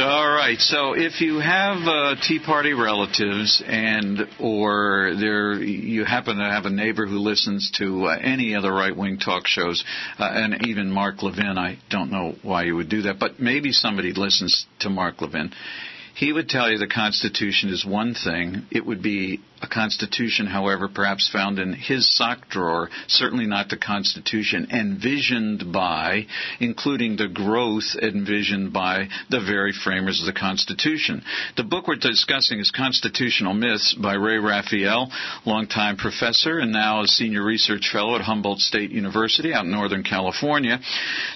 All 0.00 0.30
right. 0.30 0.58
So 0.60 0.92
if 0.92 1.20
you 1.20 1.40
have 1.40 1.78
uh, 1.84 2.14
Tea 2.22 2.38
Party 2.38 2.72
relatives 2.72 3.60
and 3.66 4.20
or 4.38 5.12
there 5.18 5.54
you 5.54 6.04
happen 6.04 6.36
to 6.36 6.44
have 6.44 6.66
a 6.66 6.70
neighbor 6.70 7.04
who 7.04 7.18
listens 7.18 7.72
to 7.78 8.04
uh, 8.04 8.16
any 8.20 8.54
other 8.54 8.72
right-wing 8.72 9.18
talk 9.18 9.48
shows 9.48 9.84
uh, 10.20 10.30
and 10.32 10.68
even 10.68 10.92
Mark 10.92 11.22
Levin, 11.22 11.58
I 11.58 11.78
don't 11.90 12.12
know 12.12 12.36
why 12.42 12.64
you 12.64 12.76
would 12.76 12.88
do 12.88 13.02
that, 13.02 13.18
but 13.18 13.40
maybe 13.40 13.72
somebody 13.72 14.12
listens 14.12 14.66
to 14.80 14.90
Mark 14.90 15.20
Levin. 15.20 15.50
He 16.14 16.32
would 16.32 16.48
tell 16.48 16.70
you 16.70 16.78
the 16.78 16.86
Constitution 16.86 17.70
is 17.70 17.84
one 17.84 18.14
thing. 18.14 18.66
It 18.70 18.86
would 18.86 19.02
be 19.02 19.40
a 19.62 19.68
constitution, 19.68 20.46
however, 20.46 20.88
perhaps 20.88 21.28
found 21.32 21.58
in 21.58 21.72
his 21.72 22.14
sock 22.16 22.48
drawer, 22.48 22.88
certainly 23.06 23.46
not 23.46 23.68
the 23.68 23.76
constitution 23.76 24.68
envisioned 24.70 25.72
by, 25.72 26.26
including 26.60 27.16
the 27.16 27.28
growth 27.28 27.96
envisioned 28.00 28.72
by 28.72 29.08
the 29.30 29.40
very 29.40 29.72
framers 29.72 30.20
of 30.20 30.26
the 30.26 30.38
Constitution. 30.38 31.22
The 31.56 31.64
book 31.64 31.88
we're 31.88 31.96
discussing 31.96 32.60
is 32.60 32.70
Constitutional 32.70 33.54
Myths 33.54 33.94
by 33.94 34.14
Ray 34.14 34.38
Raphael, 34.38 35.10
longtime 35.44 35.96
professor 35.96 36.58
and 36.58 36.72
now 36.72 37.02
a 37.02 37.06
senior 37.06 37.44
research 37.44 37.90
fellow 37.92 38.14
at 38.14 38.22
Humboldt 38.22 38.60
State 38.60 38.90
University 38.90 39.52
out 39.52 39.64
in 39.64 39.70
Northern 39.70 40.02
California. 40.02 40.80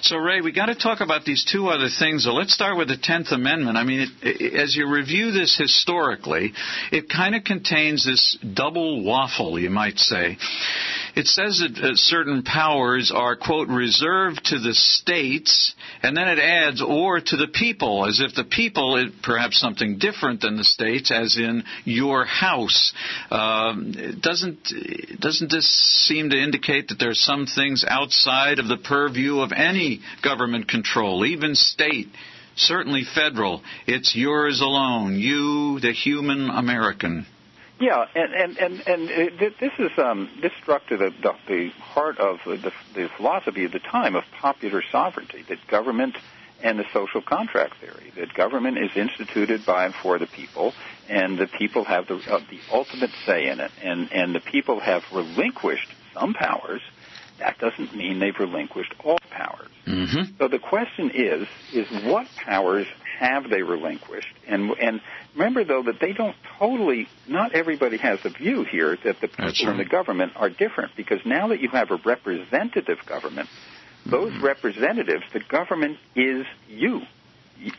So, 0.01 0.17
Ray, 0.17 0.41
we 0.41 0.51
got 0.51 0.67
to 0.67 0.75
talk 0.75 1.01
about 1.01 1.25
these 1.25 1.45
two 1.49 1.67
other 1.67 1.89
things. 1.99 2.23
So 2.23 2.31
let's 2.31 2.53
start 2.53 2.77
with 2.77 2.87
the 2.87 2.97
Tenth 2.97 3.31
Amendment. 3.31 3.77
I 3.77 3.83
mean, 3.83 4.01
it, 4.01 4.41
it, 4.41 4.53
as 4.59 4.75
you 4.75 4.89
review 4.89 5.31
this 5.31 5.57
historically, 5.57 6.53
it 6.91 7.09
kind 7.09 7.35
of 7.35 7.43
contains 7.43 8.05
this 8.13 8.37
double 8.53 9.03
waffle, 9.03 9.57
you 9.57 9.71
might 9.71 9.97
say. 9.97 10.37
It 11.15 11.25
says 11.27 11.59
that 11.59 11.83
uh, 11.83 11.91
certain 11.95 12.43
powers 12.43 13.11
are, 13.13 13.35
quote, 13.35 13.69
reserved 13.69 14.45
to 14.45 14.59
the 14.59 14.73
states, 14.73 15.73
and 16.03 16.15
then 16.15 16.27
it 16.27 16.39
adds, 16.39 16.81
or 16.81 17.19
to 17.19 17.37
the 17.37 17.47
people, 17.47 18.05
as 18.07 18.19
if 18.19 18.35
the 18.35 18.43
people, 18.43 18.97
is 18.97 19.11
perhaps 19.23 19.59
something 19.59 19.97
different 19.97 20.41
than 20.41 20.57
the 20.57 20.63
states, 20.63 21.11
as 21.11 21.37
in 21.37 21.63
your 21.85 22.25
house. 22.25 22.93
Um, 23.31 24.19
doesn't, 24.21 24.71
doesn't 25.19 25.51
this 25.51 25.67
seem 26.07 26.29
to 26.29 26.37
indicate 26.37 26.89
that 26.89 26.99
there 26.99 27.09
are 27.09 27.15
some 27.15 27.47
things 27.47 27.83
outside 27.87 28.59
of 28.59 28.67
the 28.67 28.77
purview 28.77 29.39
of 29.39 29.51
any 29.51 30.01
government 30.21 30.67
control, 30.67 31.25
even 31.25 31.55
state? 31.55 32.09
certainly 32.55 33.03
federal. 33.03 33.63
It's 33.87 34.15
yours 34.15 34.61
alone, 34.61 35.15
you, 35.15 35.79
the 35.79 35.91
human 35.91 36.51
American. 36.51 37.25
Yeah, 37.83 38.05
and 38.15 38.33
and 38.33 38.57
and 38.57 38.87
and 38.87 39.09
it, 39.09 39.59
this 39.59 39.73
is 39.77 39.91
um, 39.97 40.29
this 40.41 40.53
struck 40.61 40.87
to 40.87 40.95
the 40.95 41.09
the, 41.21 41.33
the 41.49 41.69
heart 41.81 42.17
of 42.17 42.39
the, 42.45 42.71
the 42.95 43.09
philosophy 43.17 43.65
of 43.65 43.73
the 43.73 43.79
time 43.79 44.15
of 44.15 44.23
popular 44.39 44.81
sovereignty 44.89 45.43
that 45.49 45.67
government 45.67 46.15
and 46.61 46.79
the 46.79 46.85
social 46.93 47.21
contract 47.21 47.75
theory 47.81 48.13
that 48.15 48.33
government 48.33 48.77
is 48.77 48.95
instituted 48.95 49.65
by 49.65 49.83
and 49.83 49.93
for 49.95 50.17
the 50.17 50.27
people, 50.27 50.71
and 51.09 51.37
the 51.37 51.47
people 51.47 51.83
have 51.83 52.07
the 52.07 52.15
uh, 52.15 52.39
the 52.49 52.61
ultimate 52.71 53.11
say 53.25 53.49
in 53.49 53.59
it, 53.59 53.71
and 53.83 54.13
and 54.13 54.33
the 54.33 54.39
people 54.39 54.79
have 54.79 55.03
relinquished 55.11 55.91
some 56.13 56.33
powers. 56.33 56.81
That 57.39 57.57
doesn't 57.59 57.95
mean 57.95 58.19
they've 58.19 58.37
relinquished 58.39 58.93
all 59.03 59.17
powers. 59.31 59.69
Mm-hmm. 59.87 60.35
So 60.37 60.47
the 60.47 60.59
question 60.59 61.11
is, 61.13 61.47
is 61.73 62.05
what 62.05 62.27
powers 62.37 62.87
have 63.19 63.49
they 63.49 63.61
relinquished? 63.63 64.33
And 64.47 64.71
and 64.79 65.01
remember 65.35 65.63
though 65.63 65.83
that 65.83 65.99
they 65.99 66.13
don't 66.13 66.35
totally. 66.59 67.07
Not 67.27 67.53
everybody 67.53 67.97
has 67.97 68.19
a 68.23 68.29
view 68.29 68.63
here 68.63 68.97
that 69.03 69.19
the 69.21 69.27
people 69.27 69.45
That's 69.45 69.61
in 69.63 69.77
the 69.77 69.85
government 69.85 70.33
are 70.35 70.49
different 70.49 70.95
because 70.95 71.19
now 71.25 71.49
that 71.49 71.59
you 71.59 71.69
have 71.69 71.91
a 71.91 71.97
representative 72.05 72.99
government, 73.05 73.49
those 74.05 74.31
Mm-hmm. 74.31 74.45
representatives, 74.45 75.23
the 75.33 75.39
government 75.39 75.97
is 76.15 76.45
you. 76.67 77.01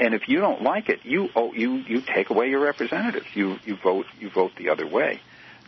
And 0.00 0.14
if 0.14 0.28
you 0.28 0.40
don't 0.40 0.62
like 0.62 0.88
it, 0.88 1.00
you 1.05 1.28
oh, 1.36 1.52
you 1.52 1.74
you 1.86 2.00
take 2.14 2.30
away 2.30 2.48
your 2.48 2.61
representatives. 2.61 3.26
You 3.34 3.57
you 3.64 3.76
vote 3.82 4.07
you 4.18 4.30
vote 4.30 4.52
the 4.57 4.70
other 4.70 4.86
way. 4.86 5.20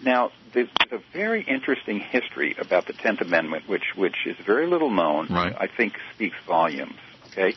Now, 0.02 0.30
there's 0.52 0.68
a 0.92 0.98
very 1.12 1.42
interesting 1.42 2.00
history 2.00 2.54
about 2.58 2.86
the 2.86 2.92
Tenth 2.92 3.20
Amendment, 3.20 3.68
which 3.68 3.84
which 3.96 4.16
is 4.26 4.36
very 4.44 4.66
little 4.66 4.90
known. 4.90 5.28
Right. 5.28 5.54
I 5.58 5.66
think 5.74 5.94
speaks 6.14 6.36
volumes. 6.46 6.96
Okay, 7.28 7.54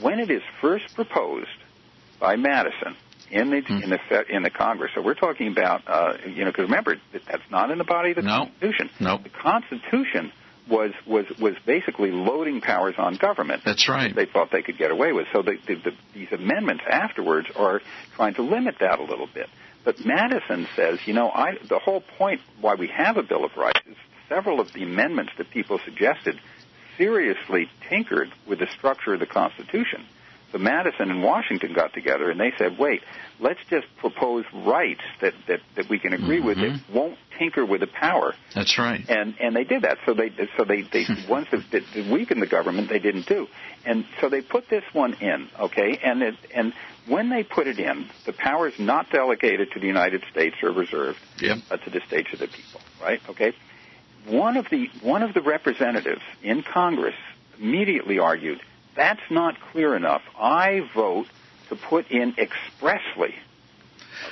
when 0.00 0.20
it 0.20 0.30
is 0.30 0.42
first 0.60 0.94
proposed 0.94 1.48
by 2.20 2.36
Madison 2.36 2.96
in 3.30 3.50
the 3.50 3.60
Hmm. 3.60 3.82
in 3.82 3.90
the 3.90 4.24
in 4.34 4.42
the 4.42 4.50
Congress, 4.50 4.92
so 4.94 5.02
we're 5.02 5.14
talking 5.14 5.48
about 5.48 5.82
uh, 5.86 6.14
you 6.26 6.44
know 6.44 6.50
because 6.50 6.64
remember 6.64 6.96
that's 7.12 7.42
not 7.50 7.70
in 7.70 7.78
the 7.78 7.84
body 7.84 8.10
of 8.10 8.16
the 8.16 8.22
No. 8.22 8.46
Constitution. 8.46 8.90
Nope. 9.00 9.22
The 9.24 9.30
Constitution 9.30 10.32
was 10.68 10.92
was 11.06 11.24
was 11.40 11.54
basically 11.66 12.10
loading 12.10 12.60
powers 12.60 12.94
on 12.98 13.16
government. 13.16 13.62
That's 13.64 13.88
right. 13.88 14.14
They 14.14 14.26
thought 14.26 14.50
they 14.52 14.62
could 14.62 14.76
get 14.78 14.90
away 14.90 15.12
with. 15.12 15.26
So 15.32 15.40
the, 15.42 15.56
the, 15.66 15.74
the, 15.76 15.90
these 16.14 16.28
amendments 16.32 16.84
afterwards 16.88 17.48
are 17.56 17.80
trying 18.16 18.34
to 18.34 18.42
limit 18.42 18.76
that 18.80 18.98
a 18.98 19.02
little 19.02 19.28
bit. 19.32 19.48
But 19.88 20.04
Madison 20.04 20.68
says, 20.76 20.98
you 21.06 21.14
know, 21.14 21.30
I, 21.30 21.56
the 21.66 21.78
whole 21.78 22.02
point 22.02 22.42
why 22.60 22.74
we 22.74 22.88
have 22.88 23.16
a 23.16 23.22
Bill 23.22 23.42
of 23.42 23.56
Rights 23.56 23.80
is 23.86 23.96
several 24.28 24.60
of 24.60 24.70
the 24.74 24.82
amendments 24.82 25.32
that 25.38 25.48
people 25.48 25.80
suggested 25.82 26.38
seriously 26.98 27.70
tinkered 27.88 28.30
with 28.46 28.58
the 28.58 28.66
structure 28.66 29.14
of 29.14 29.20
the 29.20 29.24
Constitution. 29.26 30.04
So 30.52 30.58
Madison 30.58 31.10
and 31.10 31.22
Washington 31.22 31.74
got 31.74 31.92
together 31.92 32.30
and 32.30 32.40
they 32.40 32.52
said, 32.56 32.78
wait, 32.78 33.02
let's 33.38 33.60
just 33.68 33.86
propose 33.98 34.46
rights 34.54 35.02
that, 35.20 35.34
that, 35.46 35.60
that 35.76 35.90
we 35.90 35.98
can 35.98 36.14
agree 36.14 36.40
with 36.40 36.56
that 36.56 36.80
won't 36.92 37.18
tinker 37.38 37.64
with 37.66 37.80
the 37.80 37.86
power. 37.86 38.34
That's 38.54 38.78
right. 38.78 39.04
And 39.08 39.34
and 39.40 39.54
they 39.54 39.64
did 39.64 39.82
that. 39.82 39.98
So 40.06 40.14
they 40.14 40.30
so 40.56 40.64
they 40.64 40.82
they 40.82 41.04
that 41.28 41.64
that 41.70 42.10
weakened 42.10 42.40
the 42.40 42.46
government 42.46 42.88
they 42.88 42.98
didn't 42.98 43.26
do. 43.26 43.46
And 43.84 44.06
so 44.20 44.28
they 44.28 44.40
put 44.40 44.68
this 44.68 44.84
one 44.92 45.14
in, 45.14 45.48
okay? 45.60 45.98
And 46.02 46.22
it, 46.22 46.34
and 46.54 46.72
when 47.06 47.28
they 47.30 47.44
put 47.44 47.66
it 47.66 47.78
in, 47.78 48.08
the 48.26 48.32
powers 48.32 48.74
not 48.78 49.10
delegated 49.10 49.72
to 49.72 49.80
the 49.80 49.86
United 49.86 50.24
States 50.30 50.56
are 50.62 50.72
reserved 50.72 51.18
Yep. 51.40 51.58
uh, 51.70 51.76
to 51.76 51.90
the 51.90 52.00
states 52.06 52.32
of 52.32 52.38
the 52.40 52.48
people, 52.48 52.80
right? 53.00 53.20
Okay. 53.28 53.52
One 54.26 54.56
of 54.56 54.68
the 54.70 54.88
one 55.02 55.22
of 55.22 55.34
the 55.34 55.42
representatives 55.42 56.22
in 56.42 56.62
Congress 56.62 57.14
immediately 57.58 58.18
argued 58.18 58.60
that's 58.98 59.20
not 59.30 59.54
clear 59.72 59.96
enough. 59.96 60.22
I 60.38 60.80
vote 60.94 61.26
to 61.70 61.76
put 61.76 62.10
in 62.10 62.34
expressly. 62.36 63.34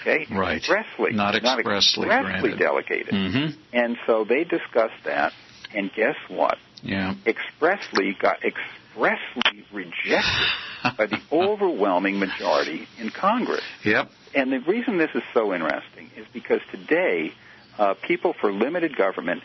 Okay, 0.00 0.26
Right. 0.30 0.56
expressly, 0.58 1.12
Not 1.12 1.36
expressly 1.36 2.06
granted. 2.08 2.58
delegated. 2.58 3.14
Mm-hmm. 3.14 3.60
And 3.72 3.96
so 4.06 4.24
they 4.24 4.42
discussed 4.44 5.04
that, 5.04 5.32
and 5.74 5.90
guess 5.94 6.16
what? 6.28 6.58
Yeah. 6.82 7.14
Expressly 7.24 8.16
got 8.20 8.38
expressly 8.44 9.64
rejected 9.72 10.48
by 10.96 11.06
the 11.06 11.20
overwhelming 11.32 12.18
majority 12.18 12.88
in 12.98 13.10
Congress. 13.10 13.62
Yep. 13.84 14.10
And 14.34 14.52
the 14.52 14.58
reason 14.60 14.98
this 14.98 15.10
is 15.14 15.22
so 15.32 15.54
interesting 15.54 16.10
is 16.16 16.26
because 16.32 16.60
today, 16.72 17.32
uh, 17.78 17.94
people 18.06 18.34
for 18.40 18.52
limited 18.52 18.96
government 18.96 19.42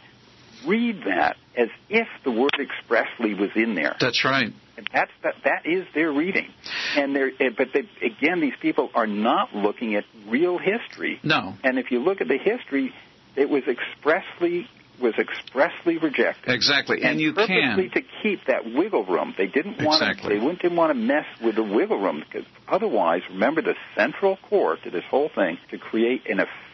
read 0.66 1.04
that 1.06 1.38
as 1.58 1.70
if 1.90 2.08
the 2.24 2.32
word 2.32 2.56
expressly 2.60 3.34
was 3.34 3.50
in 3.56 3.76
there. 3.76 3.96
That's 4.00 4.24
right. 4.24 4.54
And 4.78 4.90
that's 4.94 5.12
that, 5.24 5.36
that 5.44 5.66
is 5.66 5.86
their 5.94 6.12
reading. 6.12 6.50
And 6.96 7.16
they're, 7.16 7.32
eh, 7.40 7.50
but 7.56 7.70
they, 7.74 7.88
again, 8.06 8.42
these 8.42 8.56
people 8.62 8.90
are 8.96 9.08
not 9.08 9.54
looking 9.54 9.96
at 9.96 10.06
real 10.28 10.58
history. 10.58 11.20
No. 11.24 11.54
And 11.64 11.78
if 11.78 11.92
you 11.92 12.00
look 12.00 12.22
at 12.22 12.28
the 12.28 12.38
history, 12.38 12.94
it 13.36 13.50
was 13.50 13.64
expressly 13.68 14.68
was 15.02 15.16
expressly 15.18 15.98
rejected. 15.98 16.54
Exactly. 16.54 17.02
And 17.02 17.20
you 17.20 17.34
purposely 17.34 17.90
can. 17.90 17.92
to 17.92 18.02
keep 18.22 18.46
that 18.46 18.66
wiggle 18.66 19.04
room. 19.04 19.34
They 19.38 19.48
didn't 19.48 19.84
want 19.84 20.02
Exactly. 20.04 20.30
to. 20.30 20.36
They 20.36 20.40
wouldn't 20.40 20.62
didn't 20.62 20.78
want 20.78 20.92
to 20.92 20.94
mess 20.94 21.26
with 21.44 21.56
the 21.56 21.64
wiggle 21.64 22.00
room 22.00 22.24
because 22.24 22.48
otherwise, 22.68 23.22
remember 23.30 23.62
the 23.62 23.76
central 23.96 24.38
core 24.50 24.78
to 24.84 24.90
this 24.92 25.04
whole 25.10 25.30
thing 25.34 25.58
to 25.72 25.78
create 25.78 26.30
an 26.30 26.40
effective 26.40 26.71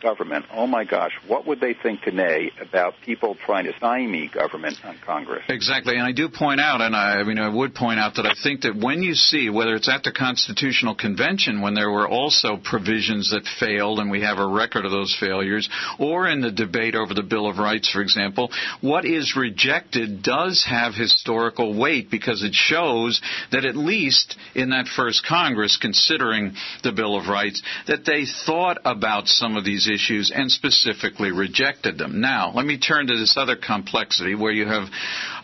government. 0.00 0.44
Oh 0.52 0.66
my 0.66 0.84
gosh, 0.84 1.12
what 1.26 1.46
would 1.46 1.60
they 1.60 1.74
think 1.74 2.02
today 2.02 2.50
about 2.60 2.94
people 3.04 3.36
trying 3.46 3.64
to 3.64 3.72
stymie 3.76 4.30
government 4.32 4.76
on 4.84 4.98
Congress? 5.04 5.42
Exactly, 5.48 5.94
and 5.94 6.02
I 6.02 6.12
do 6.12 6.28
point 6.28 6.60
out, 6.60 6.80
and 6.80 6.94
I, 6.94 7.20
I 7.20 7.24
mean, 7.24 7.38
I 7.38 7.48
would 7.48 7.74
point 7.74 7.98
out 7.98 8.16
that 8.16 8.26
I 8.26 8.34
think 8.42 8.62
that 8.62 8.76
when 8.76 9.02
you 9.02 9.14
see, 9.14 9.50
whether 9.50 9.74
it's 9.74 9.88
at 9.88 10.02
the 10.02 10.12
Constitutional 10.12 10.94
Convention, 10.94 11.60
when 11.62 11.74
there 11.74 11.90
were 11.90 12.08
also 12.08 12.58
provisions 12.62 13.30
that 13.30 13.46
failed, 13.58 13.98
and 13.98 14.10
we 14.10 14.20
have 14.22 14.38
a 14.38 14.46
record 14.46 14.84
of 14.84 14.90
those 14.90 15.16
failures, 15.18 15.68
or 15.98 16.28
in 16.28 16.40
the 16.40 16.52
debate 16.52 16.94
over 16.94 17.14
the 17.14 17.22
Bill 17.22 17.48
of 17.48 17.58
Rights, 17.58 17.90
for 17.90 18.02
example, 18.02 18.50
what 18.80 19.04
is 19.04 19.36
rejected 19.36 20.22
does 20.22 20.64
have 20.68 20.94
historical 20.94 21.78
weight 21.78 22.10
because 22.10 22.42
it 22.42 22.54
shows 22.54 23.20
that 23.52 23.64
at 23.64 23.76
least 23.76 24.36
in 24.54 24.70
that 24.70 24.86
first 24.86 25.26
Congress, 25.26 25.78
considering 25.80 26.54
the 26.82 26.92
Bill 26.92 27.16
of 27.16 27.28
Rights, 27.28 27.62
that 27.86 28.04
they 28.04 28.24
thought 28.46 28.78
about 28.84 29.23
some 29.28 29.56
of 29.56 29.64
these 29.64 29.88
issues 29.88 30.30
and 30.34 30.50
specifically 30.50 31.32
rejected 31.32 31.98
them. 31.98 32.20
Now, 32.20 32.52
let 32.54 32.64
me 32.64 32.78
turn 32.78 33.06
to 33.06 33.16
this 33.16 33.36
other 33.36 33.56
complexity 33.56 34.34
where 34.34 34.52
you 34.52 34.66
have 34.66 34.88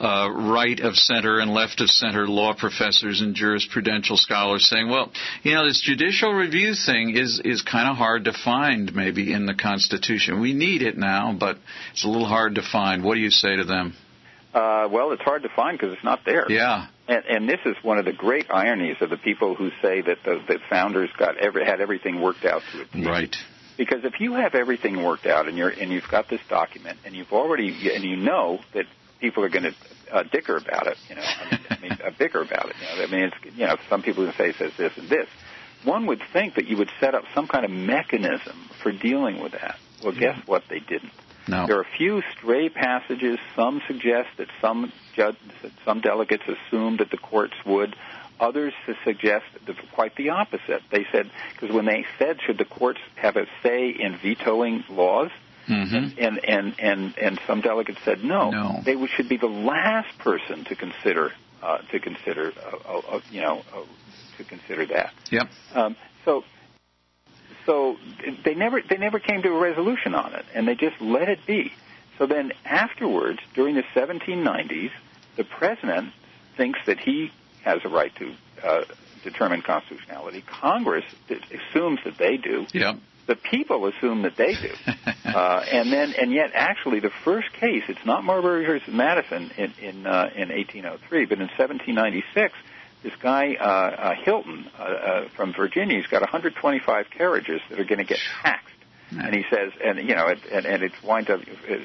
uh, 0.00 0.30
right 0.30 0.78
of 0.80 0.96
center 0.96 1.38
and 1.40 1.52
left 1.52 1.80
of 1.80 1.88
center 1.88 2.26
law 2.26 2.54
professors 2.54 3.20
and 3.20 3.34
jurisprudential 3.34 4.16
scholars 4.16 4.68
saying, 4.68 4.88
well, 4.88 5.12
you 5.42 5.54
know, 5.54 5.66
this 5.66 5.80
judicial 5.80 6.32
review 6.32 6.74
thing 6.74 7.16
is, 7.16 7.40
is 7.44 7.62
kind 7.62 7.88
of 7.88 7.96
hard 7.96 8.24
to 8.24 8.32
find 8.32 8.94
maybe 8.94 9.32
in 9.32 9.46
the 9.46 9.54
Constitution. 9.54 10.40
We 10.40 10.52
need 10.52 10.82
it 10.82 10.96
now, 10.96 11.36
but 11.38 11.58
it's 11.92 12.04
a 12.04 12.08
little 12.08 12.28
hard 12.28 12.56
to 12.56 12.62
find. 12.62 13.04
What 13.04 13.14
do 13.14 13.20
you 13.20 13.30
say 13.30 13.56
to 13.56 13.64
them? 13.64 13.94
Uh, 14.52 14.88
well, 14.90 15.12
it's 15.12 15.22
hard 15.22 15.44
to 15.44 15.48
find 15.54 15.78
because 15.78 15.94
it's 15.94 16.04
not 16.04 16.20
there. 16.24 16.50
Yeah. 16.50 16.88
And, 17.06 17.24
and 17.24 17.48
this 17.48 17.60
is 17.64 17.76
one 17.82 17.98
of 17.98 18.04
the 18.04 18.12
great 18.12 18.50
ironies 18.50 18.96
of 19.00 19.10
the 19.10 19.16
people 19.16 19.54
who 19.54 19.70
say 19.82 20.00
that 20.00 20.18
the, 20.24 20.40
the 20.46 20.58
founders 20.68 21.10
got 21.18 21.36
every, 21.36 21.64
had 21.64 21.80
everything 21.80 22.20
worked 22.20 22.44
out 22.44 22.62
to 22.72 22.82
a 22.82 22.84
T. 22.86 23.06
Right. 23.06 23.36
Because 23.80 24.04
if 24.04 24.20
you 24.20 24.34
have 24.34 24.54
everything 24.54 25.02
worked 25.02 25.24
out 25.24 25.48
and 25.48 25.56
you're 25.56 25.70
and 25.70 25.90
you've 25.90 26.06
got 26.06 26.28
this 26.28 26.42
document 26.50 26.98
and 27.06 27.16
you've 27.16 27.32
already 27.32 27.90
and 27.94 28.04
you 28.04 28.14
know 28.14 28.60
that 28.74 28.84
people 29.22 29.42
are 29.42 29.48
going 29.48 29.62
to 29.62 29.74
uh, 30.12 30.22
dicker 30.24 30.58
about 30.58 30.86
it, 30.86 30.98
you 31.08 31.14
know, 31.14 31.22
I 31.22 31.50
mean, 31.50 31.60
I 31.70 31.78
mean 31.80 31.92
uh, 31.92 32.10
bicker 32.18 32.42
about 32.42 32.68
it. 32.68 32.76
You 32.78 32.98
know, 32.98 33.04
I 33.04 33.10
mean, 33.10 33.30
it's 33.32 33.56
you 33.56 33.66
know, 33.66 33.78
some 33.88 34.02
people 34.02 34.26
can 34.26 34.34
say 34.34 34.52
says 34.52 34.72
this 34.76 34.92
and 34.98 35.08
this. 35.08 35.26
One 35.84 36.04
would 36.08 36.20
think 36.30 36.56
that 36.56 36.66
you 36.66 36.76
would 36.76 36.90
set 37.00 37.14
up 37.14 37.24
some 37.34 37.48
kind 37.48 37.64
of 37.64 37.70
mechanism 37.70 38.68
for 38.82 38.92
dealing 38.92 39.42
with 39.42 39.52
that. 39.52 39.78
Well, 40.04 40.12
guess 40.12 40.38
what? 40.44 40.64
They 40.68 40.80
didn't. 40.80 41.12
No. 41.48 41.66
There 41.66 41.78
are 41.78 41.82
a 41.82 41.96
few 41.96 42.22
stray 42.36 42.68
passages. 42.68 43.38
Some 43.56 43.80
suggest 43.86 44.28
that 44.36 44.48
some 44.60 44.92
judge, 45.16 45.36
that 45.62 45.72
some 45.86 46.02
delegates 46.02 46.42
assumed 46.42 46.98
that 46.98 47.10
the 47.10 47.16
courts 47.16 47.54
would. 47.64 47.96
Others 48.40 48.72
suggest 49.04 49.44
the, 49.66 49.74
quite 49.94 50.16
the 50.16 50.30
opposite. 50.30 50.82
They 50.90 51.06
said 51.12 51.30
because 51.52 51.74
when 51.74 51.84
they 51.84 52.06
said 52.18 52.38
should 52.44 52.58
the 52.58 52.64
courts 52.64 53.00
have 53.16 53.36
a 53.36 53.46
say 53.62 53.90
in 53.90 54.16
vetoing 54.16 54.84
laws, 54.88 55.30
Mm-hmm. 55.68 56.18
and 56.18 56.44
and 56.44 56.74
and 56.80 57.18
and 57.18 57.40
some 57.46 57.60
delegates 57.60 58.00
said 58.04 58.24
no. 58.24 58.50
No. 58.50 58.80
They 58.84 58.96
should 59.06 59.28
be 59.28 59.36
the 59.36 59.46
last 59.46 60.18
person 60.18 60.64
to 60.64 60.74
consider 60.74 61.32
uh, 61.62 61.78
to 61.90 62.00
consider, 62.00 62.52
uh, 62.56 62.76
uh, 62.88 62.98
uh, 62.98 63.20
you 63.30 63.40
know, 63.40 63.62
uh, 63.74 63.82
to 64.38 64.44
consider 64.44 64.86
that. 64.86 65.12
Yep. 65.30 65.48
Um, 65.74 65.96
so, 66.24 66.44
so 67.66 67.96
they 68.44 68.54
never 68.54 68.80
they 68.82 68.96
never 68.96 69.18
came 69.18 69.42
to 69.42 69.48
a 69.48 69.60
resolution 69.60 70.14
on 70.14 70.34
it, 70.34 70.44
and 70.54 70.66
they 70.66 70.74
just 70.74 71.00
let 71.00 71.28
it 71.28 71.40
be. 71.46 71.72
So 72.18 72.26
then 72.26 72.52
afterwards, 72.64 73.38
during 73.54 73.74
the 73.74 73.84
1790s, 73.94 74.90
the 75.36 75.44
president 75.44 76.12
thinks 76.56 76.78
that 76.86 76.98
he 76.98 77.30
has 77.64 77.80
a 77.84 77.88
right 77.88 78.12
to 78.16 78.34
uh, 78.62 78.84
determine 79.22 79.62
constitutionality. 79.62 80.42
Congress 80.42 81.04
assumes 81.28 82.00
that 82.04 82.16
they 82.18 82.36
do. 82.36 82.66
Yep. 82.72 82.96
The 83.26 83.36
people 83.36 83.86
assume 83.86 84.22
that 84.22 84.36
they 84.36 84.54
do. 84.54 84.74
uh, 85.24 85.64
and 85.70 85.92
then, 85.92 86.14
and 86.18 86.32
yet, 86.32 86.50
actually, 86.54 87.00
the 87.00 87.12
first 87.24 87.52
case, 87.52 87.84
it's 87.88 88.04
not 88.04 88.24
Marbury 88.24 88.66
versus 88.66 88.92
Madison 88.92 89.52
in 89.56 89.72
in, 89.80 90.06
uh, 90.06 90.30
in 90.34 90.48
1803, 90.48 91.26
but 91.26 91.38
in 91.38 91.46
1796, 91.46 92.54
this 93.02 93.12
guy 93.22 93.54
uh, 93.54 93.64
uh, 93.64 94.14
Hylton 94.24 94.66
uh, 94.78 94.82
uh, 94.82 95.28
from 95.36 95.52
Virginia, 95.54 95.96
he's 95.96 96.06
got 96.06 96.20
125 96.22 97.06
carriages 97.10 97.60
that 97.70 97.78
are 97.78 97.84
going 97.84 97.98
to 97.98 98.04
get 98.04 98.18
taxed. 98.42 98.66
And 99.12 99.34
he 99.34 99.44
says, 99.50 99.72
and 99.82 99.98
you 100.08 100.14
know, 100.14 100.28
it, 100.28 100.38
and, 100.52 100.64
and 100.66 100.82
it's 100.84 101.02
winds 101.02 101.30
up, 101.30 101.40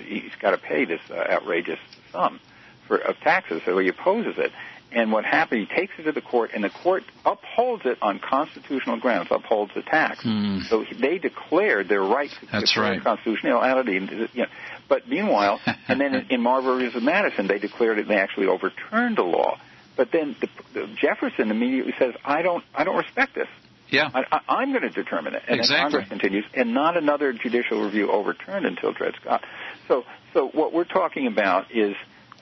he's 0.05 0.35
got 0.39 0.51
to 0.51 0.59
pay 0.59 0.85
this 0.85 1.01
uh, 1.09 1.15
outrageous 1.15 1.79
sum 2.11 2.39
for 2.87 2.97
of 2.97 3.19
taxes, 3.21 3.63
so 3.65 3.77
he 3.79 3.87
opposes 3.87 4.35
it. 4.37 4.51
And 4.95 5.11
what 5.11 5.25
happened? 5.25 5.67
He 5.67 5.75
takes 5.75 5.93
it 5.99 6.03
to 6.03 6.13
the 6.13 6.21
court, 6.21 6.51
and 6.53 6.63
the 6.63 6.69
court 6.69 7.03
upholds 7.25 7.85
it 7.85 7.97
on 8.01 8.17
constitutional 8.19 8.97
grounds, 8.97 9.27
upholds 9.29 9.73
the 9.75 9.81
tax. 9.81 10.23
Mm. 10.23 10.63
So 10.69 10.85
they 10.97 11.17
declared 11.17 11.89
their 11.89 12.01
right 12.01 12.29
to 12.29 12.45
That's 12.49 12.77
right. 12.77 13.03
constitutionality. 13.03 13.91
You 13.91 14.27
know, 14.33 14.45
but 14.87 15.05
meanwhile, 15.09 15.59
and 15.89 15.99
then 15.99 16.27
in, 16.29 16.41
Marbury 16.41 16.89
v. 16.89 17.01
Madison, 17.01 17.45
they 17.47 17.59
declared 17.59 17.99
it. 17.99 18.07
They 18.07 18.15
actually 18.15 18.47
overturned 18.47 19.17
the 19.17 19.23
law. 19.23 19.59
But 19.97 20.13
then 20.13 20.37
the, 20.39 20.47
the 20.73 20.87
Jefferson 20.95 21.51
immediately 21.51 21.93
says, 21.99 22.13
"I 22.23 22.41
don't, 22.41 22.63
I 22.73 22.85
don't 22.85 22.97
respect 22.97 23.35
this. 23.35 23.47
Yeah. 23.89 24.09
I, 24.13 24.23
I, 24.31 24.39
I'm 24.47 24.69
going 24.71 24.83
to 24.83 24.89
determine 24.89 25.35
it." 25.35 25.43
And 25.45 25.59
Exactly. 25.59 25.75
then 25.75 25.83
Congress 25.83 26.07
continues, 26.07 26.45
and 26.53 26.73
not 26.73 26.95
another 26.95 27.33
judicial 27.33 27.83
review 27.83 28.09
overturned 28.11 28.65
until 28.65 28.93
Dred 28.93 29.15
Scott. 29.21 29.43
So, 29.89 30.05
so 30.33 30.47
what 30.47 30.71
we're 30.71 30.85
talking 30.85 31.27
about 31.27 31.69
is 31.75 31.95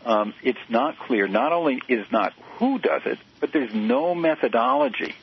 um, 0.05 0.33
it's 0.43 0.59
not 0.69 0.97
clear. 0.99 1.27
Not 1.27 1.51
only 1.51 1.81
is 1.87 2.05
not 2.11 2.33
who 2.57 2.79
does 2.79 3.01
it, 3.05 3.17
but 3.39 3.51
there's 3.53 3.73
no 3.73 4.13
methodology. 4.15 5.15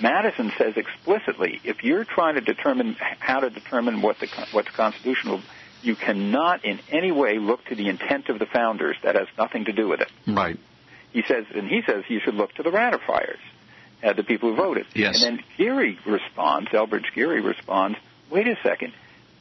Madison 0.00 0.52
says 0.56 0.74
explicitly, 0.76 1.60
if 1.64 1.82
you're 1.82 2.04
trying 2.04 2.34
to 2.34 2.40
determine 2.40 2.96
how 3.18 3.40
to 3.40 3.50
determine 3.50 4.00
what 4.02 4.18
the 4.20 4.28
what's 4.52 4.70
constitutional, 4.70 5.40
you 5.82 5.96
cannot 5.96 6.64
in 6.64 6.78
any 6.90 7.10
way 7.10 7.38
look 7.38 7.64
to 7.66 7.74
the 7.74 7.88
intent 7.88 8.28
of 8.28 8.38
the 8.38 8.46
founders. 8.46 8.96
That 9.02 9.14
has 9.14 9.26
nothing 9.36 9.64
to 9.64 9.72
do 9.72 9.88
with 9.88 10.00
it. 10.00 10.10
Right. 10.26 10.58
He 11.12 11.22
says, 11.22 11.46
and 11.54 11.66
he 11.66 11.82
says 11.86 12.04
you 12.08 12.20
should 12.24 12.34
look 12.34 12.52
to 12.54 12.62
the 12.62 12.70
ratifiers, 12.70 13.38
uh, 14.02 14.12
the 14.12 14.22
people 14.22 14.50
who 14.50 14.56
voted. 14.56 14.86
Yes. 14.94 15.22
And 15.24 15.38
then 15.38 15.44
Gerry 15.56 15.98
responds, 16.06 16.70
Elbridge 16.70 17.12
Gerry 17.14 17.40
responds, 17.40 17.98
wait 18.30 18.46
a 18.46 18.56
second. 18.62 18.92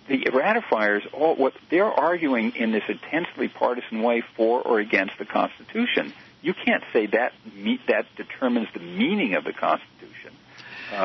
The 0.08 0.30
ratifiers, 0.32 1.02
all 1.14 1.36
what 1.36 1.54
they're 1.70 1.86
arguing 1.86 2.56
in 2.56 2.72
this 2.72 2.84
intensely 2.88 3.50
partisan 3.50 4.02
way 4.02 4.24
for 4.36 4.62
or 4.62 4.80
against 4.80 5.18
the 5.20 5.26
Constitution. 5.26 6.14
You 6.42 6.54
can't 6.54 6.84
say 6.94 7.08
that 7.08 7.34
me, 7.54 7.80
that 7.88 8.06
determines 8.16 8.68
the 8.74 8.80
meaning 8.80 9.34
of 9.36 9.44
the 9.44 9.54
Constitution 9.54 10.32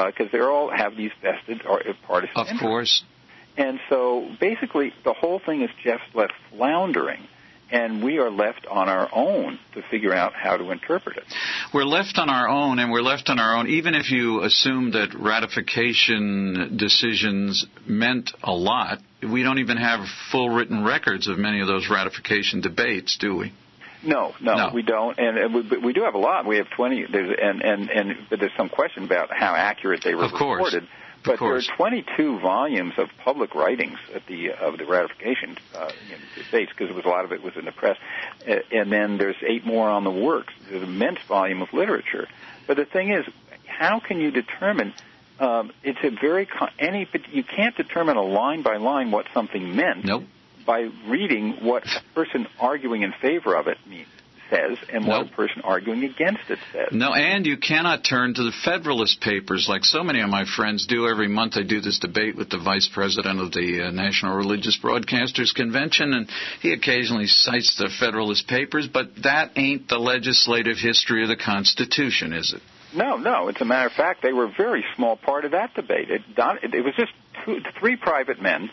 because 0.07 0.31
they 0.31 0.41
all 0.41 0.71
have 0.71 0.97
these 0.97 1.11
vested 1.21 1.67
or 1.67 1.81
uh, 1.81 1.93
partisan. 2.07 2.37
Of 2.37 2.47
interests. 2.47 2.63
course. 2.63 3.05
And 3.57 3.81
so 3.89 4.29
basically, 4.41 4.93
the 5.05 5.13
whole 5.13 5.39
thing 5.39 5.63
is 5.63 5.71
just 5.83 6.03
left 6.15 6.33
floundering, 6.51 7.27
and 7.73 8.05
we 8.05 8.19
are 8.19 8.31
left 8.31 8.67
on 8.67 8.89
our 8.89 9.09
own 9.13 9.59
to 9.75 9.83
figure 9.91 10.13
out 10.15 10.35
how 10.35 10.57
to 10.57 10.71
interpret 10.71 11.17
it. 11.17 11.25
We're 11.73 11.85
left 11.85 12.19
on 12.19 12.29
our 12.29 12.49
own, 12.49 12.79
and 12.79 12.93
we're 12.93 13.01
left 13.03 13.29
on 13.31 13.39
our 13.39 13.57
own, 13.57 13.69
even 13.69 13.95
if 13.95 14.11
you 14.11 14.43
assume 14.43 14.93
that 14.93 15.15
ratification 15.19 16.77
decisions 16.77 17.67
meant 17.87 18.31
a 18.43 18.53
lot. 18.53 18.99
We 19.23 19.43
don't 19.43 19.59
even 19.59 19.77
have 19.77 20.07
full 20.31 20.51
written 20.51 20.85
records 20.85 21.29
of 21.29 21.39
many 21.39 21.61
of 21.61 21.67
those 21.67 21.89
ratification 21.91 22.61
debates, 22.61 23.17
do 23.19 23.37
we? 23.37 23.53
No, 24.05 24.35
no, 24.41 24.55
No. 24.57 24.71
we 24.75 24.83
don't, 24.83 25.17
and, 25.19 25.39
and 25.39 25.55
we, 25.55 25.63
but 25.63 25.81
we 25.83 25.93
do 25.93 26.03
have 26.03 26.15
a 26.15 26.19
lot. 26.19 26.45
We 26.45 26.57
have 26.57 26.69
twenty. 26.71 27.07
There's 27.11 27.37
and 27.41 27.63
and 27.63 27.89
and 27.89 28.17
but 28.29 28.41
there's 28.41 28.51
some 28.57 28.69
question 28.69 29.05
about 29.05 29.29
how 29.33 29.55
accurate 29.55 30.03
they 30.03 30.15
were 30.15 30.25
Of 30.25 30.33
course. 30.33 30.75
reported. 30.75 30.89
But 31.25 31.39
there 31.41 31.55
are 31.55 31.63
22 31.77 32.41
volumes 32.41 32.95
of 32.99 33.09
public 33.25 33.55
writings 33.55 33.99
at 34.15 34.27
the 34.27 34.51
of 34.53 34.79
the 34.79 34.85
ratification 34.87 35.57
uh, 35.75 35.91
you 36.09 36.17
know, 36.17 36.19
debates 36.37 36.73
because 36.77 36.91
a 37.05 37.09
lot 37.09 37.25
of 37.25 37.33
it 37.33 37.43
was 37.43 37.55
in 37.57 37.65
the 37.65 37.73
press, 37.73 37.97
Uh, 38.49 38.57
and 38.73 38.91
then 38.91 39.19
there's 39.19 39.37
eight 39.47 39.65
more 39.65 39.89
on 39.89 40.05
the 40.05 40.11
works. 40.11 40.53
There's 40.69 40.83
an 40.83 40.89
immense 40.89 41.19
volume 41.29 41.63
of 41.63 41.73
literature. 41.73 42.27
But 42.67 42.77
the 42.77 42.85
thing 42.85 43.13
is, 43.13 43.25
how 43.67 44.01
can 44.01 44.21
you 44.21 44.31
determine? 44.31 44.93
Um, 45.39 45.73
it's 45.83 45.99
a 46.05 46.11
very 46.11 46.47
con- 46.47 46.71
any, 46.79 47.09
but 47.11 47.29
you 47.33 47.43
can't 47.43 47.77
determine 47.77 48.17
a 48.17 48.23
line 48.23 48.63
by 48.63 48.77
line 48.77 49.11
what 49.11 49.27
something 49.35 49.75
meant 49.75 50.05
Nope. 50.05 50.25
by 50.67 50.89
reading 51.09 51.65
what 51.65 51.85
a 51.87 52.03
person 52.15 52.47
arguing 52.61 53.03
in 53.03 53.13
favor 53.21 53.55
of 53.57 53.67
it 53.67 53.79
means, 53.89 54.09
says 54.53 54.79
and 54.93 55.07
what 55.07 55.23
Nope. 55.23 55.33
a 55.33 55.37
person 55.37 55.63
arguing 55.65 56.05
against 56.05 56.49
it 56.49 56.59
says. 56.73 56.89
No, 56.93 57.15
and 57.15 57.47
you 57.47 57.57
cannot 57.57 58.05
turn 58.05 58.35
to 58.35 58.43
the 58.43 58.53
Federalist 58.65 59.21
Papers 59.21 59.67
like 59.69 59.85
so 59.85 60.03
many 60.03 60.21
of 60.21 60.29
my 60.29 60.45
friends 60.45 60.87
do. 60.87 61.09
Every 61.09 61.29
month 61.29 61.55
I 61.57 61.63
do 61.63 61.81
this 61.81 61.99
debate 61.99 62.37
with 62.37 62.51
the 62.51 62.59
Vice 62.59 62.89
President 62.93 63.41
of 63.41 63.53
the 63.53 63.87
uh, 63.87 63.91
National 63.91 64.37
Religious 64.37 64.79
Broadcasters 64.83 65.55
Convention, 65.55 66.13
and 66.13 66.29
he 66.61 66.73
occasionally 66.73 67.27
cites 67.27 67.77
the 67.77 67.91
Federalist 67.99 68.47
Papers, 68.49 68.89
but 68.93 69.11
that 69.23 69.53
ain't 69.57 69.89
the 69.89 69.99
legislative 69.99 70.77
history 70.79 71.23
of 71.23 71.29
the 71.29 71.37
Constitution, 71.37 72.33
is 72.33 72.53
it? 72.53 72.63
No, 72.95 73.17
no. 73.17 73.49
It's 73.49 73.61
a 73.61 73.65
matter 73.65 73.87
of 73.87 73.93
fact, 73.93 74.23
they 74.23 74.33
were 74.33 74.45
a 74.45 74.55
very 74.55 74.85
small 74.97 75.17
part 75.17 75.45
of 75.45 75.53
that 75.53 75.75
debate. 75.75 76.11
It, 76.11 76.23
it, 76.37 76.75
it 76.75 76.85
was 76.85 76.95
just 76.97 77.13
two, 77.45 77.61
three 77.79 77.97
private 77.97 78.41
men, 78.41 78.71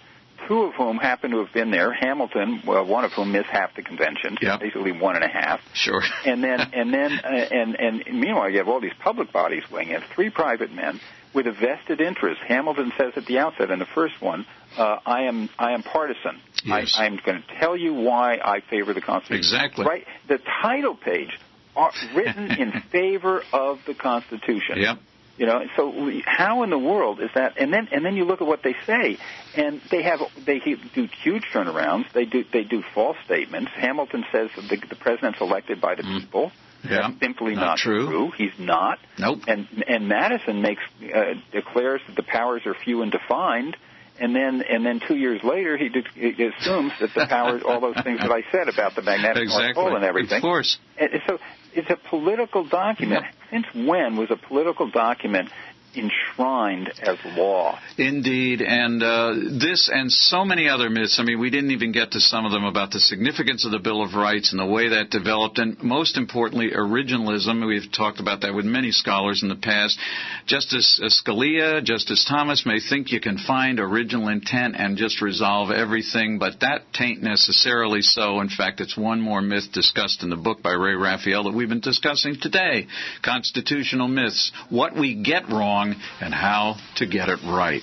two 0.49 0.63
of 0.63 0.73
whom 0.73 0.97
happen 0.97 1.31
to 1.31 1.37
have 1.45 1.53
been 1.53 1.71
there. 1.71 1.93
Hamilton, 1.93 2.61
well, 2.65 2.85
one 2.85 3.05
of 3.05 3.11
whom 3.13 3.31
missed 3.31 3.47
half 3.49 3.73
the 3.75 3.83
convention, 3.83 4.37
Yep. 4.41 4.59
basically 4.59 4.91
one 4.91 5.15
and 5.15 5.23
a 5.23 5.29
half. 5.29 5.61
Sure. 5.73 6.01
And 6.25 6.43
then, 6.43 6.59
and 6.73 6.93
then, 6.93 7.11
uh, 7.23 7.27
and 7.29 7.75
and 7.79 8.19
meanwhile, 8.19 8.49
you 8.49 8.57
have 8.57 8.67
all 8.67 8.81
these 8.81 8.97
public 9.01 9.31
bodies 9.31 9.63
weighing 9.71 9.89
in. 9.91 10.01
Three 10.15 10.29
private 10.29 10.71
men 10.73 10.99
with 11.33 11.47
a 11.47 11.51
vested 11.51 12.01
interest. 12.01 12.41
Hamilton 12.47 12.91
says 12.97 13.13
at 13.15 13.25
the 13.25 13.37
outset 13.39 13.69
in 13.71 13.79
the 13.79 13.85
first 13.85 14.19
one, 14.21 14.45
uh, 14.77 14.97
"I 15.05 15.23
am, 15.23 15.49
I 15.57 15.71
am 15.73 15.83
partisan. 15.83 16.41
Yes. 16.65 16.95
I, 16.97 17.05
I'm 17.05 17.19
going 17.25 17.41
to 17.43 17.59
tell 17.59 17.77
you 17.77 17.93
why 17.93 18.37
I 18.43 18.61
favor 18.69 18.93
the 18.93 19.01
Constitution." 19.01 19.37
Exactly. 19.37 19.85
Right. 19.85 20.05
The 20.27 20.39
title 20.61 20.95
page 20.95 21.31
are 21.75 21.91
written 22.15 22.51
in 22.51 22.71
favor 22.91 23.43
of 23.53 23.79
the 23.85 23.93
Constitution. 23.93 24.77
Yep. 24.77 24.97
You 25.39 25.45
know, 25.45 25.63
so 25.77 26.11
how 26.25 26.63
in 26.63 26.69
the 26.69 26.77
world 26.77 27.21
is 27.21 27.29
that? 27.33 27.53
And 27.57 27.71
then 27.71 27.87
and 27.93 28.03
then 28.03 28.17
you 28.17 28.25
look 28.25 28.41
at 28.41 28.47
what 28.47 28.61
they 28.61 28.75
say, 28.85 29.17
and 29.55 29.79
they 29.89 30.03
have 30.03 30.19
they 30.45 30.59
do 30.59 31.07
huge 31.23 31.45
turnarounds. 31.53 32.11
They 32.11 32.25
do 32.25 32.43
they 32.51 32.65
do 32.65 32.83
false 32.93 33.15
statements. 33.23 33.71
Hamilton 33.73 34.25
says 34.33 34.49
the, 34.57 34.77
the 34.89 34.95
president's 34.95 35.39
elected 35.39 35.79
by 35.79 35.95
the 35.95 36.03
people. 36.03 36.47
Mm. 36.47 36.51
Yeah. 36.89 37.07
That's 37.07 37.19
simply 37.21 37.55
Not 37.55 37.61
not, 37.61 37.77
true. 37.77 38.31
He's 38.37 38.57
not. 38.59 38.99
Nope. 39.17 39.39
And 39.47 39.67
and 39.87 40.09
Madison 40.09 40.61
makes 40.61 40.83
uh, 41.03 41.35
declares 41.53 42.01
that 42.07 42.17
the 42.17 42.23
powers 42.23 42.63
are 42.65 42.73
few 42.73 43.01
and 43.01 43.09
defined. 43.09 43.77
And 44.19 44.35
then, 44.35 44.61
and 44.67 44.85
then 44.85 44.99
two 45.07 45.15
years 45.15 45.41
later, 45.43 45.77
he, 45.77 45.89
de- 45.89 46.03
he 46.13 46.43
assumes 46.43 46.91
that 46.99 47.11
the 47.15 47.25
powers, 47.29 47.61
all 47.65 47.79
those 47.79 47.95
things 48.03 48.19
that 48.19 48.31
I 48.31 48.43
said 48.51 48.67
about 48.67 48.95
the 48.95 49.01
magnetic 49.01 49.47
North 49.47 49.75
Pole 49.75 49.95
and 49.95 50.03
everything. 50.03 50.37
Of 50.37 50.41
course. 50.41 50.77
And 50.97 51.09
so 51.27 51.37
it's 51.73 51.89
a 51.89 51.95
political 52.09 52.67
document. 52.67 53.25
Since 53.49 53.65
when 53.73 54.17
was 54.17 54.29
a 54.29 54.35
political 54.35 54.91
document 54.91 55.49
enshrined 55.95 56.89
as 57.01 57.17
law? 57.37 57.79
Indeed, 57.97 58.61
and 58.61 59.01
uh, 59.01 59.33
this 59.59 59.89
and 59.91 60.11
so 60.11 60.45
many 60.45 60.69
other 60.69 60.89
myths. 60.89 61.19
I 61.19 61.23
mean, 61.23 61.39
we 61.39 61.49
didn't 61.49 61.71
even 61.71 61.91
get 61.91 62.11
to 62.11 62.19
some 62.19 62.45
of 62.45 62.51
them 62.51 62.63
about 62.63 62.91
the 62.91 62.99
significance 62.99 63.65
of 63.65 63.71
the 63.71 63.79
Bill 63.79 64.03
of 64.03 64.13
Rights 64.13 64.51
and 64.51 64.59
the 64.59 64.65
way 64.65 64.89
that 64.89 65.09
developed, 65.09 65.59
and 65.59 65.81
most 65.81 66.17
importantly, 66.17 66.71
originalism. 66.71 67.65
We've 67.65 67.91
talked 67.91 68.19
about 68.19 68.41
that 68.41 68.53
with 68.53 68.65
many 68.65 68.91
scholars 68.91 69.43
in 69.43 69.49
the 69.49 69.55
past. 69.55 69.97
Justice 70.45 71.01
Scalia, 71.03 71.83
Justice 71.83 72.25
Thomas 72.27 72.65
may 72.65 72.79
think 72.79 73.11
you 73.11 73.19
can 73.19 73.37
find 73.37 73.79
original 73.79 74.27
intent 74.27 74.75
and 74.77 74.97
just 74.97 75.21
resolve 75.21 75.71
everything, 75.71 76.39
but 76.39 76.59
that 76.61 76.91
tain't 76.93 77.21
necessarily 77.21 78.01
so. 78.01 78.39
In 78.41 78.49
fact, 78.49 78.81
it's 78.81 78.97
one 78.97 79.21
more 79.21 79.41
myth 79.41 79.71
discussed 79.73 80.23
in 80.23 80.29
the 80.29 80.35
book 80.35 80.61
by 80.61 80.71
Ray 80.71 80.93
Raphael 80.93 81.43
that 81.43 81.53
we've 81.53 81.69
been 81.69 81.79
discussing 81.79 82.37
today. 82.39 82.87
Constitutional 83.23 84.07
myths. 84.07 84.51
What 84.69 84.95
we 84.95 85.15
get 85.23 85.49
wrong 85.49 85.78
and 86.21 86.33
how 86.33 86.75
to 86.97 87.07
get 87.07 87.29
it 87.29 87.39
right. 87.43 87.81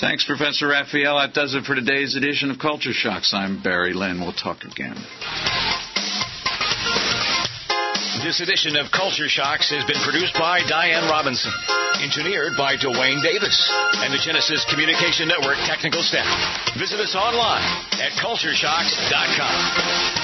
Thanks, 0.00 0.24
Professor 0.24 0.68
Raphael. 0.68 1.18
That 1.18 1.34
does 1.34 1.54
it 1.54 1.64
for 1.64 1.74
today's 1.74 2.16
edition 2.16 2.50
of 2.50 2.58
Culture 2.58 2.92
Shocks. 2.92 3.32
I'm 3.32 3.62
Barry 3.62 3.94
Lynn. 3.94 4.20
We'll 4.20 4.32
talk 4.32 4.64
again. 4.64 4.96
This 8.24 8.40
edition 8.40 8.76
of 8.76 8.90
Culture 8.90 9.28
Shocks 9.28 9.70
has 9.70 9.84
been 9.84 10.00
produced 10.02 10.34
by 10.34 10.60
Diane 10.66 11.08
Robinson, 11.10 11.52
engineered 12.02 12.56
by 12.56 12.74
Dwayne 12.74 13.22
Davis, 13.22 13.70
and 14.00 14.12
the 14.12 14.18
Genesis 14.18 14.64
Communication 14.70 15.28
Network 15.28 15.58
technical 15.68 16.02
staff. 16.02 16.26
Visit 16.78 16.98
us 16.98 17.14
online 17.14 17.62
at 18.00 18.10
cultureshocks.com. 18.18 20.23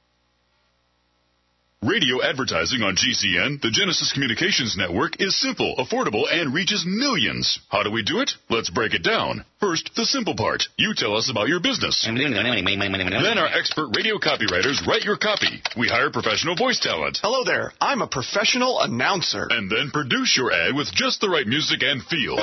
Radio 1.83 2.21
advertising 2.21 2.83
on 2.83 2.93
GCN, 2.93 3.59
the 3.59 3.71
Genesis 3.71 4.13
Communications 4.13 4.77
Network, 4.77 5.19
is 5.19 5.33
simple, 5.41 5.73
affordable, 5.79 6.29
and 6.31 6.53
reaches 6.53 6.85
millions. 6.85 7.57
How 7.69 7.81
do 7.81 7.89
we 7.89 8.03
do 8.03 8.19
it? 8.19 8.29
Let's 8.51 8.69
break 8.69 8.93
it 8.93 9.01
down. 9.01 9.45
First, 9.59 9.89
the 9.95 10.05
simple 10.05 10.35
part. 10.35 10.61
You 10.77 10.93
tell 10.93 11.17
us 11.17 11.31
about 11.31 11.47
your 11.47 11.59
business. 11.59 12.05
then 12.05 13.39
our 13.39 13.47
expert 13.47 13.97
radio 13.97 14.19
copywriters 14.19 14.85
write 14.85 15.01
your 15.01 15.17
copy. 15.17 15.63
We 15.75 15.87
hire 15.87 16.11
professional 16.11 16.55
voice 16.55 16.79
talent. 16.79 17.17
Hello 17.19 17.43
there. 17.43 17.73
I'm 17.81 18.03
a 18.03 18.07
professional 18.07 18.79
announcer. 18.79 19.47
And 19.49 19.67
then 19.67 19.89
produce 19.89 20.37
your 20.37 20.53
ad 20.53 20.75
with 20.75 20.93
just 20.93 21.19
the 21.19 21.29
right 21.29 21.47
music 21.47 21.81
and 21.81 22.03
feel. 22.03 22.37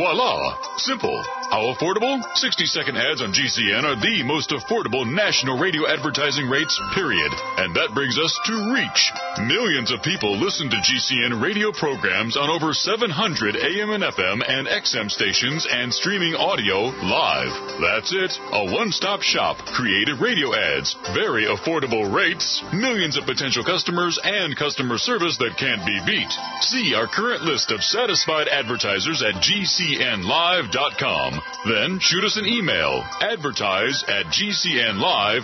Voila! 0.00 0.56
Simple. 0.78 1.22
How 1.50 1.74
affordable? 1.74 2.22
60 2.38 2.64
second 2.64 2.96
ads 2.96 3.20
on 3.20 3.34
GCN 3.34 3.84
are 3.84 4.00
the 4.00 4.22
most 4.22 4.48
affordable 4.48 5.04
national 5.04 5.58
radio 5.58 5.84
advertising 5.90 6.48
rates, 6.48 6.72
period. 6.94 7.28
And 7.58 7.74
that 7.74 7.92
brings 7.92 8.16
us 8.16 8.32
to 8.46 8.54
reach. 8.72 9.00
Millions 9.44 9.90
of 9.90 10.00
people 10.00 10.38
listen 10.38 10.70
to 10.70 10.78
GCN 10.78 11.42
radio 11.42 11.68
programs 11.74 12.38
on 12.38 12.48
over 12.48 12.72
700 12.72 13.58
AM 13.58 13.90
and 13.90 14.04
FM 14.06 14.40
and 14.46 14.70
XM 14.70 15.10
stations 15.10 15.66
and 15.68 15.92
streaming 15.92 16.32
audio 16.38 16.94
live. 17.04 17.52
That's 17.82 18.14
it. 18.14 18.32
A 18.54 18.72
one 18.72 18.94
stop 18.94 19.20
shop. 19.20 19.58
Creative 19.74 20.22
radio 20.22 20.54
ads. 20.54 20.94
Very 21.12 21.44
affordable 21.44 22.06
rates. 22.08 22.62
Millions 22.72 23.18
of 23.18 23.26
potential 23.26 23.66
customers 23.66 24.16
and 24.22 24.56
customer 24.56 24.96
service 24.96 25.36
that 25.42 25.58
can't 25.58 25.84
be 25.84 25.98
beat. 26.06 26.30
See 26.62 26.94
our 26.94 27.10
current 27.10 27.42
list 27.42 27.74
of 27.74 27.82
satisfied 27.82 28.46
advertisers 28.46 29.20
at 29.20 29.42
GCNlive.com. 29.90 31.40
Then 31.66 31.98
shoot 32.00 32.22
us 32.24 32.36
an 32.36 32.46
email. 32.46 33.04
Advertise 33.20 34.04
at 34.06 34.26
GCNlive.com. 34.26 35.40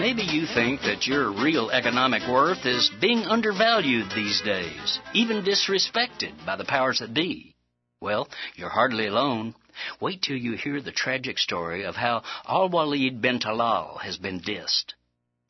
Maybe 0.00 0.22
you 0.22 0.46
think 0.46 0.80
that 0.82 1.06
your 1.06 1.30
real 1.30 1.70
economic 1.70 2.22
worth 2.26 2.64
is 2.64 2.90
being 3.00 3.26
undervalued 3.26 4.06
these 4.14 4.40
days, 4.40 4.98
even 5.12 5.44
disrespected 5.44 6.46
by 6.46 6.56
the 6.56 6.64
powers 6.64 7.00
that 7.00 7.12
be. 7.12 7.54
Well, 8.00 8.28
you're 8.54 8.70
hardly 8.70 9.08
alone. 9.08 9.54
Wait 10.00 10.22
till 10.22 10.36
you 10.36 10.56
hear 10.56 10.80
the 10.80 10.92
tragic 10.92 11.38
story 11.38 11.84
of 11.84 11.96
how 11.96 12.22
Al 12.48 12.70
Walid 12.70 13.20
bin 13.20 13.40
Talal 13.40 14.00
has 14.00 14.16
been 14.16 14.40
dissed. 14.40 14.94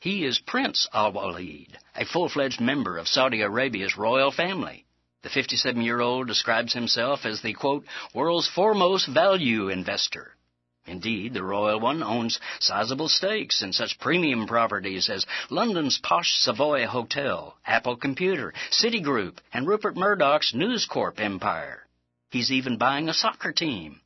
He 0.01 0.25
is 0.25 0.41
Prince 0.41 0.89
Al 0.93 1.13
Walid, 1.13 1.79
a 1.95 2.05
full 2.05 2.29
fledged 2.29 2.61
member 2.61 2.99
of 2.99 3.07
Saudi 3.07 3.43
Arabia's 3.43 3.97
royal 3.97 4.33
family. 4.33 4.85
The 5.23 5.31
57 5.31 5.81
year 5.83 6.01
old 6.01 6.27
describes 6.27 6.73
himself 6.73 7.25
as 7.25 7.41
the, 7.43 7.53
quote, 7.53 7.85
world's 8.13 8.49
foremost 8.49 9.07
value 9.07 9.69
investor. 9.69 10.37
Indeed, 10.85 11.33
the 11.33 11.45
royal 11.45 11.79
one 11.79 12.03
owns 12.03 12.41
sizable 12.59 13.09
stakes 13.09 13.63
in 13.63 13.73
such 13.73 14.01
premium 14.01 14.49
properties 14.49 15.09
as 15.09 15.25
London's 15.49 15.99
posh 15.99 16.35
Savoy 16.39 16.87
Hotel, 16.87 17.57
Apple 17.65 17.97
Computer, 17.97 18.53
Citigroup, 18.71 19.39
and 19.53 19.67
Rupert 19.67 19.97
Murdoch's 19.97 20.53
News 20.55 20.85
Corp 20.87 21.21
empire. 21.21 21.87
He's 22.31 22.51
even 22.51 22.79
buying 22.79 23.09
a 23.09 23.15
soccer 23.15 23.53
team. 23.53 24.01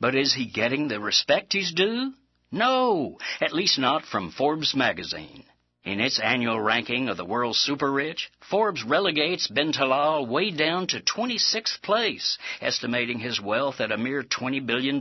But 0.00 0.14
is 0.14 0.32
he 0.32 0.46
getting 0.46 0.88
the 0.88 0.98
respect 0.98 1.52
he's 1.52 1.72
due? 1.72 2.14
No, 2.50 3.18
at 3.42 3.52
least 3.52 3.78
not 3.78 4.06
from 4.06 4.30
Forbes 4.30 4.74
magazine. 4.74 5.44
In 5.84 6.00
its 6.00 6.18
annual 6.18 6.58
ranking 6.58 7.10
of 7.10 7.18
the 7.18 7.26
world's 7.26 7.58
super 7.58 7.92
rich, 7.92 8.30
Forbes 8.40 8.82
relegates 8.82 9.48
bin 9.48 9.70
Talal 9.70 10.26
way 10.26 10.50
down 10.50 10.86
to 10.86 11.00
26th 11.00 11.82
place, 11.82 12.38
estimating 12.62 13.18
his 13.18 13.38
wealth 13.38 13.82
at 13.82 13.92
a 13.92 13.98
mere 13.98 14.22
$20 14.22 14.64
billion. 14.64 14.98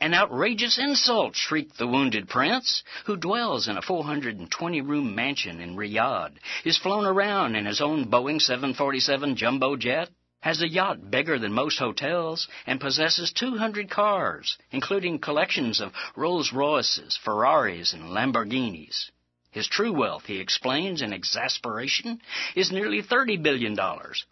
An 0.00 0.14
outrageous 0.14 0.78
insult, 0.78 1.36
shrieked 1.36 1.76
the 1.76 1.86
wounded 1.86 2.30
prince, 2.30 2.82
who 3.04 3.18
dwells 3.18 3.68
in 3.68 3.76
a 3.76 3.82
420 3.82 4.80
room 4.80 5.14
mansion 5.14 5.60
in 5.60 5.76
Riyadh, 5.76 6.38
is 6.64 6.78
flown 6.78 7.04
around 7.04 7.54
in 7.54 7.66
his 7.66 7.82
own 7.82 8.06
Boeing 8.06 8.40
747 8.40 9.36
jumbo 9.36 9.76
jet, 9.76 10.08
has 10.40 10.62
a 10.62 10.68
yacht 10.68 11.10
bigger 11.10 11.38
than 11.38 11.52
most 11.52 11.78
hotels, 11.78 12.48
and 12.66 12.80
possesses 12.80 13.32
200 13.32 13.90
cars, 13.90 14.56
including 14.70 15.18
collections 15.18 15.82
of 15.82 15.92
Rolls 16.16 16.54
Royces, 16.54 17.18
Ferraris, 17.22 17.92
and 17.92 18.04
Lamborghinis. 18.04 19.10
His 19.54 19.68
true 19.68 19.92
wealth, 19.92 20.26
he 20.26 20.40
explains 20.40 21.00
in 21.00 21.12
exasperation, 21.12 22.20
is 22.56 22.72
nearly 22.72 23.00
$30 23.00 23.40
billion, 23.40 23.78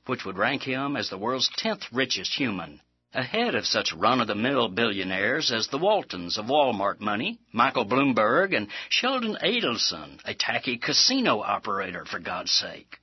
which 0.07 0.25
would 0.25 0.37
rank 0.37 0.65
him 0.65 0.97
as 0.97 1.11
the 1.11 1.17
world's 1.17 1.49
10th 1.61 1.85
richest 1.93 2.35
human, 2.35 2.81
ahead 3.15 3.55
of 3.55 3.65
such 3.65 3.93
run-of-the-mill 3.93 4.71
billionaires 4.71 5.53
as 5.53 5.69
the 5.69 5.79
Waltons 5.79 6.39
of 6.39 6.47
Walmart 6.47 6.99
money, 6.99 7.39
Michael 7.53 7.85
Bloomberg, 7.85 8.53
and 8.53 8.67
Sheldon 8.89 9.37
Adelson, 9.41 10.19
a 10.25 10.35
tacky 10.35 10.77
casino 10.77 11.41
operator, 11.41 12.05
for 12.05 12.19
God's 12.19 12.51
sake. 12.51 12.99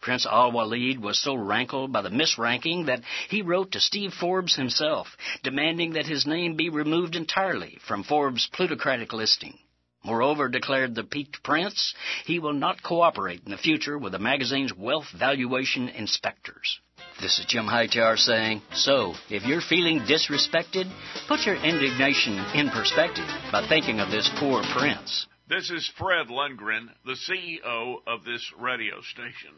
Prince 0.00 0.26
Al 0.26 0.52
Walid 0.52 1.00
was 1.00 1.20
so 1.20 1.34
rankled 1.34 1.90
by 1.90 2.02
the 2.02 2.08
misranking 2.08 2.86
that 2.86 3.02
he 3.28 3.42
wrote 3.42 3.72
to 3.72 3.80
Steve 3.80 4.14
Forbes 4.14 4.54
himself, 4.54 5.16
demanding 5.42 5.94
that 5.94 6.06
his 6.06 6.24
name 6.24 6.54
be 6.54 6.68
removed 6.68 7.16
entirely 7.16 7.78
from 7.84 8.04
Forbes' 8.04 8.48
plutocratic 8.52 9.12
listing. 9.12 9.58
Moreover, 10.04 10.48
declared 10.48 10.94
the 10.94 11.02
piqued 11.02 11.42
prince, 11.42 11.94
he 12.26 12.38
will 12.38 12.52
not 12.52 12.82
cooperate 12.82 13.42
in 13.44 13.50
the 13.50 13.56
future 13.56 13.96
with 13.96 14.12
the 14.12 14.18
magazine's 14.18 14.74
wealth 14.74 15.06
valuation 15.18 15.88
inspectors. 15.88 16.78
This 17.22 17.38
is 17.38 17.46
Jim 17.46 17.64
Hightower 17.64 18.18
saying, 18.18 18.60
so, 18.72 19.14
if 19.30 19.44
you're 19.44 19.62
feeling 19.62 20.00
disrespected, 20.00 20.92
put 21.26 21.46
your 21.46 21.56
indignation 21.56 22.34
in 22.54 22.68
perspective 22.70 23.26
by 23.50 23.66
thinking 23.66 24.00
of 24.00 24.10
this 24.10 24.30
poor 24.38 24.62
prince. 24.76 25.26
This 25.48 25.70
is 25.70 25.90
Fred 25.96 26.28
Lundgren, 26.28 26.88
the 27.04 27.16
CEO 27.16 27.96
of 28.06 28.24
this 28.24 28.52
radio 28.58 29.00
station. 29.00 29.54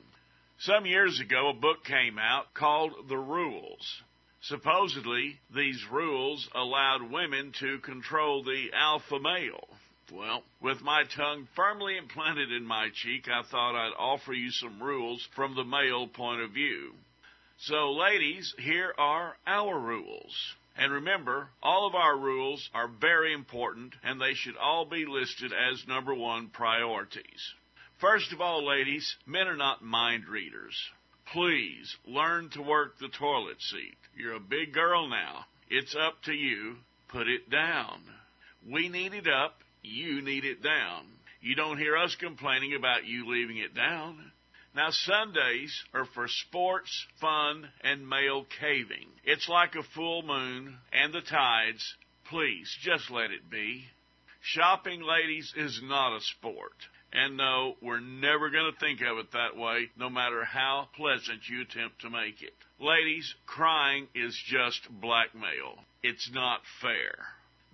Some 0.58 0.86
years 0.86 1.20
ago, 1.20 1.48
a 1.50 1.54
book 1.54 1.84
came 1.84 2.18
out 2.18 2.54
called 2.54 2.92
The 3.08 3.18
Rules. 3.18 4.02
Supposedly, 4.42 5.40
these 5.54 5.84
rules 5.90 6.48
allowed 6.54 7.10
women 7.10 7.52
to 7.60 7.78
control 7.78 8.44
the 8.44 8.70
alpha 8.72 9.18
male. 9.18 9.66
Well, 10.12 10.44
with 10.60 10.82
my 10.82 11.02
tongue 11.04 11.48
firmly 11.56 11.96
implanted 11.96 12.52
in 12.52 12.64
my 12.64 12.90
cheek, 12.90 13.28
I 13.28 13.42
thought 13.42 13.74
I'd 13.74 13.92
offer 13.98 14.32
you 14.32 14.50
some 14.52 14.80
rules 14.80 15.26
from 15.34 15.54
the 15.54 15.64
male 15.64 16.06
point 16.06 16.42
of 16.42 16.52
view. 16.52 16.92
So, 17.58 17.92
ladies, 17.92 18.54
here 18.58 18.94
are 18.98 19.36
our 19.46 19.78
rules. 19.78 20.54
And 20.76 20.92
remember, 20.92 21.48
all 21.62 21.86
of 21.86 21.94
our 21.94 22.16
rules 22.16 22.70
are 22.72 22.86
very 22.86 23.32
important 23.32 23.94
and 24.04 24.20
they 24.20 24.34
should 24.34 24.56
all 24.56 24.84
be 24.84 25.06
listed 25.06 25.52
as 25.52 25.88
number 25.88 26.14
one 26.14 26.48
priorities. 26.48 27.54
First 27.98 28.32
of 28.32 28.40
all, 28.40 28.64
ladies, 28.64 29.16
men 29.26 29.48
are 29.48 29.56
not 29.56 29.82
mind 29.82 30.28
readers. 30.28 30.76
Please 31.32 31.96
learn 32.06 32.50
to 32.50 32.62
work 32.62 32.98
the 32.98 33.08
toilet 33.08 33.60
seat. 33.60 33.96
You're 34.16 34.34
a 34.34 34.40
big 34.40 34.72
girl 34.72 35.08
now. 35.08 35.46
It's 35.68 35.96
up 35.96 36.22
to 36.24 36.32
you. 36.32 36.76
Put 37.08 37.26
it 37.26 37.50
down. 37.50 38.02
We 38.70 38.88
need 38.88 39.14
it 39.14 39.26
up 39.26 39.58
you 39.86 40.22
need 40.22 40.44
it 40.44 40.62
down. 40.62 41.06
You 41.40 41.54
don't 41.54 41.78
hear 41.78 41.96
us 41.96 42.16
complaining 42.18 42.74
about 42.74 43.06
you 43.06 43.30
leaving 43.30 43.58
it 43.58 43.74
down. 43.74 44.32
Now, 44.74 44.88
Sundays 44.90 45.72
are 45.94 46.04
for 46.12 46.26
sports, 46.28 47.06
fun, 47.20 47.68
and 47.82 48.08
male 48.08 48.44
caving. 48.60 49.08
It's 49.24 49.48
like 49.48 49.74
a 49.74 49.82
full 49.94 50.22
moon 50.22 50.76
and 50.92 51.14
the 51.14 51.22
tides. 51.22 51.94
Please, 52.28 52.68
just 52.82 53.10
let 53.10 53.30
it 53.30 53.48
be. 53.50 53.84
Shopping, 54.42 55.02
ladies, 55.02 55.52
is 55.56 55.80
not 55.82 56.16
a 56.16 56.20
sport. 56.20 56.74
And 57.12 57.36
no, 57.36 57.76
we're 57.80 58.00
never 58.00 58.50
going 58.50 58.70
to 58.70 58.78
think 58.78 59.00
of 59.00 59.16
it 59.18 59.32
that 59.32 59.56
way, 59.56 59.88
no 59.96 60.10
matter 60.10 60.44
how 60.44 60.88
pleasant 60.94 61.48
you 61.48 61.62
attempt 61.62 62.00
to 62.02 62.10
make 62.10 62.42
it. 62.42 62.52
Ladies, 62.78 63.34
crying 63.46 64.08
is 64.14 64.38
just 64.46 64.80
blackmail. 65.00 65.78
It's 66.02 66.30
not 66.34 66.60
fair. 66.82 67.14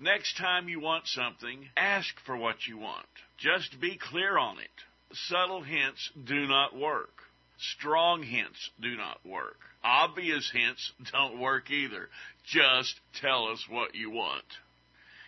Next 0.00 0.36
time 0.36 0.68
you 0.68 0.80
want 0.80 1.06
something, 1.06 1.68
ask 1.76 2.08
for 2.26 2.36
what 2.36 2.66
you 2.66 2.78
want. 2.78 3.06
Just 3.38 3.80
be 3.80 3.98
clear 3.98 4.36
on 4.36 4.58
it. 4.58 5.16
Subtle 5.28 5.62
hints 5.62 6.10
do 6.24 6.46
not 6.46 6.76
work. 6.76 7.22
Strong 7.58 8.24
hints 8.24 8.70
do 8.80 8.96
not 8.96 9.24
work. 9.24 9.58
Obvious 9.84 10.50
hints 10.52 10.92
don't 11.12 11.38
work 11.38 11.70
either. 11.70 12.08
Just 12.44 12.94
tell 13.20 13.48
us 13.48 13.64
what 13.68 13.94
you 13.94 14.10
want. 14.10 14.44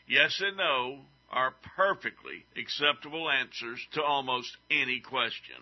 Yes 0.09 0.41
and 0.41 0.57
no 0.57 1.01
are 1.31 1.55
perfectly 1.77 2.45
acceptable 2.57 3.29
answers 3.31 3.81
to 3.93 4.03
almost 4.03 4.57
any 4.71 5.01
question. 5.01 5.57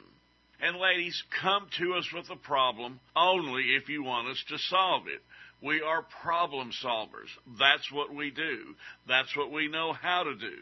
And 0.60 0.76
ladies, 0.76 1.22
come 1.40 1.66
to 1.78 1.94
us 1.94 2.08
with 2.14 2.30
a 2.30 2.36
problem 2.36 3.00
only 3.16 3.74
if 3.74 3.88
you 3.88 4.04
want 4.04 4.28
us 4.28 4.44
to 4.48 4.58
solve 4.58 5.08
it. 5.08 5.20
We 5.62 5.80
are 5.80 6.04
problem 6.22 6.72
solvers. 6.84 7.30
That's 7.58 7.90
what 7.92 8.14
we 8.14 8.30
do. 8.30 8.74
That's 9.06 9.36
what 9.36 9.52
we 9.52 9.68
know 9.68 9.92
how 9.92 10.24
to 10.24 10.34
do. 10.34 10.56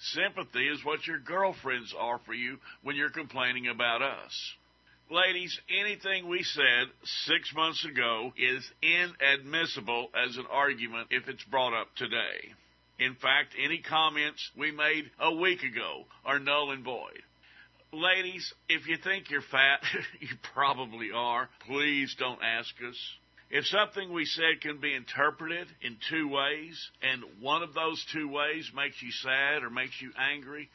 Sympathy 0.00 0.68
is 0.68 0.84
what 0.84 1.06
your 1.06 1.18
girlfriends 1.18 1.94
are 1.98 2.20
for 2.24 2.32
you 2.32 2.58
when 2.82 2.96
you're 2.96 3.10
complaining 3.10 3.68
about 3.68 4.00
us. 4.00 4.54
Ladies, 5.10 5.58
anything 5.80 6.28
we 6.28 6.42
said 6.42 6.88
six 7.26 7.52
months 7.54 7.84
ago 7.84 8.32
is 8.36 8.70
inadmissible 8.82 10.08
as 10.14 10.36
an 10.36 10.44
argument 10.50 11.08
if 11.10 11.28
it's 11.28 11.44
brought 11.44 11.78
up 11.78 11.88
today. 11.96 12.52
In 12.98 13.14
fact, 13.14 13.54
any 13.62 13.78
comments 13.78 14.50
we 14.56 14.70
made 14.70 15.10
a 15.18 15.34
week 15.34 15.62
ago 15.62 16.04
are 16.24 16.38
null 16.38 16.72
and 16.72 16.84
void. 16.84 17.22
Ladies, 17.92 18.52
if 18.68 18.86
you 18.86 18.98
think 19.02 19.30
you're 19.30 19.40
fat, 19.40 19.80
you 20.20 20.28
probably 20.52 21.10
are. 21.14 21.48
Please 21.66 22.14
don't 22.18 22.42
ask 22.42 22.74
us. 22.86 22.96
If 23.50 23.66
something 23.66 24.12
we 24.12 24.26
said 24.26 24.60
can 24.60 24.78
be 24.78 24.94
interpreted 24.94 25.68
in 25.80 25.96
two 26.10 26.28
ways, 26.28 26.90
and 27.02 27.22
one 27.40 27.62
of 27.62 27.72
those 27.72 28.04
two 28.12 28.28
ways 28.28 28.70
makes 28.74 29.00
you 29.02 29.10
sad 29.10 29.62
or 29.62 29.70
makes 29.70 30.00
you 30.02 30.12
angry, 30.18 30.68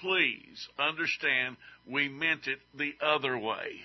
please 0.00 0.68
understand 0.78 1.56
we 1.86 2.08
meant 2.08 2.46
it 2.46 2.60
the 2.74 2.94
other 3.04 3.36
way. 3.36 3.80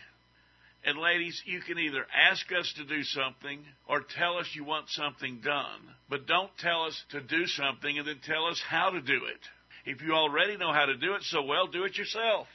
And 0.85 0.97
ladies, 0.97 1.41
you 1.45 1.59
can 1.59 1.77
either 1.77 2.05
ask 2.15 2.45
us 2.57 2.73
to 2.77 2.85
do 2.85 3.03
something 3.03 3.59
or 3.87 4.01
tell 4.17 4.37
us 4.37 4.47
you 4.53 4.63
want 4.63 4.89
something 4.89 5.41
done. 5.43 5.81
But 6.09 6.25
don't 6.25 6.55
tell 6.59 6.85
us 6.85 7.03
to 7.11 7.19
do 7.19 7.45
something 7.47 7.97
and 7.97 8.07
then 8.07 8.19
tell 8.25 8.45
us 8.45 8.61
how 8.65 8.91
to 8.91 9.01
do 9.01 9.25
it. 9.25 9.39
If 9.85 10.01
you 10.01 10.13
already 10.13 10.55
know 10.55 10.71
how 10.71 10.85
to 10.85 10.95
do 10.95 11.15
it 11.15 11.23
so 11.23 11.43
well, 11.43 11.67
do 11.67 11.83
it 11.83 11.97
yourself. 11.97 12.47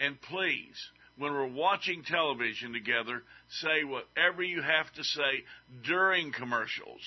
And 0.00 0.20
please, 0.22 0.74
when 1.20 1.34
we're 1.34 1.46
watching 1.46 2.02
television 2.02 2.72
together, 2.72 3.22
say 3.60 3.84
whatever 3.84 4.42
you 4.42 4.62
have 4.62 4.90
to 4.94 5.04
say 5.04 5.44
during 5.84 6.32
commercials. 6.32 7.02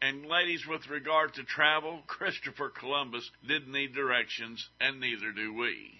And 0.00 0.24
ladies, 0.24 0.66
with 0.66 0.88
regard 0.88 1.34
to 1.34 1.44
travel, 1.44 2.00
Christopher 2.06 2.70
Columbus 2.70 3.30
didn't 3.46 3.70
need 3.70 3.94
directions, 3.94 4.66
and 4.80 4.98
neither 4.98 5.30
do 5.30 5.52
we. 5.52 5.92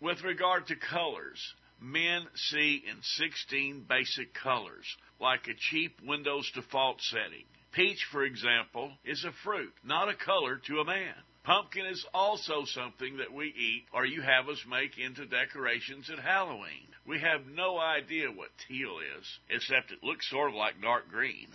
With 0.00 0.24
regard 0.24 0.66
to 0.68 0.76
colors, 0.76 1.38
men 1.78 2.22
see 2.34 2.82
in 2.88 2.96
16 3.02 3.84
basic 3.86 4.32
colors, 4.32 4.86
like 5.20 5.46
a 5.46 5.60
cheap 5.70 6.00
Windows 6.02 6.50
default 6.54 7.02
setting. 7.02 7.44
Peach, 7.72 8.02
for 8.10 8.24
example, 8.24 8.92
is 9.04 9.24
a 9.24 9.32
fruit, 9.44 9.74
not 9.84 10.08
a 10.08 10.14
color 10.14 10.58
to 10.66 10.80
a 10.80 10.86
man. 10.86 11.14
Pumpkin 11.48 11.86
is 11.86 12.04
also 12.12 12.66
something 12.66 13.16
that 13.16 13.32
we 13.32 13.46
eat 13.46 13.86
or 13.94 14.04
you 14.04 14.20
have 14.20 14.50
us 14.50 14.62
make 14.68 14.98
into 14.98 15.24
decorations 15.24 16.10
at 16.10 16.18
Halloween. 16.18 16.86
We 17.06 17.20
have 17.20 17.46
no 17.46 17.78
idea 17.78 18.28
what 18.28 18.50
teal 18.68 18.98
is, 19.18 19.26
except 19.48 19.90
it 19.90 20.04
looks 20.04 20.28
sort 20.28 20.50
of 20.50 20.54
like 20.54 20.82
dark 20.82 21.08
green. 21.08 21.48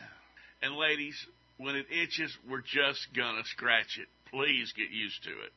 And 0.64 0.76
ladies, 0.76 1.16
when 1.58 1.76
it 1.76 1.86
itches, 1.92 2.36
we're 2.50 2.64
just 2.66 3.06
gonna 3.16 3.44
scratch 3.44 4.00
it. 4.00 4.08
Please 4.32 4.74
get 4.76 4.90
used 4.90 5.24
to 5.26 5.30
it. 5.30 5.54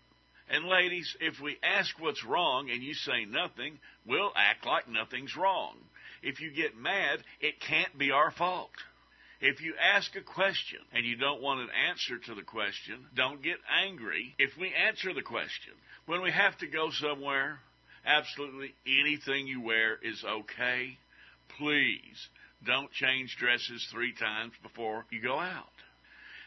And 0.51 0.67
ladies, 0.67 1.17
if 1.19 1.41
we 1.41 1.57
ask 1.63 1.99
what's 1.99 2.23
wrong 2.23 2.69
and 2.71 2.83
you 2.83 2.93
say 2.93 3.25
nothing, 3.25 3.79
we'll 4.05 4.33
act 4.37 4.67
like 4.67 4.87
nothing's 4.87 5.35
wrong. 5.35 5.77
If 6.23 6.43
you 6.43 6.51
get 6.51 6.77
mad, 6.77 7.21
it 7.41 7.59
can't 7.59 7.97
be 7.97 8.11
our 8.11 8.33
fault. 8.33 8.69
If 9.41 9.61
you 9.61 9.75
ask 9.81 10.17
a 10.17 10.23
question 10.23 10.79
and 10.93 11.05
you 11.05 11.17
don't 11.17 11.43
want 11.43 11.61
an 11.61 11.69
answer 11.91 12.19
to 12.19 12.35
the 12.35 12.43
question, 12.43 13.07
don't 13.15 13.43
get 13.43 13.59
angry 13.71 14.35
if 14.39 14.57
we 14.59 14.73
answer 14.73 15.13
the 15.13 15.23
question. 15.23 15.75
When 16.07 16.23
we 16.23 16.31
have 16.31 16.57
to 16.59 16.67
go 16.67 16.91
somewhere, 16.91 17.59
absolutely 18.07 18.75
anything 18.87 19.47
you 19.47 19.61
wear 19.61 19.99
is 20.03 20.25
okay. 20.25 20.97
Please 21.59 22.29
don't 22.65 22.91
change 22.93 23.37
dresses 23.39 23.87
three 23.93 24.15
times 24.15 24.53
before 24.63 25.05
you 25.11 25.21
go 25.21 25.39
out. 25.39 25.67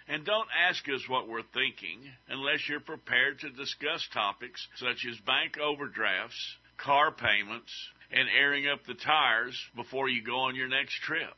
And 0.08 0.26
don't 0.26 0.50
ask 0.68 0.84
us 0.90 1.08
what 1.08 1.28
we're 1.28 1.44
thinking 1.54 2.02
unless 2.28 2.68
you're 2.68 2.80
prepared 2.80 3.40
to 3.42 3.52
discuss 3.52 4.08
topics 4.12 4.68
such 4.78 5.06
as 5.08 5.20
bank 5.28 5.60
overdrafts, 5.60 6.56
car 6.78 7.12
payments, 7.12 7.72
and 8.12 8.28
airing 8.36 8.68
up 8.68 8.80
the 8.88 8.96
tires 8.96 9.56
before 9.76 10.10
you 10.10 10.24
go 10.24 10.40
on 10.40 10.56
your 10.56 10.68
next 10.68 10.96
trip. 11.04 11.36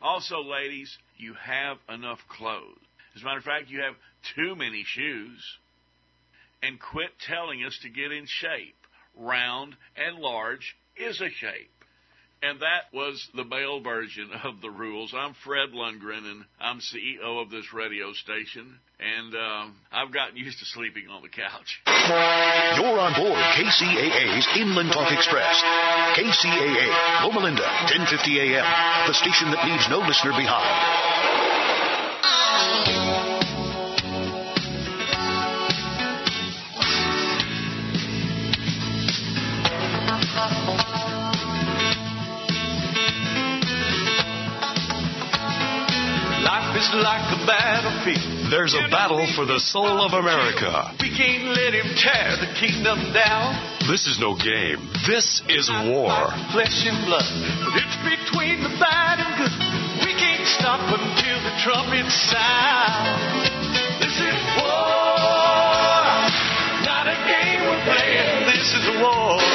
Also, 0.00 0.42
ladies, 0.42 0.96
you 1.16 1.34
have 1.34 1.78
enough 1.88 2.18
clothes. 2.28 2.78
As 3.14 3.22
a 3.22 3.24
matter 3.24 3.38
of 3.38 3.44
fact, 3.44 3.68
you 3.68 3.80
have 3.80 3.94
too 4.34 4.54
many 4.54 4.84
shoes. 4.86 5.42
And 6.62 6.78
quit 6.80 7.10
telling 7.26 7.64
us 7.64 7.78
to 7.82 7.88
get 7.88 8.12
in 8.12 8.26
shape. 8.26 8.76
Round 9.16 9.74
and 9.96 10.18
large 10.18 10.76
is 10.96 11.20
a 11.20 11.28
shape. 11.28 11.79
And 12.42 12.60
that 12.60 12.88
was 12.96 13.20
the 13.36 13.44
male 13.44 13.82
version 13.82 14.30
of 14.44 14.62
the 14.62 14.70
rules. 14.70 15.12
I'm 15.12 15.34
Fred 15.44 15.76
Lundgren, 15.76 16.24
and 16.24 16.44
I'm 16.58 16.80
CEO 16.80 17.42
of 17.42 17.50
this 17.50 17.68
radio 17.74 18.14
station. 18.14 18.80
And 18.96 19.34
um, 19.34 19.76
I've 19.92 20.12
gotten 20.12 20.36
used 20.36 20.58
to 20.60 20.64
sleeping 20.64 21.04
on 21.12 21.20
the 21.20 21.28
couch. 21.28 21.80
You're 21.84 22.96
on 22.96 23.12
board 23.12 23.36
KCAA's 23.36 24.48
Inland 24.56 24.88
Talk 24.92 25.12
Express. 25.12 25.60
KCAA, 26.16 27.28
Loma 27.28 27.40
Linda, 27.40 27.68
1050 27.92 28.08
AM, 28.40 28.64
the 29.06 29.14
station 29.14 29.52
that 29.52 29.60
leaves 29.68 29.84
no 29.92 30.00
listener 30.00 30.32
behind. 30.32 31.19
There's 48.50 48.74
a 48.74 48.90
battle 48.90 49.22
for 49.36 49.46
the 49.46 49.60
soul 49.62 50.02
of 50.02 50.10
America. 50.10 50.90
We 50.98 51.14
can't 51.14 51.54
let 51.54 51.70
him 51.70 51.86
tear 51.94 52.34
the 52.34 52.50
kingdom 52.58 52.98
down. 53.14 53.54
This 53.86 54.10
is 54.10 54.18
no 54.18 54.34
game. 54.34 54.90
This 55.06 55.38
is 55.46 55.70
war. 55.86 56.10
Flesh 56.50 56.82
and 56.82 56.98
blood. 57.06 57.30
It's 57.78 57.98
between 58.02 58.66
the 58.66 58.74
bad 58.82 59.22
and 59.22 59.30
good. 59.38 59.54
We 60.02 60.18
can't 60.18 60.42
stop 60.58 60.82
until 60.82 61.38
the 61.46 61.54
trumpet 61.62 62.10
sound. 62.10 63.06
This 64.02 64.18
is 64.18 64.38
war. 64.58 66.02
Not 66.82 67.06
a 67.06 67.18
game 67.30 67.70
we're 67.70 67.84
playing. 67.86 68.50
This 68.50 68.66
is 68.74 68.82
war. 68.98 69.49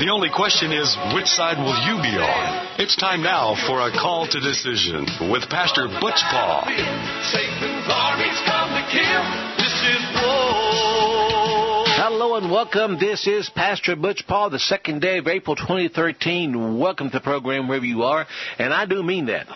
The 0.00 0.08
only 0.08 0.30
question 0.30 0.72
is, 0.72 0.96
which 1.14 1.26
side 1.26 1.58
will 1.58 1.76
you 1.84 2.00
be 2.02 2.16
on? 2.16 2.80
It's 2.80 2.96
time 2.96 3.22
now 3.22 3.54
for 3.66 3.80
a 3.80 3.92
call 3.92 4.26
to 4.26 4.40
decision 4.40 5.06
with 5.30 5.48
Pastor 5.50 5.86
Butch 6.00 6.20
Paul. 6.32 6.64
Hello 11.94 12.36
and 12.36 12.50
welcome. 12.50 12.98
This 12.98 13.26
is 13.26 13.50
Pastor 13.54 13.94
Butch 13.94 14.24
Paul, 14.26 14.50
the 14.50 14.58
second 14.58 15.02
day 15.02 15.18
of 15.18 15.28
April 15.28 15.56
2013. 15.56 16.78
Welcome 16.78 17.10
to 17.10 17.18
the 17.18 17.22
program 17.22 17.68
wherever 17.68 17.84
you 17.84 18.02
are, 18.02 18.26
and 18.58 18.72
I 18.72 18.86
do 18.86 19.02
mean 19.02 19.26
that. 19.26 19.46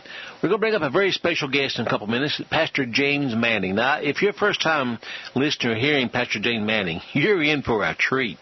We're 0.43 0.51
going 0.51 0.59
to 0.59 0.59
bring 0.59 0.75
up 0.75 0.83
a 0.83 0.91
very 0.91 1.13
special 1.13 1.49
guest 1.49 1.79
in 1.79 1.87
a 1.87 1.91
couple 1.91 2.07
minutes, 2.07 2.41
Pastor 2.51 2.85
James 2.85 3.35
Manning. 3.35 3.75
Now, 3.77 4.01
if 4.01 4.21
you're 4.21 4.33
a 4.33 4.35
first 4.35 4.61
time 4.61 4.99
listener 5.35 5.75
hearing 5.75 6.11
Pastor 6.11 6.41
James 6.41 6.65
Manning, 6.65 7.01
you're 7.15 7.43
in 7.43 7.63
for 7.63 7.83
a 7.83 7.97
treat. 7.97 8.39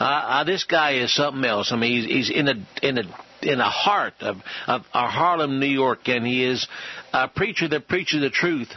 Uh, 0.00 0.04
uh, 0.04 0.44
this 0.44 0.64
guy 0.64 0.96
is 0.96 1.14
something 1.14 1.44
else. 1.44 1.70
I 1.72 1.76
mean, 1.76 2.02
he's, 2.02 2.28
he's 2.28 2.36
in 2.36 2.48
a 2.48 2.54
in 2.82 2.98
a 2.98 3.02
in 3.42 3.58
the 3.58 3.64
heart 3.64 4.14
of, 4.20 4.36
of 4.66 4.82
our 4.92 5.08
Harlem, 5.08 5.60
New 5.60 5.66
York, 5.66 6.08
and 6.08 6.26
he 6.26 6.44
is 6.44 6.66
a 7.12 7.28
preacher 7.28 7.68
that 7.68 7.88
preaches 7.88 8.20
the 8.22 8.30
truth 8.30 8.68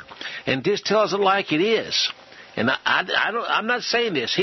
and 0.46 0.64
just 0.64 0.86
tells 0.86 1.14
it 1.14 1.20
like 1.20 1.52
it 1.52 1.62
is. 1.62 2.12
And 2.58 2.70
I, 2.70 2.78
I, 2.84 3.28
I 3.28 3.32
don't, 3.32 3.46
I'm 3.48 3.68
not 3.68 3.82
saying 3.84 4.14
this. 4.14 4.34
He 4.34 4.36